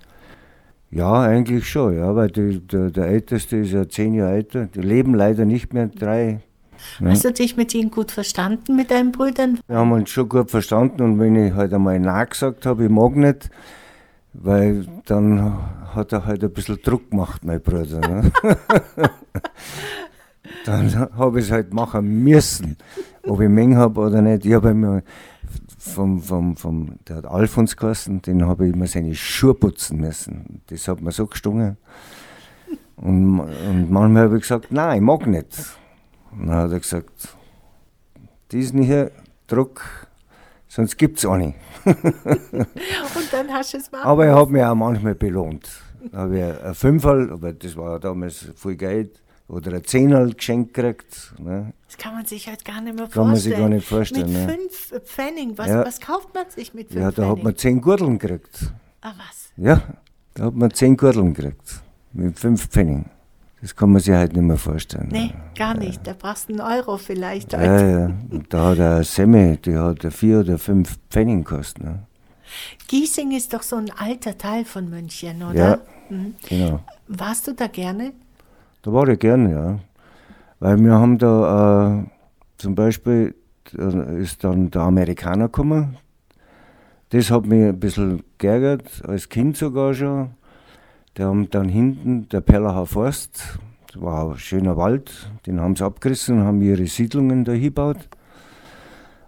Ja, 0.89 1.21
eigentlich 1.21 1.69
schon, 1.69 1.97
ja, 1.97 2.15
weil 2.15 2.29
die, 2.29 2.59
der, 2.59 2.89
der 2.89 3.07
Älteste 3.07 3.57
ist 3.57 3.71
ja 3.73 3.87
zehn 3.87 4.15
Jahre 4.15 4.33
älter. 4.35 4.65
Die 4.65 4.81
leben 4.81 5.13
leider 5.13 5.45
nicht 5.45 5.73
mehr, 5.73 5.87
drei. 5.87 6.39
Ja. 6.99 7.09
Hast 7.09 7.25
du 7.25 7.31
dich 7.31 7.57
mit 7.57 7.75
ihnen 7.75 7.91
gut 7.91 8.11
verstanden, 8.11 8.75
mit 8.75 8.89
deinen 8.89 9.11
Brüdern? 9.11 9.59
Wir 9.67 9.77
haben 9.77 9.91
uns 9.91 10.09
schon 10.09 10.29
gut 10.29 10.49
verstanden 10.49 11.01
und 11.01 11.19
wenn 11.19 11.35
ich 11.35 11.53
halt 11.53 11.73
einmal 11.73 11.99
Nein 11.99 12.27
gesagt 12.29 12.65
habe, 12.65 12.85
ich 12.85 12.89
mag 12.89 13.15
nicht, 13.15 13.49
weil 14.39 14.85
dann 15.05 15.57
hat 15.93 16.13
er 16.13 16.25
halt 16.25 16.43
ein 16.43 16.51
bisschen 16.51 16.79
Druck 16.81 17.09
gemacht, 17.09 17.43
mein 17.43 17.61
Bruder. 17.61 17.99
Ne? 17.99 18.31
dann 20.65 21.09
habe 21.15 21.39
ich 21.39 21.45
es 21.45 21.51
halt 21.51 21.73
machen 21.73 22.23
müssen, 22.23 22.77
ob 23.23 23.41
ich 23.41 23.49
Menge 23.49 23.77
habe 23.77 23.99
oder 23.99 24.21
nicht. 24.21 24.45
Ich 24.45 24.53
habe 24.53 24.69
immer 24.69 25.01
vom, 25.77 26.21
vom, 26.21 26.55
vom, 26.55 26.99
der 27.07 27.17
hat 27.17 27.25
Alfons 27.25 27.75
geheißen, 27.77 28.21
den 28.21 28.45
habe 28.45 28.67
ich 28.67 28.73
immer 28.73 28.87
seine 28.87 29.15
Schuhe 29.15 29.53
putzen 29.53 29.99
müssen. 29.99 30.61
Das 30.67 30.87
hat 30.87 31.01
mir 31.01 31.11
so 31.11 31.25
gestungen. 31.27 31.77
Und, 32.95 33.39
und 33.39 33.91
manchmal 33.91 34.23
habe 34.23 34.37
ich 34.37 34.41
gesagt, 34.41 34.71
nein, 34.71 34.97
ich 34.97 35.03
mag 35.03 35.25
nicht. 35.27 35.77
Und 36.31 36.47
dann 36.47 36.55
hat 36.55 36.71
er 36.71 36.79
gesagt, 36.79 37.35
diesen 38.51 38.81
hier 38.81 39.11
Druck, 39.47 40.07
sonst 40.67 40.97
gibt 40.97 41.19
es 41.19 41.25
auch 41.25 41.37
nicht. 41.37 41.55
Und 43.15 43.31
dann 43.33 43.51
hast 43.51 43.73
du 43.73 43.77
es 43.77 43.91
mal. 43.91 44.03
Aber 44.03 44.25
er 44.25 44.35
hat 44.35 44.49
mich 44.49 44.63
auch 44.63 44.75
manchmal 44.75 45.15
belohnt. 45.15 45.69
Da 46.11 46.19
habe 46.19 46.37
ich 46.37 46.43
ein 46.63 46.75
Fünferl, 46.75 47.31
aber 47.31 47.53
das 47.53 47.75
war 47.75 47.93
ja 47.93 47.99
damals 47.99 48.45
viel 48.55 48.75
Geld, 48.75 49.21
oder 49.47 49.73
ein 49.73 49.83
Zehnerl 49.83 50.33
geschenkt 50.33 50.73
gekriegt. 50.73 51.33
Ne? 51.39 51.73
Das 51.87 51.97
kann 51.97 52.13
man 52.13 52.25
sich 52.25 52.47
halt 52.47 52.63
gar 52.65 52.81
nicht 52.81 52.95
mehr 52.95 53.07
Kann 53.07 53.27
man 53.27 53.35
sich 53.35 53.53
vorstellen. 53.53 53.69
gar 53.69 53.75
nicht 53.75 53.87
vorstellen, 53.87 54.33
Mit 54.33 54.47
ne? 54.47 54.57
fünf 54.57 55.01
Pfennig, 55.05 55.57
was, 55.57 55.67
Ja. 55.67 55.85
was 55.85 55.99
kauft 56.01 56.33
man 56.33 56.49
sich 56.49 56.73
mit 56.73 56.89
fünf 56.89 57.01
Ja, 57.01 57.11
da 57.11 57.23
hat 57.23 57.29
Pfennig? 57.29 57.43
man 57.43 57.55
zehn 57.55 57.81
Gurteln 57.81 58.19
gekriegt. 58.19 58.71
ah, 59.01 59.13
was? 59.17 59.49
Ja, 59.57 59.81
da 60.33 60.45
hat 60.45 60.53
man 60.55 60.71
zehn 60.71 60.97
Gurteln 60.97 61.33
gekriegt. 61.33 61.81
Mit 62.13 62.37
fünf 62.39 62.67
Pfennig. 62.69 63.05
Das 63.61 63.75
kann 63.75 63.91
man 63.91 64.01
sich 64.01 64.13
halt 64.13 64.33
nicht 64.33 64.43
mehr 64.43 64.57
vorstellen. 64.57 65.09
Nee, 65.11 65.33
gar 65.57 65.75
nicht. 65.75 66.05
Da 66.05 66.13
brauchst 66.17 66.47
du 66.49 66.53
einen 66.53 66.61
Euro 66.61 66.97
vielleicht. 66.97 67.53
Ja, 67.53 67.59
heute. 67.59 67.89
ja. 68.31 68.35
Und 68.37 68.53
da 68.53 68.65
hat 68.69 68.77
er 68.79 68.95
eine 68.95 69.03
Semme, 69.03 69.57
die 69.57 69.75
hat 69.77 70.03
vier 70.13 70.41
oder 70.41 70.57
fünf 70.59 70.97
Pfennig 71.09 71.45
gekostet. 71.45 71.83
Ne? 71.83 72.03
Giesing 72.87 73.31
ist 73.35 73.53
doch 73.53 73.63
so 73.63 73.75
ein 73.77 73.91
alter 73.97 74.37
Teil 74.37 74.63
von 74.63 74.89
München, 74.89 75.41
oder? 75.43 75.53
Ja, 75.55 75.79
Mhm. 76.09 76.35
genau. 76.47 76.79
Warst 77.07 77.47
du 77.47 77.53
da 77.53 77.67
gerne? 77.67 78.13
Da 78.83 78.93
war 78.93 79.07
ich 79.09 79.19
gern, 79.19 79.49
ja. 79.49 79.79
Weil 80.59 80.77
wir 80.77 80.93
haben 80.93 81.17
da 81.17 81.99
äh, 81.99 82.03
zum 82.59 82.75
Beispiel, 82.75 83.35
da 83.73 84.03
ist 84.03 84.43
dann 84.43 84.71
der 84.71 84.83
Amerikaner 84.83 85.45
gekommen. 85.45 85.97
Das 87.09 87.29
hat 87.31 87.45
mich 87.45 87.65
ein 87.65 87.79
bisschen 87.79 88.23
geärgert, 88.37 89.01
als 89.05 89.27
Kind 89.27 89.57
sogar 89.57 89.93
schon. 89.93 90.29
Die 91.17 91.23
haben 91.23 91.49
dann 91.49 91.67
hinten, 91.67 92.29
der 92.29 92.41
Perlacher 92.41 92.85
Forst, 92.85 93.57
das 93.91 94.01
war 94.01 94.31
ein 94.31 94.37
schöner 94.37 94.77
Wald, 94.77 95.31
den 95.47 95.59
haben 95.59 95.75
sie 95.75 95.83
abgerissen 95.83 96.39
und 96.39 96.45
haben 96.45 96.61
ihre 96.61 96.85
Siedlungen 96.85 97.43
da 97.43 97.53
hingebaut. 97.53 98.07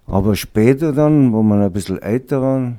Aber 0.06 0.36
später 0.36 0.94
dann, 0.94 1.34
wo 1.34 1.42
wir 1.42 1.56
ein 1.56 1.72
bisschen 1.72 2.00
älter 2.00 2.42
waren, 2.42 2.78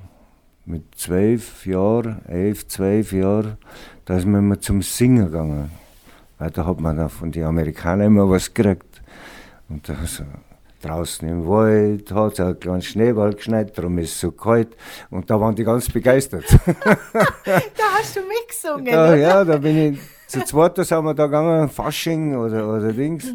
mit 0.64 0.94
zwölf 0.94 1.66
Jahren, 1.66 2.24
elf, 2.26 2.68
zwölf 2.68 3.12
Jahren, 3.12 3.56
da 4.04 4.16
ist 4.16 4.26
man 4.26 4.40
immer 4.40 4.60
zum 4.60 4.82
Singen 4.82 5.26
gegangen. 5.26 5.70
Weil 6.38 6.50
da 6.50 6.64
hat 6.64 6.80
man 6.80 6.96
dann 6.96 7.08
von 7.08 7.32
den 7.32 7.44
Amerikanern 7.44 8.06
immer 8.06 8.30
was 8.30 8.54
gekriegt. 8.54 9.02
Und 9.68 9.88
da, 9.88 9.94
so, 10.06 10.24
draußen 10.80 11.28
im 11.28 11.46
Wald, 11.46 12.10
hat 12.12 12.34
es 12.34 12.40
einen 12.40 12.58
kleinen 12.58 12.82
Schneeball 12.82 13.34
geschneit, 13.34 13.76
darum 13.76 13.98
ist 13.98 14.12
es 14.14 14.20
so 14.20 14.32
kalt. 14.32 14.76
Und 15.10 15.28
da 15.30 15.40
waren 15.40 15.54
die 15.54 15.64
ganz 15.64 15.88
begeistert. 15.88 16.44
da 17.14 17.82
hast 17.98 18.16
du 18.16 18.20
mitgesungen, 18.20 18.86
da? 18.86 19.14
Ja, 19.14 19.44
da 19.44 19.56
bin 19.58 19.94
ich, 19.94 20.00
zu 20.26 20.44
zweit 20.44 20.78
da 20.78 20.84
sind 20.84 21.04
wir 21.04 21.14
da 21.14 21.26
gegangen, 21.26 21.68
Fasching 21.68 22.36
oder, 22.36 22.68
oder 22.68 22.92
Dings. 22.92 23.34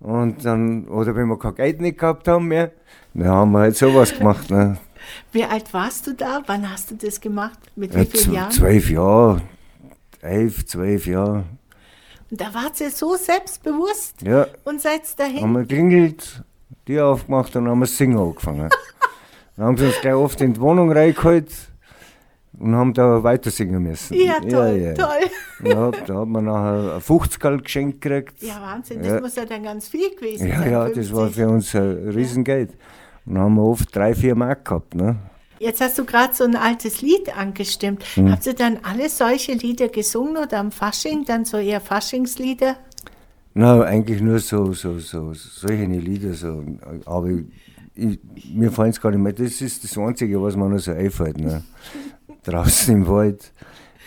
Und 0.00 0.44
dann, 0.44 0.88
oder 0.88 1.14
wenn 1.14 1.28
wir 1.28 1.38
kein 1.38 1.54
Geld 1.54 1.80
nicht 1.80 1.98
gehabt 1.98 2.26
haben 2.26 2.48
mehr, 2.48 2.72
dann 3.14 3.28
haben 3.28 3.52
wir 3.52 3.58
halt 3.60 3.76
sowas 3.76 4.16
gemacht. 4.16 4.50
Ne? 4.50 4.78
Wie 5.32 5.44
alt 5.44 5.72
warst 5.74 6.06
du 6.06 6.14
da? 6.14 6.42
Wann 6.46 6.70
hast 6.70 6.90
du 6.90 6.94
das 6.94 7.20
gemacht? 7.20 7.58
Mit 7.76 7.94
wie 7.94 7.98
Ja, 7.98 8.04
vielen 8.06 8.24
z- 8.24 8.32
Jahren? 8.32 8.50
zwölf 8.50 8.90
Jahre, 8.90 9.42
elf, 10.22 10.64
zwölf 10.66 11.06
Jahre. 11.06 11.44
Da 12.30 12.54
wart 12.54 12.80
ihr 12.80 12.90
so 12.90 13.16
selbstbewusst 13.16 14.22
Ja, 14.22 14.46
und 14.64 14.80
seid 14.80 15.02
dahin. 15.18 15.42
haben 15.42 15.52
wir 15.52 15.64
klingelt, 15.64 16.42
die 16.86 17.00
aufgemacht 17.00 17.54
und 17.56 17.68
haben 17.68 17.80
wir 17.80 17.86
singen 17.86 18.18
angefangen. 18.18 18.68
dann 19.56 19.66
haben 19.66 19.76
sie 19.76 19.86
uns 19.86 20.00
gleich 20.00 20.14
oft 20.14 20.40
in 20.40 20.52
die 20.54 20.60
Wohnung 20.60 20.92
reingeholt 20.92 21.50
und 22.58 22.74
haben 22.76 22.94
da 22.94 23.22
weiter 23.24 23.50
singen 23.50 23.82
müssen. 23.82 24.14
Ja, 24.14 24.38
toll, 24.40 24.76
ja. 24.80 24.94
toll. 24.94 25.30
Ja, 25.64 25.90
da 25.90 26.20
hat 26.20 26.28
man 26.28 26.44
nachher 26.44 26.94
ein 26.96 27.00
50 27.00 27.62
geschenkt 27.64 28.00
gekriegt. 28.00 28.40
Ja, 28.42 28.60
Wahnsinn, 28.62 28.98
das 29.02 29.08
Ja. 29.14 29.20
muss 29.20 29.34
ja 29.34 29.44
dann 29.44 29.62
ganz 29.64 29.88
viel 29.88 30.14
gewesen 30.14 30.46
Ja, 30.48 30.58
sein. 30.60 30.70
ja, 30.72 30.88
das 30.88 31.12
war 31.12 31.24
50. 31.30 31.34
für 31.34 31.48
uns 31.48 31.74
ein 31.74 32.08
Riesengeld. 32.10 32.70
Und 33.26 33.34
dann 33.34 33.42
haben 33.44 33.54
wir 33.56 33.62
oft 33.64 33.94
drei, 33.94 34.14
vier 34.14 34.34
Mark 34.36 34.64
gehabt. 34.66 34.94
Ne? 34.94 35.16
Jetzt 35.62 35.82
hast 35.82 35.98
du 35.98 36.06
gerade 36.06 36.32
so 36.32 36.44
ein 36.44 36.56
altes 36.56 37.02
Lied 37.02 37.36
angestimmt. 37.36 38.02
Hm. 38.14 38.32
Habt 38.32 38.46
ihr 38.46 38.54
dann 38.54 38.78
alle 38.82 39.10
solche 39.10 39.52
Lieder 39.52 39.88
gesungen 39.88 40.38
oder 40.38 40.58
am 40.58 40.72
Fasching, 40.72 41.26
dann 41.26 41.44
so 41.44 41.58
eher 41.58 41.82
Faschingslieder? 41.82 42.76
Na, 43.52 43.82
eigentlich 43.82 44.22
nur 44.22 44.38
so, 44.38 44.72
so, 44.72 44.98
so, 44.98 45.34
solche 45.34 45.84
Lieder. 45.84 46.32
So. 46.32 46.64
Aber 47.04 47.28
ich, 47.94 48.18
mir 48.54 48.72
fallen 48.72 48.88
es 48.88 49.00
gar 49.02 49.10
nicht 49.10 49.20
mehr. 49.20 49.34
Das 49.34 49.60
ist 49.60 49.84
das 49.84 49.98
Einzige, 49.98 50.40
was 50.40 50.56
mir 50.56 50.66
noch 50.66 50.78
so 50.78 50.92
einfällt. 50.92 51.38
Ne? 51.38 51.62
Draußen 52.44 52.94
im 52.94 53.06
Wald. 53.06 53.52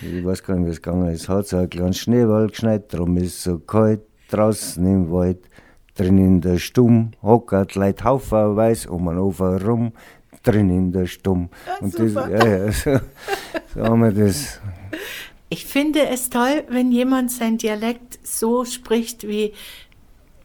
Ich 0.01 0.25
weiß 0.25 0.43
gar 0.43 0.55
nicht, 0.55 0.65
wie 0.65 0.71
es 0.71 0.81
gegangen 0.81 1.09
ist. 1.09 1.29
Hat 1.29 1.45
so 1.45 1.57
einen 1.57 1.69
kleinen 1.69 1.93
Schneeball 1.93 2.47
geschneit, 2.47 2.91
darum 2.91 3.15
ist 3.17 3.25
es 3.25 3.43
so 3.43 3.59
kalt. 3.59 4.01
Draußen 4.31 4.83
im 4.83 5.11
Wald, 5.11 5.47
drin 5.93 6.17
in 6.17 6.41
der 6.41 6.57
Stumm, 6.57 7.11
hockert 7.21 7.75
Leid 7.75 8.03
haufenweise 8.03 8.89
um 8.89 9.07
einen 9.07 9.19
Ofen 9.19 9.57
rum, 9.61 9.91
drin 10.43 10.69
in 10.69 10.91
der 10.91 11.05
Stumm. 11.07 11.49
Ja, 11.65 11.77
Und 11.79 11.97
das, 11.99 12.13
ja, 12.13 12.71
so, 12.71 12.99
so 13.75 13.83
haben 13.83 14.01
wir 14.01 14.11
das. 14.11 14.59
Ich 15.49 15.65
finde 15.65 16.07
es 16.07 16.29
toll, 16.29 16.63
wenn 16.69 16.91
jemand 16.91 17.31
sein 17.31 17.57
Dialekt 17.57 18.19
so 18.23 18.65
spricht, 18.65 19.27
wie, 19.27 19.53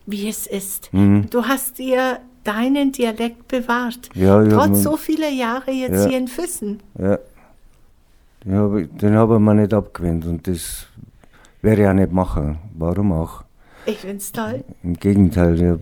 wie 0.06 0.28
es 0.28 0.46
ist. 0.46 0.92
Mhm. 0.92 1.28
Du 1.30 1.44
hast 1.44 1.78
dir 1.78 2.20
deinen 2.44 2.92
Dialekt 2.92 3.48
bewahrt. 3.48 4.10
Ja, 4.14 4.42
Trotz 4.46 4.68
mir- 4.68 4.74
so 4.76 4.96
vieler 4.96 5.28
Jahre 5.30 5.70
jetzt 5.70 6.04
Ja. 6.04 6.08
hier 6.10 6.18
in 6.18 6.28
Füssen. 6.28 6.80
Ja. 6.98 7.18
Den 8.44 8.54
habe 8.54 8.82
ich, 8.82 8.88
den 8.96 9.16
hab 9.16 9.30
ich 9.30 9.38
mir 9.38 9.54
nicht 9.54 9.74
abgewöhnt 9.74 10.24
und 10.24 10.46
das 10.46 10.86
werde 11.60 11.82
ich 11.82 11.88
auch 11.88 11.92
nicht 11.94 12.12
machen. 12.12 12.58
Warum 12.76 13.12
auch? 13.12 13.42
Ich 13.84 13.98
finde 13.98 14.18
es 14.18 14.30
toll. 14.32 14.62
Im 14.82 14.94
Gegenteil, 14.94 15.54
ich 15.56 15.62
habe 15.64 15.80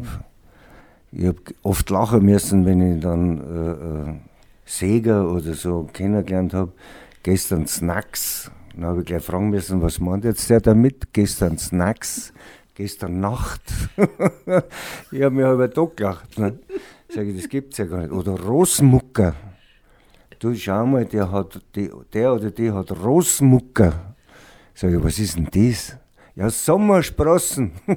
ich 1.12 1.26
hab 1.26 1.36
oft 1.62 1.88
lachen 1.90 2.24
müssen, 2.24 2.66
wenn 2.66 2.96
ich 2.96 3.00
dann 3.00 3.38
äh, 3.40 4.10
äh, 4.10 4.14
Seger 4.64 5.30
oder 5.30 5.54
so 5.54 5.88
kennengelernt 5.92 6.54
habe. 6.54 6.72
Gestern 7.22 7.66
Snacks. 7.66 8.50
Dann 8.74 8.84
habe 8.84 9.00
ich 9.00 9.06
gleich 9.06 9.22
fragen 9.22 9.50
müssen, 9.50 9.80
was 9.80 10.00
meint 10.00 10.24
jetzt 10.24 10.50
der 10.50 10.60
damit? 10.60 11.12
Gestern 11.12 11.56
Snacks, 11.56 12.32
gestern 12.74 13.20
Nacht. 13.20 13.62
ich 15.10 15.22
habe 15.22 15.30
mir 15.30 15.50
über 15.50 15.70
Tag 15.70 15.96
gelacht. 15.96 16.38
Ne? 16.38 16.58
Sag 17.08 17.26
ich, 17.26 17.36
das 17.36 17.48
gibt's 17.48 17.78
ja 17.78 17.86
gar 17.86 18.00
nicht. 18.00 18.12
Oder 18.12 18.38
Rosmucker. 18.38 19.34
Du 20.38 20.54
schau 20.54 20.84
mal, 20.84 21.06
der, 21.06 21.32
hat, 21.32 21.62
die, 21.74 21.90
der 22.12 22.34
oder 22.34 22.50
die 22.50 22.70
hat 22.70 22.92
Rosmucker. 22.92 24.14
Sag 24.74 24.92
ich, 24.92 25.02
was 25.02 25.18
ist 25.18 25.36
denn 25.36 25.48
das? 25.50 25.96
Ja, 26.34 26.50
Sommersprossen. 26.50 27.72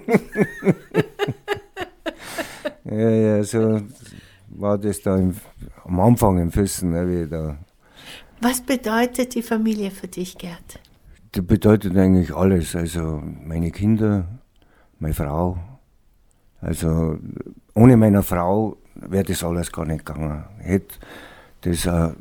ja, 2.92 3.10
ja, 3.10 3.44
so 3.44 3.82
war 4.48 4.78
das 4.78 5.02
da 5.02 5.18
im, 5.18 5.36
am 5.86 6.00
Anfang 6.00 6.40
im 6.40 6.52
Füssen. 6.52 6.92
Ne, 6.92 7.28
da. 7.28 7.58
Was 8.42 8.62
bedeutet 8.62 9.36
die 9.36 9.42
Familie 9.42 9.92
für 9.92 10.08
dich, 10.08 10.38
Gerd? 10.38 10.80
Das 11.34 11.46
bedeutet 11.46 11.96
eigentlich 11.98 12.36
alles. 12.36 12.76
Also 12.76 13.22
meine 13.44 13.72
Kinder, 13.72 14.26
meine 15.00 15.14
Frau. 15.14 15.58
Also 16.62 17.20
ohne 17.74 17.98
meine 17.98 18.24
Frau 18.24 18.78
wäre 18.96 19.24
das 19.24 19.44
alles 19.44 19.72
gar 19.72 19.86
nicht 19.86 20.06
gegangen. 20.06 20.44
Ich 20.62 20.68
hätte 20.68 20.96
das 21.62 21.86
äh, 21.86 22.12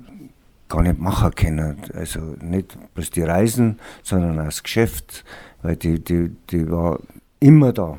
gar 0.69 0.83
nicht 0.83 0.99
machen 0.99 1.35
können. 1.35 1.77
Also 1.95 2.21
nicht 2.41 2.77
bloß 2.95 3.11
die 3.11 3.23
Reisen, 3.23 3.79
sondern 4.03 4.39
auch 4.39 4.45
das 4.45 4.63
Geschäft, 4.63 5.25
weil 5.63 5.77
die, 5.77 6.03
die, 6.03 6.31
die 6.51 6.71
war 6.71 7.01
immer 7.41 7.73
da. 7.73 7.99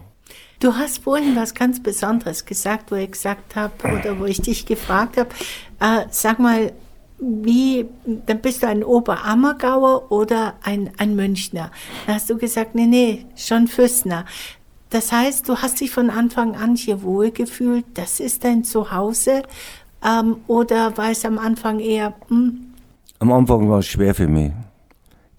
Du 0.60 0.76
hast 0.76 1.04
vorhin 1.04 1.36
was 1.36 1.54
ganz 1.54 1.82
Besonderes 1.82 2.46
gesagt, 2.46 2.92
wo 2.92 2.96
ich 2.96 3.12
gesagt 3.12 3.56
habe 3.56 3.74
oder 3.84 4.20
wo 4.20 4.26
ich 4.26 4.42
dich 4.42 4.66
gefragt 4.66 5.18
habe, 5.18 5.30
äh, 5.80 6.06
sag 6.12 6.40
mal, 6.40 6.74
wie, 7.18 7.86
dann 8.26 8.40
bist 8.40 8.64
du 8.64 8.68
ein 8.68 8.84
Oberammergauer 8.84 10.12
oder 10.12 10.56
ein, 10.64 10.92
ein 10.98 11.16
Münchner. 11.16 11.72
Da 12.08 12.16
hast 12.16 12.30
du 12.30 12.38
gesagt, 12.38 12.76
nee, 12.76 12.88
nee, 12.88 13.26
schon 13.36 13.68
Füssner. 13.68 14.26
Das 14.90 15.12
heißt, 15.12 15.48
du 15.48 15.58
hast 15.58 15.80
dich 15.82 15.92
von 15.92 16.10
Anfang 16.10 16.56
an 16.56 16.76
hier 16.76 17.04
wohlgefühlt, 17.04 17.86
das 17.94 18.20
ist 18.20 18.44
dein 18.44 18.64
Zuhause, 18.64 19.44
ähm, 20.04 20.38
oder 20.48 20.98
war 20.98 21.12
es 21.12 21.26
am 21.26 21.38
Anfang 21.38 21.80
eher, 21.80 22.14
hm, 22.28 22.70
Am 23.22 23.34
Anfang 23.34 23.70
war 23.70 23.80
es 23.80 23.88
schwer 23.88 24.16
für 24.16 24.30
mich. 24.30 24.54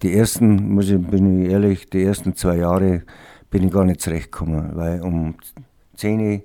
Die 0.03 0.13
ersten, 0.13 0.75
muss 0.75 0.89
ich, 0.89 1.01
bin 1.01 1.45
ich 1.45 1.51
ehrlich, 1.51 1.89
die 1.89 2.03
ersten 2.03 2.35
zwei 2.35 2.57
Jahre 2.57 3.01
bin 3.51 3.63
ich 3.63 3.71
gar 3.71 3.85
nicht 3.85 4.01
zurechtgekommen, 4.01 4.75
weil 4.75 5.01
um 5.01 5.35
10 5.97 6.19
Uhr, 6.19 6.41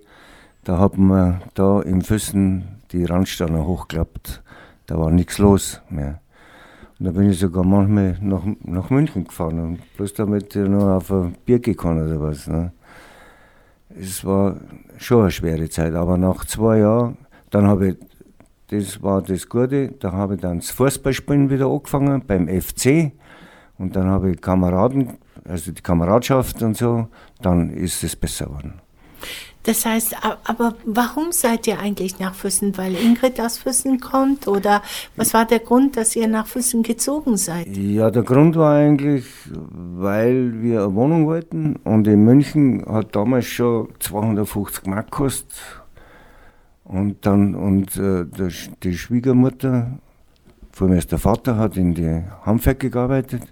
da 0.64 0.78
haben 0.78 1.06
wir 1.06 1.40
da 1.54 1.80
im 1.80 2.02
Füssen 2.02 2.80
die 2.92 3.04
Randsteine 3.04 3.66
hochgeklappt. 3.66 4.42
Da 4.86 4.98
war 4.98 5.10
nichts 5.10 5.38
los 5.38 5.80
mehr. 5.88 6.20
Und 6.98 7.06
da 7.06 7.12
bin 7.12 7.30
ich 7.30 7.38
sogar 7.38 7.64
manchmal 7.64 8.18
nach, 8.20 8.42
nach 8.64 8.90
München 8.90 9.24
gefahren, 9.24 9.58
und 9.60 9.96
bloß 9.96 10.14
damit 10.14 10.54
ich 10.54 10.68
noch 10.68 10.96
auf 10.96 11.10
ein 11.10 11.36
Bier 11.44 11.60
kann 11.60 12.04
oder 12.04 12.20
was. 12.20 12.46
Ne? 12.46 12.72
Es 13.98 14.24
war 14.24 14.56
schon 14.98 15.22
eine 15.22 15.30
schwere 15.30 15.68
Zeit, 15.70 15.94
aber 15.94 16.18
nach 16.18 16.44
zwei 16.44 16.78
Jahren, 16.78 17.16
dann 17.50 17.66
habe 17.66 17.88
ich 17.88 17.96
das 18.68 19.00
war 19.00 19.22
das 19.22 19.48
Gute. 19.48 19.92
Da 20.00 20.10
habe 20.12 20.34
ich 20.34 20.40
dann 20.40 20.58
das 20.58 20.70
Fußballspielen 20.70 21.50
wieder 21.50 21.66
angefangen 21.66 22.22
beim 22.26 22.48
FC. 22.48 23.12
Und 23.78 23.94
dann 23.94 24.06
habe 24.06 24.32
ich 24.32 24.40
Kameraden, 24.40 25.18
also 25.48 25.72
die 25.72 25.82
Kameradschaft 25.82 26.62
und 26.62 26.76
so. 26.76 27.08
Dann 27.40 27.70
ist 27.70 28.02
es 28.02 28.16
besser 28.16 28.46
geworden. 28.46 28.80
das 29.62 29.84
heißt, 29.84 30.16
aber 30.44 30.74
warum 30.84 31.32
seid 31.32 31.66
ihr 31.66 31.80
eigentlich 31.80 32.18
nach 32.20 32.34
Füssen? 32.34 32.76
Weil 32.78 32.94
Ingrid 32.94 33.40
aus 33.40 33.58
Füssen 33.58 33.98
kommt 33.98 34.46
oder 34.46 34.82
was 35.16 35.34
war 35.34 35.44
der 35.44 35.58
Grund, 35.58 35.96
dass 35.96 36.14
ihr 36.14 36.28
nach 36.28 36.46
Füssen 36.46 36.82
gezogen 36.82 37.36
seid? 37.36 37.76
Ja, 37.76 38.10
der 38.10 38.22
Grund 38.22 38.56
war 38.56 38.76
eigentlich, 38.76 39.24
weil 39.50 40.62
wir 40.62 40.84
eine 40.84 40.94
Wohnung 40.94 41.26
wollten. 41.26 41.76
Und 41.82 42.06
in 42.06 42.24
München 42.24 42.84
hat 42.86 43.16
damals 43.16 43.46
schon 43.46 43.88
250 43.98 44.86
Mark 44.86 45.10
gekostet. 45.10 45.58
Und 46.84 47.26
dann, 47.26 47.56
und 47.56 47.96
äh, 47.96 48.24
der, 48.24 48.52
die 48.84 48.96
Schwiegermutter, 48.96 49.98
vor 50.70 50.88
allem 50.88 51.00
der 51.00 51.18
Vater, 51.18 51.56
hat 51.56 51.76
in 51.76 51.94
die 51.94 52.22
Handwerke 52.44 52.90
gearbeitet 52.90 53.42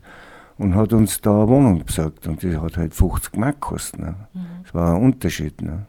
und 0.58 0.74
hat 0.74 0.92
uns 0.92 1.20
da 1.20 1.42
eine 1.42 1.48
Wohnung 1.48 1.84
besorgt. 1.84 2.26
Und 2.26 2.42
die 2.42 2.56
hat 2.56 2.76
halt 2.76 2.94
50 2.94 3.36
Mark 3.36 3.60
gekostet. 3.60 4.00
Ne? 4.00 4.14
Das 4.62 4.74
war 4.74 4.94
ein 4.94 5.02
Unterschied. 5.02 5.60
Ne? 5.62 5.86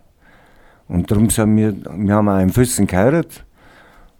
Und 0.87 1.09
darum 1.09 1.29
sind 1.29 1.55
wir, 1.55 1.73
wir 1.73 2.15
haben 2.15 2.29
auch 2.29 2.39
in 2.39 2.49
Füssen 2.49 2.87
geheiratet 2.87 3.45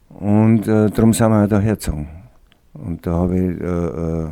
und 0.10 0.68
äh, 0.68 0.90
darum 0.90 1.14
sind 1.14 1.30
wir 1.30 1.44
auch 1.44 1.50
da 1.50 1.60
hergezogen. 1.60 2.08
Und 2.74 3.06
da 3.06 3.14
habe 3.14 3.38
ich 3.38 3.62
äh, 3.62 3.66
äh, 3.66 4.30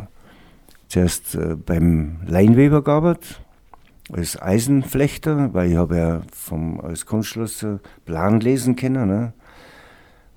zuerst 0.87 1.35
äh, 1.35 1.55
beim 1.55 2.17
Leinweber 2.25 2.83
gearbeitet, 2.83 3.41
als 4.11 4.41
Eisenflechter, 4.41 5.53
weil 5.53 5.71
ich 5.71 5.77
habe 5.77 5.97
ja 5.97 6.21
vom, 6.33 6.79
als 6.81 7.05
Kunstschlosser 7.05 7.79
Plan 8.05 8.39
lesen 8.39 8.75
können. 8.75 9.07
Ne? 9.07 9.33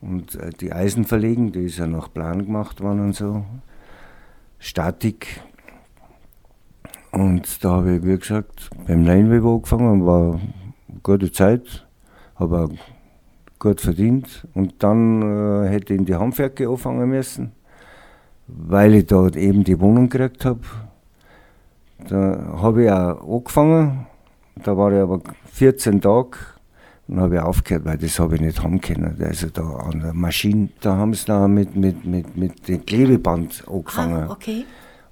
Und 0.01 0.35
äh, 0.37 0.51
die 0.51 0.72
Eisen 0.72 1.05
verlegen, 1.05 1.53
die 1.53 1.64
ist 1.64 1.79
ja 1.79 1.87
nach 1.87 2.12
Plan 2.12 2.45
gemacht 2.45 2.81
worden 2.81 3.01
und 3.01 3.14
so. 3.14 3.45
Statik. 4.59 5.41
Und 7.17 7.64
da 7.64 7.71
habe 7.71 7.97
ich, 7.97 8.05
wie 8.05 8.19
gesagt, 8.19 8.69
beim 8.87 9.03
Leinweber 9.03 9.49
angefangen, 9.55 10.05
war 10.05 10.35
eine 10.35 11.01
gute 11.03 11.33
Zeit, 11.33 11.87
habe 12.35 12.69
gut 13.59 13.81
verdient. 13.81 14.47
Und 14.53 14.75
dann 14.83 15.23
äh, 15.23 15.69
hätte 15.71 15.95
ich 15.95 16.01
in 16.01 16.05
die 16.05 16.14
Handwerke 16.14 16.69
anfangen 16.69 17.09
müssen, 17.09 17.53
weil 18.49 18.95
ich 18.97 19.07
dort 19.07 19.35
eben 19.35 19.64
die 19.64 19.81
Wohnung 19.81 20.11
gekriegt 20.11 20.45
habe. 20.45 20.61
Da 22.07 22.59
habe 22.61 22.85
ich 22.85 22.91
auch 22.91 23.37
angefangen, 23.39 24.07
da 24.62 24.77
war 24.77 24.93
ich 24.93 25.01
aber 25.01 25.23
14 25.53 26.03
Tage, 26.03 26.37
Dann 27.09 27.21
habe 27.21 27.37
ich 27.37 27.41
aufgehört, 27.41 27.87
weil 27.87 27.97
das 27.97 28.19
habe 28.19 28.35
ich 28.35 28.43
nicht 28.43 28.62
haben 28.62 28.79
können. 28.79 29.17
Also 29.23 29.47
da 29.49 29.62
an 29.62 30.01
der 30.01 30.12
Maschine, 30.12 30.69
da 30.83 30.97
haben 30.97 31.14
sie 31.14 31.25
da 31.25 31.49
mit, 31.49 31.77
mit, 31.77 32.05
mit, 32.05 32.37
mit 32.37 32.69
dem 32.69 32.85
Klebeband 32.85 33.64
angefangen. 33.67 34.29
Ah, 34.29 34.33
okay. 34.33 34.67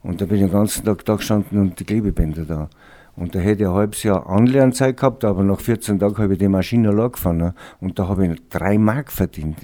Und 0.05 0.21
da 0.21 0.27
bin 0.27 0.37
ich 0.37 0.43
den 0.43 0.53
ganzen 0.53 0.85
Tag 0.85 1.05
da 1.07 1.17
gestanden 1.17 1.59
und 1.59 1.81
die 1.81 1.85
Klebebänder 1.85 2.45
da. 2.45 2.69
Und 3.17 3.35
da 3.35 3.39
hätte 3.39 3.63
ich 3.63 3.69
ein 3.69 3.75
halbes 3.75 4.03
Jahr 4.03 4.29
Anlernzeit 4.29 4.99
gehabt, 4.99 5.25
aber 5.25 5.43
nach 5.43 5.61
14 5.61 5.99
Tagen 5.99 6.19
habe 6.19 6.35
ich 6.35 6.39
die 6.39 6.49
Maschine 6.49 6.91
allein 6.91 7.11
gefahren. 7.11 7.39
ne? 7.39 7.55
Und 7.81 7.99
da 7.99 8.07
habe 8.07 8.27
ich 8.27 8.49
drei 8.51 8.77
Mark 8.77 9.11
verdient. 9.11 9.57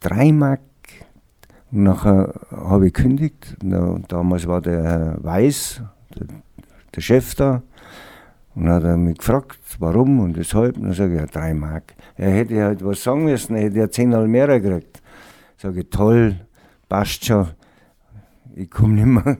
Drei 0.00 0.32
Mark. 0.32 0.60
Und 1.70 1.84
nachher 1.84 2.34
habe 2.50 2.88
ich 2.88 2.94
gekündigt. 2.94 3.56
Na, 3.62 4.00
damals 4.08 4.48
war 4.48 4.60
der 4.60 4.82
Herr 4.82 5.24
Weiß, 5.24 5.82
der, 6.18 6.26
der 6.96 7.00
Chef 7.00 7.36
da. 7.36 7.62
Und 8.56 8.64
dann 8.64 8.74
hat 8.74 8.84
er 8.84 8.96
mich 8.96 9.18
gefragt, 9.18 9.60
warum 9.78 10.18
und 10.18 10.36
weshalb. 10.36 10.78
Und 10.78 10.84
dann 10.84 10.94
sage 10.94 11.14
ich, 11.14 11.20
ja, 11.20 11.26
drei 11.26 11.54
Mark. 11.54 11.94
Er 12.16 12.30
hätte 12.32 12.60
halt 12.60 12.84
was 12.84 13.04
sagen 13.04 13.24
müssen, 13.24 13.54
er 13.54 13.62
hätte 13.64 13.78
ja 13.78 13.88
zehnmal 13.88 14.26
mehr 14.26 14.48
gekriegt. 14.58 15.00
Sage 15.58 15.80
ich, 15.80 15.90
toll, 15.90 16.40
passt 16.88 17.24
schon. 17.24 17.46
Ich 18.54 18.70
komme 18.70 18.94
nicht 18.94 19.06
mehr. 19.06 19.38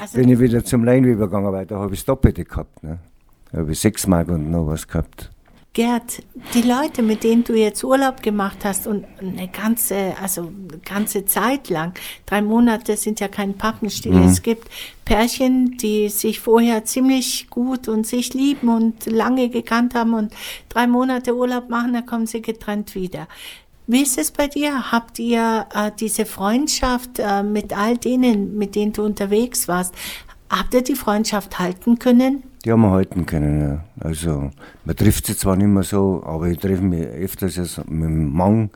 Also 0.00 0.18
Bin 0.18 0.28
ich 0.28 0.38
wieder 0.38 0.64
zum 0.64 0.84
Leinweber 0.84 1.26
gegangen, 1.26 1.52
weil 1.52 1.66
da 1.66 1.78
habe 1.78 1.94
ich 1.94 2.00
das 2.00 2.06
Doppelte 2.06 2.44
gehabt. 2.44 2.82
Ne? 2.82 2.98
Da 3.50 3.58
habe 3.58 3.72
ich 3.72 3.80
sechs 3.80 4.06
Mark 4.06 4.28
und 4.28 4.50
noch 4.50 4.66
was 4.66 4.86
gehabt. 4.86 5.30
Gerd, 5.74 6.22
die 6.52 6.60
Leute, 6.60 7.02
mit 7.02 7.24
denen 7.24 7.44
du 7.44 7.54
jetzt 7.54 7.82
Urlaub 7.82 8.22
gemacht 8.22 8.58
hast 8.62 8.86
und 8.86 9.06
eine 9.18 9.48
ganze, 9.48 10.14
also 10.20 10.42
eine 10.42 10.78
ganze 10.84 11.24
Zeit 11.24 11.70
lang, 11.70 11.94
drei 12.26 12.42
Monate 12.42 12.94
sind 12.98 13.20
ja 13.20 13.28
kein 13.28 13.56
Pappenstiel. 13.56 14.14
Es 14.18 14.42
gibt 14.42 14.68
Pärchen, 15.06 15.78
die 15.78 16.10
sich 16.10 16.40
vorher 16.40 16.84
ziemlich 16.84 17.48
gut 17.48 17.88
und 17.88 18.06
sich 18.06 18.34
lieben 18.34 18.68
und 18.68 19.06
lange 19.06 19.48
gekannt 19.48 19.94
haben 19.94 20.12
und 20.12 20.34
drei 20.68 20.86
Monate 20.86 21.34
Urlaub 21.34 21.70
machen, 21.70 21.94
dann 21.94 22.04
kommen 22.04 22.26
sie 22.26 22.42
getrennt 22.42 22.94
wieder. 22.94 23.26
Wie 23.86 24.02
ist 24.02 24.18
es 24.18 24.30
bei 24.30 24.46
dir? 24.46 24.92
Habt 24.92 25.18
ihr 25.18 25.66
äh, 25.74 25.90
diese 25.98 26.24
Freundschaft 26.24 27.18
äh, 27.18 27.42
mit 27.42 27.76
all 27.76 27.96
denen, 27.96 28.56
mit 28.56 28.74
denen 28.74 28.92
du 28.92 29.04
unterwegs 29.04 29.66
warst, 29.66 29.94
habt 30.48 30.72
ihr 30.74 30.82
die 30.82 30.94
Freundschaft 30.94 31.58
halten 31.58 31.98
können? 31.98 32.44
Die 32.64 32.70
haben 32.70 32.82
wir 32.82 32.90
halten 32.90 33.26
können. 33.26 33.60
Ja. 33.60 33.84
Also, 33.98 34.50
man 34.84 34.96
trifft 34.96 35.26
sich 35.26 35.38
zwar 35.38 35.56
nicht 35.56 35.66
mehr 35.66 35.82
so, 35.82 36.22
aber 36.24 36.46
ich 36.46 36.58
treffe 36.58 36.82
mich 36.82 37.02
öfters 37.02 37.56
jetzt 37.56 37.78
mit 37.90 38.08
dem 38.08 38.32
Mann, 38.32 38.70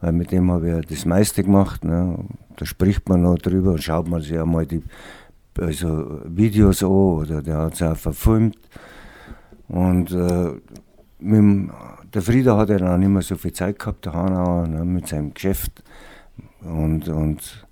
weil 0.00 0.12
mit 0.12 0.30
dem 0.30 0.50
habe 0.52 0.68
ich 0.68 0.74
ja 0.74 0.80
das 0.80 1.04
meiste 1.06 1.42
gemacht. 1.42 1.82
Ne. 1.82 2.18
Da 2.56 2.64
spricht 2.64 3.08
man 3.08 3.22
noch 3.22 3.38
drüber 3.38 3.72
und 3.72 3.82
schaut 3.82 4.08
man 4.08 4.22
sich 4.22 4.38
einmal 4.38 4.66
die 4.66 4.82
also 5.58 6.20
Videos 6.24 6.82
an 6.82 6.88
oder 6.88 7.42
der 7.42 7.58
hat 7.58 7.74
es 7.74 7.82
auch 7.82 7.96
verfilmt. 7.96 8.58
Und 9.68 10.12
äh, 10.12 10.52
dem, 11.30 11.72
der 12.12 12.22
Frieder 12.22 12.56
hat 12.56 12.68
ja 12.70 12.78
dann 12.78 13.00
nicht 13.00 13.08
mehr 13.08 13.22
so 13.22 13.36
viel 13.36 13.52
Zeit 13.52 13.78
gehabt, 13.78 14.04
der 14.04 14.12
Hanauer, 14.12 14.66
ne, 14.66 14.84
mit 14.84 15.08
seinem 15.08 15.32
Geschäft. 15.34 15.82
Und, 16.62 17.08
und 17.08 17.66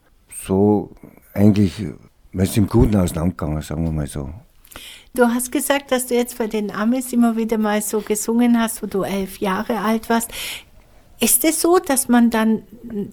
so 0.44 0.94
eigentlich, 1.34 1.86
wir 2.32 2.46
sind 2.46 2.64
im 2.64 2.68
Guten 2.68 2.96
auseinandergegangen, 2.96 3.62
sagen 3.62 3.84
wir 3.84 3.92
mal 3.92 4.07
so. 4.07 4.30
Du 5.14 5.24
hast 5.24 5.51
gesagt, 5.51 5.90
dass 5.90 6.07
du 6.07 6.14
jetzt 6.14 6.38
bei 6.38 6.46
den 6.46 6.70
Amis 6.70 7.12
immer 7.12 7.36
wieder 7.36 7.59
mal 7.59 7.82
so 7.82 8.01
gesungen 8.01 8.59
hast, 8.61 8.82
wo 8.82 8.86
du 8.86 9.03
elf 9.03 9.38
Jahre 9.38 9.78
alt 9.78 10.09
warst. 10.09 10.30
Ist 11.23 11.45
es 11.45 11.61
so, 11.61 11.79
dass 11.79 12.09
man 12.09 12.31
dann, 12.31 12.62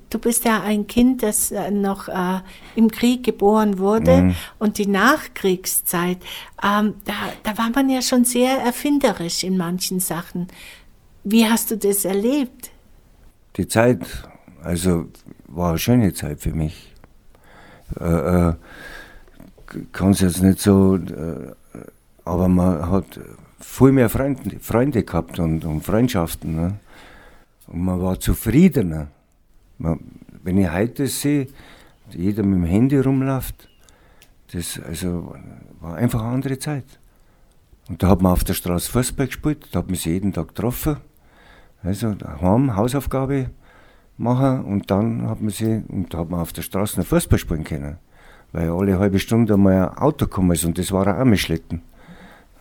du 0.10 0.18
bist 0.18 0.46
ja 0.46 0.62
ein 0.62 0.88
Kind, 0.88 1.24
das 1.24 1.52
äh, 1.52 1.72
noch 1.72 2.08
äh, 2.08 2.40
im 2.76 2.90
Krieg 2.90 3.24
geboren 3.24 3.80
wurde 3.80 4.34
und 4.60 4.78
die 4.78 4.88
Nachkriegszeit, 4.88 6.18
ähm, 6.64 6.94
da, 7.04 7.14
da 7.44 7.58
war 7.58 7.70
man 7.70 7.90
ja 7.90 8.02
schon 8.02 8.24
sehr 8.24 8.60
erfinderisch 8.60 9.44
in 9.44 9.58
manchen 9.58 10.00
Sachen. 10.00 10.48
Wie 11.26 11.46
hast 11.46 11.70
du 11.70 11.78
das 11.78 12.06
erlebt? 12.06 12.72
Die 13.58 13.68
Zeit, 13.68 14.06
also 14.64 15.08
war 15.48 15.72
eine 15.72 15.80
schöne 15.80 16.14
Zeit 16.14 16.40
für 16.40 16.54
mich. 16.54 16.94
Äh, 18.00 18.50
äh, 18.50 18.54
kann 19.92 20.12
es 20.12 20.22
jetzt 20.22 20.42
nicht 20.42 20.60
so, 20.60 20.96
äh, 20.96 21.52
aber 22.24 22.48
man 22.48 22.90
hat 22.90 23.20
viel 23.60 23.92
mehr 23.92 24.10
Freunde, 24.10 24.60
Freunde 24.62 25.04
gehabt 25.04 25.40
und, 25.40 25.66
und 25.66 25.84
Freundschaften. 25.84 26.56
Ne? 26.56 26.80
Und 27.68 27.84
man 27.84 28.02
war 28.02 28.20
zufriedener. 28.20 29.08
Man, 29.78 30.00
wenn 30.44 30.58
ich 30.58 30.72
heute 30.72 31.08
sehe, 31.08 31.48
jeder 32.12 32.44
mit 32.44 32.60
dem 32.60 32.64
Handy 32.64 32.98
rumläuft, 32.98 33.70
das 34.54 34.80
also, 34.80 35.36
war 35.82 35.96
einfach 35.96 36.22
eine 36.22 36.32
andere 36.32 36.58
Zeit. 36.58 36.86
Und 37.90 38.02
da 38.02 38.10
hat 38.10 38.22
man 38.22 38.32
auf 38.32 38.44
der 38.44 38.54
Straße 38.54 38.92
Fußball 38.92 39.28
gespielt, 39.28 39.68
da 39.72 39.80
hat 39.80 39.88
man 39.88 39.96
sich 39.96 40.06
jeden 40.06 40.34
Tag 40.34 40.50
getroffen. 40.50 40.98
Also 41.84 42.14
daheim 42.14 42.76
Hausaufgabe 42.76 43.50
machen 44.18 44.66
und 44.66 44.90
dann 44.90 45.30
hat 45.30 45.42
man 45.42 45.52
sie, 45.52 45.84
und 45.88 46.14
da 46.14 46.20
hat 46.20 46.30
man 46.30 46.40
auf 46.40 46.54
der 46.54 46.64
Straße 46.64 47.00
noch 47.00 47.08
Fußball 47.08 47.40
spielen 47.40 47.64
können. 47.64 47.98
Weil 48.52 48.70
alle 48.70 49.00
halbe 49.00 49.20
Stunde 49.20 49.54
einmal 49.54 49.90
ein 49.90 49.98
Auto 49.98 50.26
gekommen 50.26 50.52
ist 50.52 50.66
und 50.66 50.78
das 50.78 50.92
war 50.92 51.06
ein 51.08 51.16
Armeschlitten. 51.16 51.82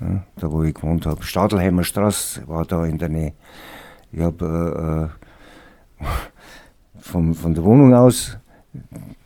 Ja, 0.00 0.24
da 0.36 0.52
wo 0.52 0.62
ich 0.62 0.74
gewohnt 0.74 1.06
habe. 1.06 1.22
Stadelheimer 1.22 1.84
Straße 1.84 2.46
war 2.46 2.66
da 2.66 2.84
in 2.84 2.98
der 2.98 3.08
Nähe. 3.08 3.32
Ich 4.12 4.20
habe 4.20 5.10
äh, 6.00 6.04
äh, 6.04 6.06
von, 7.00 7.34
von 7.34 7.54
der 7.54 7.64
Wohnung 7.64 7.94
aus 7.94 8.38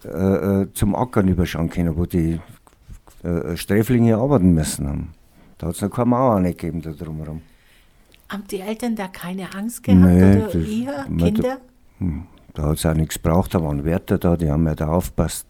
äh, 0.05 0.09
äh, 0.63 0.73
zum 0.73 0.95
Ackern 0.95 1.29
überschauen 1.29 1.69
können, 1.69 1.97
wo 1.97 2.07
die 2.07 2.41
äh, 3.23 3.57
Sträflinge 3.57 4.17
arbeiten 4.17 4.53
müssen 4.55 4.89
haben. 4.89 5.13
Da 5.59 5.69
hat 5.69 5.75
es 5.75 5.83
noch 5.83 5.91
keine 5.91 6.07
Mauer 6.07 6.41
nicht 6.41 6.59
gegeben 6.59 6.81
da 6.83 6.93
drumherum. 6.93 7.43
Haben 8.29 8.45
die 8.51 8.61
Eltern 8.61 8.97
da 8.97 9.09
keine 9.09 9.55
Angst 9.55 9.83
gehabt 9.83 10.01
Nee, 10.01 10.43
oder 10.43 10.55
ihr, 10.55 11.05
Kinder? 11.19 11.59
Da 12.55 12.63
hat 12.63 12.79
es 12.79 12.87
auch 12.87 12.95
nichts 12.95 13.21
gebraucht, 13.21 13.55
da 13.55 13.63
waren 13.63 13.85
Wärter 13.85 14.19
da, 14.19 14.37
die 14.37 14.51
haben 14.51 14.67
ja 14.67 14.75
da 14.75 14.89
aufgepasst. 14.89 15.47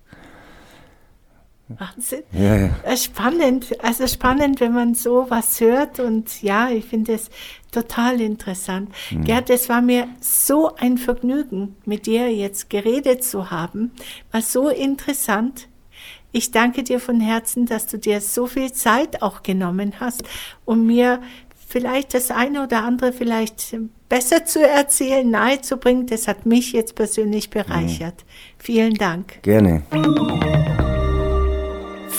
Wahnsinn. 1.79 2.23
Ja, 2.33 2.57
ja. 2.57 2.71
Äh, 2.85 2.97
Spannend, 2.97 3.83
also 3.83 4.07
spannend, 4.07 4.61
wenn 4.61 4.73
man 4.73 4.95
so 4.95 5.27
was 5.29 5.61
hört 5.61 6.01
und 6.01 6.43
ja, 6.43 6.71
ich 6.71 6.85
finde 6.85 7.15
es 7.15 7.31
total 7.71 8.21
interessant. 8.21 8.91
Gerd, 9.25 9.51
es 9.51 9.69
war 9.69 9.81
mir 9.81 10.09
so 10.21 10.75
ein 10.77 10.99
Vergnügen, 10.99 11.77
mit 11.85 12.07
dir 12.07 12.33
jetzt 12.33 12.71
geredet 12.71 13.25
zu 13.25 13.51
haben, 13.51 13.93
war 14.33 14.43
so 14.43 14.69
interessant. 14.69 15.69
Ich 16.33 16.51
danke 16.51 16.83
dir 16.83 17.01
von 17.01 17.21
Herzen, 17.21 17.67
dass 17.67 17.87
du 17.87 17.99
dir 17.99 18.21
so 18.21 18.47
viel 18.47 18.73
Zeit 18.73 19.23
auch 19.23 19.43
genommen 19.43 19.95
hast, 19.99 20.23
um 20.65 20.87
mir 20.87 21.21
vielleicht 21.71 22.15
das 22.15 22.31
eine 22.31 22.65
oder 22.65 22.83
andere 22.83 23.13
vielleicht 23.13 23.77
besser 24.09 24.45
zu 24.45 24.67
erzählen, 24.67 25.29
nahezubringen. 25.29 26.07
Das 26.07 26.29
hat 26.29 26.47
mich 26.47 26.73
jetzt 26.73 26.95
persönlich 26.95 27.51
bereichert. 27.51 28.25
Vielen 28.59 28.95
Dank. 28.95 29.43
Gerne. 29.43 29.83